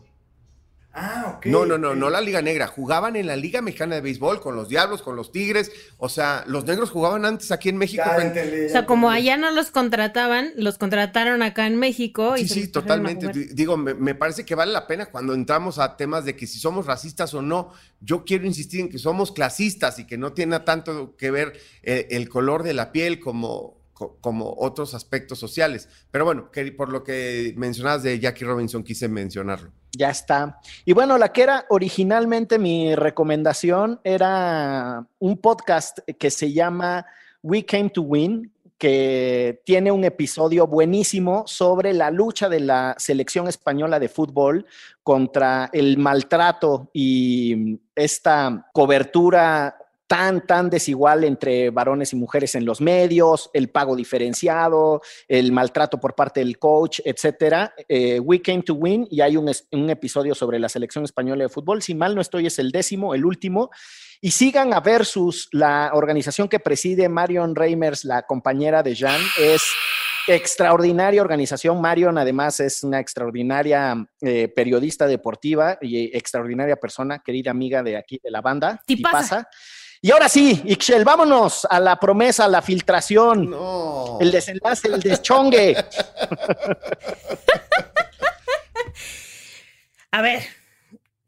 Ah, 0.94 1.34
ok. 1.36 1.46
No, 1.46 1.64
no, 1.64 1.78
no, 1.78 1.94
no 1.94 2.10
la 2.10 2.20
Liga 2.20 2.42
Negra. 2.42 2.66
Jugaban 2.66 3.16
en 3.16 3.26
la 3.26 3.34
Liga 3.34 3.62
Mexicana 3.62 3.94
de 3.94 4.02
Béisbol 4.02 4.40
con 4.40 4.56
los 4.56 4.68
Diablos, 4.68 5.00
con 5.00 5.16
los 5.16 5.32
Tigres. 5.32 5.72
O 5.96 6.10
sea, 6.10 6.44
los 6.46 6.66
negros 6.66 6.90
jugaban 6.90 7.24
antes 7.24 7.50
aquí 7.50 7.70
en 7.70 7.78
México. 7.78 8.02
Ya 8.06 8.14
con- 8.14 8.24
entendí, 8.26 8.66
O 8.66 8.68
sea, 8.68 8.84
como 8.84 9.08
allá 9.10 9.36
no 9.38 9.50
los 9.52 9.70
contrataron, 9.70 10.50
los 10.56 10.76
contrataron 10.76 11.42
acá 11.42 11.66
en 11.66 11.76
México. 11.76 12.36
y 12.36 12.46
Sí, 12.46 12.62
sí, 12.62 12.68
totalmente. 12.68 13.28
Digo, 13.54 13.76
me, 13.78 13.94
me 13.94 14.14
parece 14.14 14.44
que 14.44 14.54
vale 14.54 14.72
la 14.72 14.86
pena 14.86 15.06
cuando 15.06 15.32
entramos 15.34 15.78
a 15.78 15.96
temas 15.96 16.24
de 16.26 16.36
que 16.36 16.46
si 16.46 16.58
somos 16.58 16.84
racistas 16.86 17.32
o 17.34 17.40
no. 17.42 17.72
Yo 18.00 18.24
quiero 18.24 18.44
insistir 18.46 18.80
en 18.80 18.88
que 18.90 18.98
somos 18.98 19.32
clasistas 19.32 19.98
y 19.98 20.06
que 20.06 20.18
no 20.18 20.32
tiene 20.32 20.60
tanto 20.60 21.16
que 21.16 21.30
ver 21.30 21.52
eh, 21.82 22.08
el 22.10 22.28
color 22.28 22.64
de 22.64 22.74
la 22.74 22.92
piel 22.92 23.18
como, 23.20 23.78
co- 24.02 24.18
como 24.20 24.54
otros 24.58 24.94
aspectos 24.94 25.38
sociales. 25.38 25.88
Pero 26.10 26.24
bueno, 26.24 26.50
que 26.50 26.72
por 26.72 26.90
lo 26.90 27.04
que 27.04 27.54
mencionabas 27.56 28.02
de 28.02 28.18
Jackie 28.18 28.44
Robinson, 28.44 28.82
quise 28.82 29.08
mencionarlo. 29.08 29.70
Ya 29.96 30.10
está. 30.10 30.58
Y 30.84 30.92
bueno, 30.92 31.18
la 31.18 31.32
que 31.32 31.42
era 31.42 31.66
originalmente 31.68 32.58
mi 32.58 32.94
recomendación 32.94 34.00
era 34.04 35.06
un 35.18 35.36
podcast 35.38 35.98
que 36.18 36.30
se 36.30 36.52
llama 36.52 37.04
We 37.42 37.64
Came 37.64 37.90
to 37.90 38.02
Win, 38.02 38.50
que 38.78 39.62
tiene 39.64 39.92
un 39.92 40.02
episodio 40.04 40.66
buenísimo 40.66 41.44
sobre 41.46 41.92
la 41.92 42.10
lucha 42.10 42.48
de 42.48 42.58
la 42.60 42.96
selección 42.98 43.46
española 43.46 44.00
de 44.00 44.08
fútbol 44.08 44.66
contra 45.04 45.70
el 45.72 45.98
maltrato 45.98 46.90
y 46.92 47.78
esta 47.94 48.68
cobertura 48.72 49.76
tan, 50.12 50.46
tan 50.46 50.68
desigual 50.68 51.24
entre 51.24 51.70
varones 51.70 52.12
y 52.12 52.16
mujeres 52.16 52.54
en 52.54 52.66
los 52.66 52.82
medios, 52.82 53.48
el 53.54 53.70
pago 53.70 53.96
diferenciado, 53.96 55.00
el 55.26 55.52
maltrato 55.52 55.98
por 55.98 56.14
parte 56.14 56.40
del 56.40 56.58
coach, 56.58 57.00
etcétera. 57.02 57.72
Eh, 57.88 58.20
We 58.20 58.42
Came 58.42 58.60
to 58.60 58.74
Win 58.74 59.08
y 59.10 59.22
hay 59.22 59.38
un, 59.38 59.50
un 59.70 59.88
episodio 59.88 60.34
sobre 60.34 60.58
la 60.58 60.68
selección 60.68 61.04
española 61.04 61.44
de 61.44 61.48
fútbol. 61.48 61.80
Si 61.80 61.94
mal 61.94 62.14
no 62.14 62.20
estoy, 62.20 62.46
es 62.46 62.58
el 62.58 62.72
décimo, 62.72 63.14
el 63.14 63.24
último. 63.24 63.70
Y 64.20 64.32
sigan 64.32 64.74
a 64.74 64.80
Versus, 64.80 65.48
la 65.50 65.92
organización 65.94 66.46
que 66.46 66.60
preside 66.60 67.08
Marion 67.08 67.56
Reimers, 67.56 68.04
la 68.04 68.20
compañera 68.26 68.82
de 68.82 68.94
Jan, 68.94 69.20
es 69.40 69.62
extraordinaria 70.28 71.22
organización. 71.22 71.80
Marion 71.80 72.18
además 72.18 72.60
es 72.60 72.84
una 72.84 73.00
extraordinaria 73.00 74.06
eh, 74.20 74.48
periodista 74.48 75.06
deportiva 75.06 75.78
y 75.80 76.14
extraordinaria 76.14 76.76
persona, 76.76 77.22
querida 77.24 77.50
amiga 77.50 77.82
de 77.82 77.96
aquí 77.96 78.20
de 78.22 78.30
la 78.30 78.42
banda. 78.42 78.78
Tipaza. 78.84 79.20
Tipaza. 79.22 79.48
Y 80.04 80.10
ahora 80.10 80.28
sí, 80.28 80.60
Ixchel, 80.64 81.04
vámonos 81.04 81.64
a 81.70 81.78
la 81.78 81.94
promesa, 81.96 82.46
a 82.46 82.48
la 82.48 82.60
filtración, 82.60 83.48
No. 83.50 84.18
el 84.20 84.32
desenlace, 84.32 84.88
el 84.88 85.00
deschongue. 85.00 85.76
A 90.10 90.20
ver, 90.20 90.42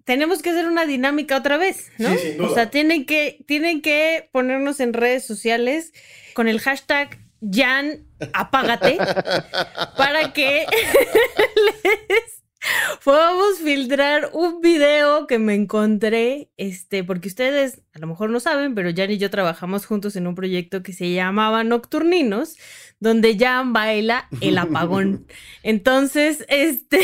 tenemos 0.04 0.42
que 0.42 0.50
hacer 0.50 0.66
una 0.66 0.86
dinámica 0.86 1.36
otra 1.36 1.56
vez, 1.56 1.90
¿no? 1.98 2.10
Sí, 2.10 2.18
sin 2.18 2.36
duda. 2.38 2.48
O 2.50 2.54
sea, 2.54 2.68
tienen 2.70 3.06
que, 3.06 3.44
tienen 3.46 3.80
que 3.80 4.28
ponernos 4.32 4.80
en 4.80 4.92
redes 4.92 5.24
sociales 5.24 5.92
con 6.34 6.48
el 6.48 6.60
hashtag 6.60 7.18
Jan 7.48 8.06
apágate 8.32 8.96
para 9.96 10.32
que 10.32 10.66
les 11.84 12.42
podamos 13.04 13.58
filtrar 13.58 14.30
un 14.32 14.60
video 14.60 15.26
que 15.26 15.38
me 15.38 15.54
encontré, 15.54 16.50
este, 16.56 17.04
porque 17.04 17.28
ustedes 17.28 17.82
a 17.94 17.98
lo 17.98 18.06
mejor 18.06 18.30
no 18.30 18.40
saben, 18.40 18.74
pero 18.74 18.90
Jan 18.94 19.10
y 19.10 19.18
yo 19.18 19.30
trabajamos 19.30 19.86
juntos 19.86 20.16
en 20.16 20.26
un 20.26 20.34
proyecto 20.34 20.82
que 20.82 20.92
se 20.92 21.12
llamaba 21.12 21.64
Nocturninos, 21.64 22.56
donde 23.00 23.36
Jan 23.38 23.72
baila 23.72 24.28
el 24.40 24.58
apagón. 24.58 25.26
Entonces, 25.62 26.44
este, 26.48 27.00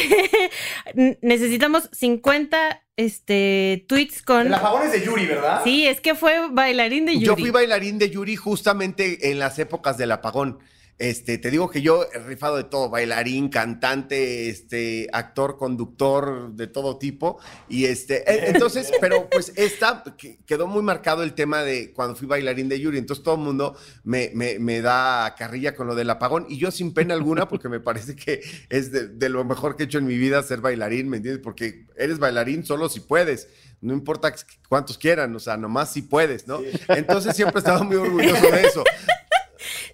necesitamos 1.23 1.89
50 1.93 2.83
este, 2.97 3.85
tweets 3.89 4.23
con... 4.23 4.47
El 4.47 4.55
apagón 4.55 4.83
es 4.83 4.93
de 4.93 5.05
Yuri, 5.05 5.27
¿verdad? 5.27 5.63
Sí, 5.65 5.87
es 5.87 6.01
que 6.01 6.15
fue 6.15 6.49
bailarín 6.51 7.07
de 7.07 7.15
Yuri. 7.15 7.27
Yo 7.27 7.37
fui 7.37 7.51
bailarín 7.51 7.99
de 7.99 8.11
Yuri 8.11 8.37
justamente 8.37 9.31
en 9.31 9.39
las 9.39 9.59
épocas 9.59 9.97
del 9.97 10.13
apagón. 10.13 10.59
Este, 11.01 11.39
te 11.39 11.51
digo 11.51 11.71
que 11.71 11.81
yo 11.81 12.05
he 12.13 12.19
rifado 12.19 12.59
de 12.59 12.65
todo, 12.65 12.91
bailarín, 12.91 13.49
cantante, 13.49 14.51
este, 14.51 15.09
actor, 15.15 15.57
conductor, 15.57 16.53
de 16.53 16.67
todo 16.67 16.99
tipo. 16.99 17.39
Y 17.71 17.87
este, 17.87 18.31
e- 18.31 18.51
entonces, 18.51 18.91
pero 19.01 19.27
pues 19.31 19.51
esta 19.57 20.05
que- 20.19 20.39
quedó 20.45 20.67
muy 20.67 20.83
marcado 20.83 21.23
el 21.23 21.33
tema 21.33 21.63
de 21.63 21.95
cuando 21.95 22.15
fui 22.17 22.27
bailarín 22.27 22.69
de 22.69 22.79
Yuri. 22.79 22.99
Entonces 22.99 23.25
todo 23.25 23.37
el 23.37 23.41
mundo 23.41 23.77
me, 24.05 24.31
me- 24.35 24.59
me 24.59 24.83
da 24.83 25.35
carrilla 25.39 25.75
con 25.75 25.87
lo 25.87 25.95
del 25.95 26.11
apagón. 26.11 26.45
Y 26.51 26.59
yo 26.59 26.71
sin 26.71 26.93
pena 26.93 27.15
alguna, 27.15 27.49
porque 27.49 27.71
me 27.71 27.81
parece 27.81 28.15
que 28.15 28.43
es 28.69 28.93
de, 28.93 29.09
de 29.09 29.29
lo 29.31 29.43
mejor 29.45 29.77
que 29.77 29.85
he 29.85 29.87
hecho 29.87 29.97
en 29.99 30.07
mi 30.07 30.19
vida 30.19 30.43
ser 30.43 30.61
bailarín, 30.61 31.09
¿me 31.09 31.17
entiendes? 31.17 31.43
Porque 31.43 31.87
eres 31.97 32.19
bailarín 32.19 32.67
solo 32.67 32.91
si 32.91 33.01
puedes. 33.01 33.49
No 33.81 33.95
importa 33.95 34.35
cuántos 34.69 34.99
quieran, 34.99 35.35
o 35.35 35.39
sea, 35.41 35.57
nomás 35.57 35.95
si 35.95 36.03
puedes, 36.03 36.47
¿no? 36.47 36.61
Entonces 36.89 37.35
siempre 37.35 37.57
he 37.57 37.61
estado 37.61 37.85
muy 37.85 37.97
orgulloso 37.97 38.51
de 38.51 38.61
eso. 38.61 38.85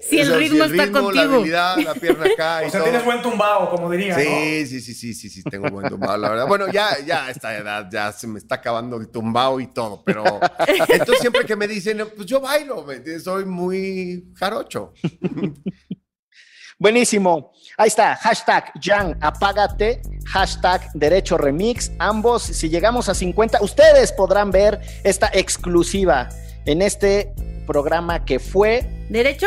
Si 0.08 0.18
el 0.20 0.26
O 0.28 0.30
sea, 0.30 0.38
ritmo 0.38 0.64
está 0.64 0.86
La 0.86 0.92
contigo. 1.00 1.34
habilidad, 1.34 1.76
la 1.78 1.94
pierna 1.94 2.24
acá 2.32 2.62
y 2.64 2.66
O 2.66 2.70
sea, 2.70 2.80
todo. 2.80 2.84
tienes 2.90 3.04
buen 3.04 3.22
tumbao, 3.22 3.70
como 3.70 3.90
diría, 3.90 4.16
¿no? 4.16 4.22
Sí, 4.22 4.66
sí, 4.66 4.80
sí, 4.80 4.94
sí, 4.94 5.14
sí, 5.14 5.28
sí, 5.30 5.42
tengo 5.42 5.68
buen 5.70 5.88
tumbao, 5.88 6.16
la 6.16 6.28
verdad. 6.30 6.46
Bueno, 6.46 6.68
ya, 6.70 6.98
ya 7.04 7.26
a 7.26 7.30
esta 7.30 7.56
edad 7.56 7.88
ya 7.90 8.12
se 8.12 8.26
me 8.26 8.38
está 8.38 8.56
acabando 8.56 8.96
el 8.96 9.08
tumbao 9.08 9.58
y 9.60 9.66
todo, 9.68 10.02
pero 10.04 10.24
entonces 10.88 11.18
siempre 11.20 11.44
que 11.44 11.56
me 11.56 11.66
dicen, 11.66 12.02
pues 12.14 12.26
yo 12.26 12.40
bailo. 12.40 12.86
Soy 13.22 13.44
muy 13.44 14.32
jarocho. 14.36 14.92
Buenísimo. 16.78 17.52
Ahí 17.78 17.88
está, 17.88 18.16
hashtag 18.16 18.70
Jan, 18.82 19.16
apágate, 19.22 20.02
hashtag 20.26 20.90
Derecho 20.94 21.38
Remix. 21.38 21.90
Ambos, 21.98 22.42
si 22.42 22.68
llegamos 22.68 23.08
a 23.08 23.14
50, 23.14 23.62
ustedes 23.62 24.12
podrán 24.12 24.50
ver 24.50 24.80
esta 25.02 25.30
exclusiva 25.32 26.28
en 26.66 26.82
este 26.82 27.32
programa 27.66 28.24
que 28.24 28.38
fue 28.38 28.86
¿Derecho? 29.08 29.46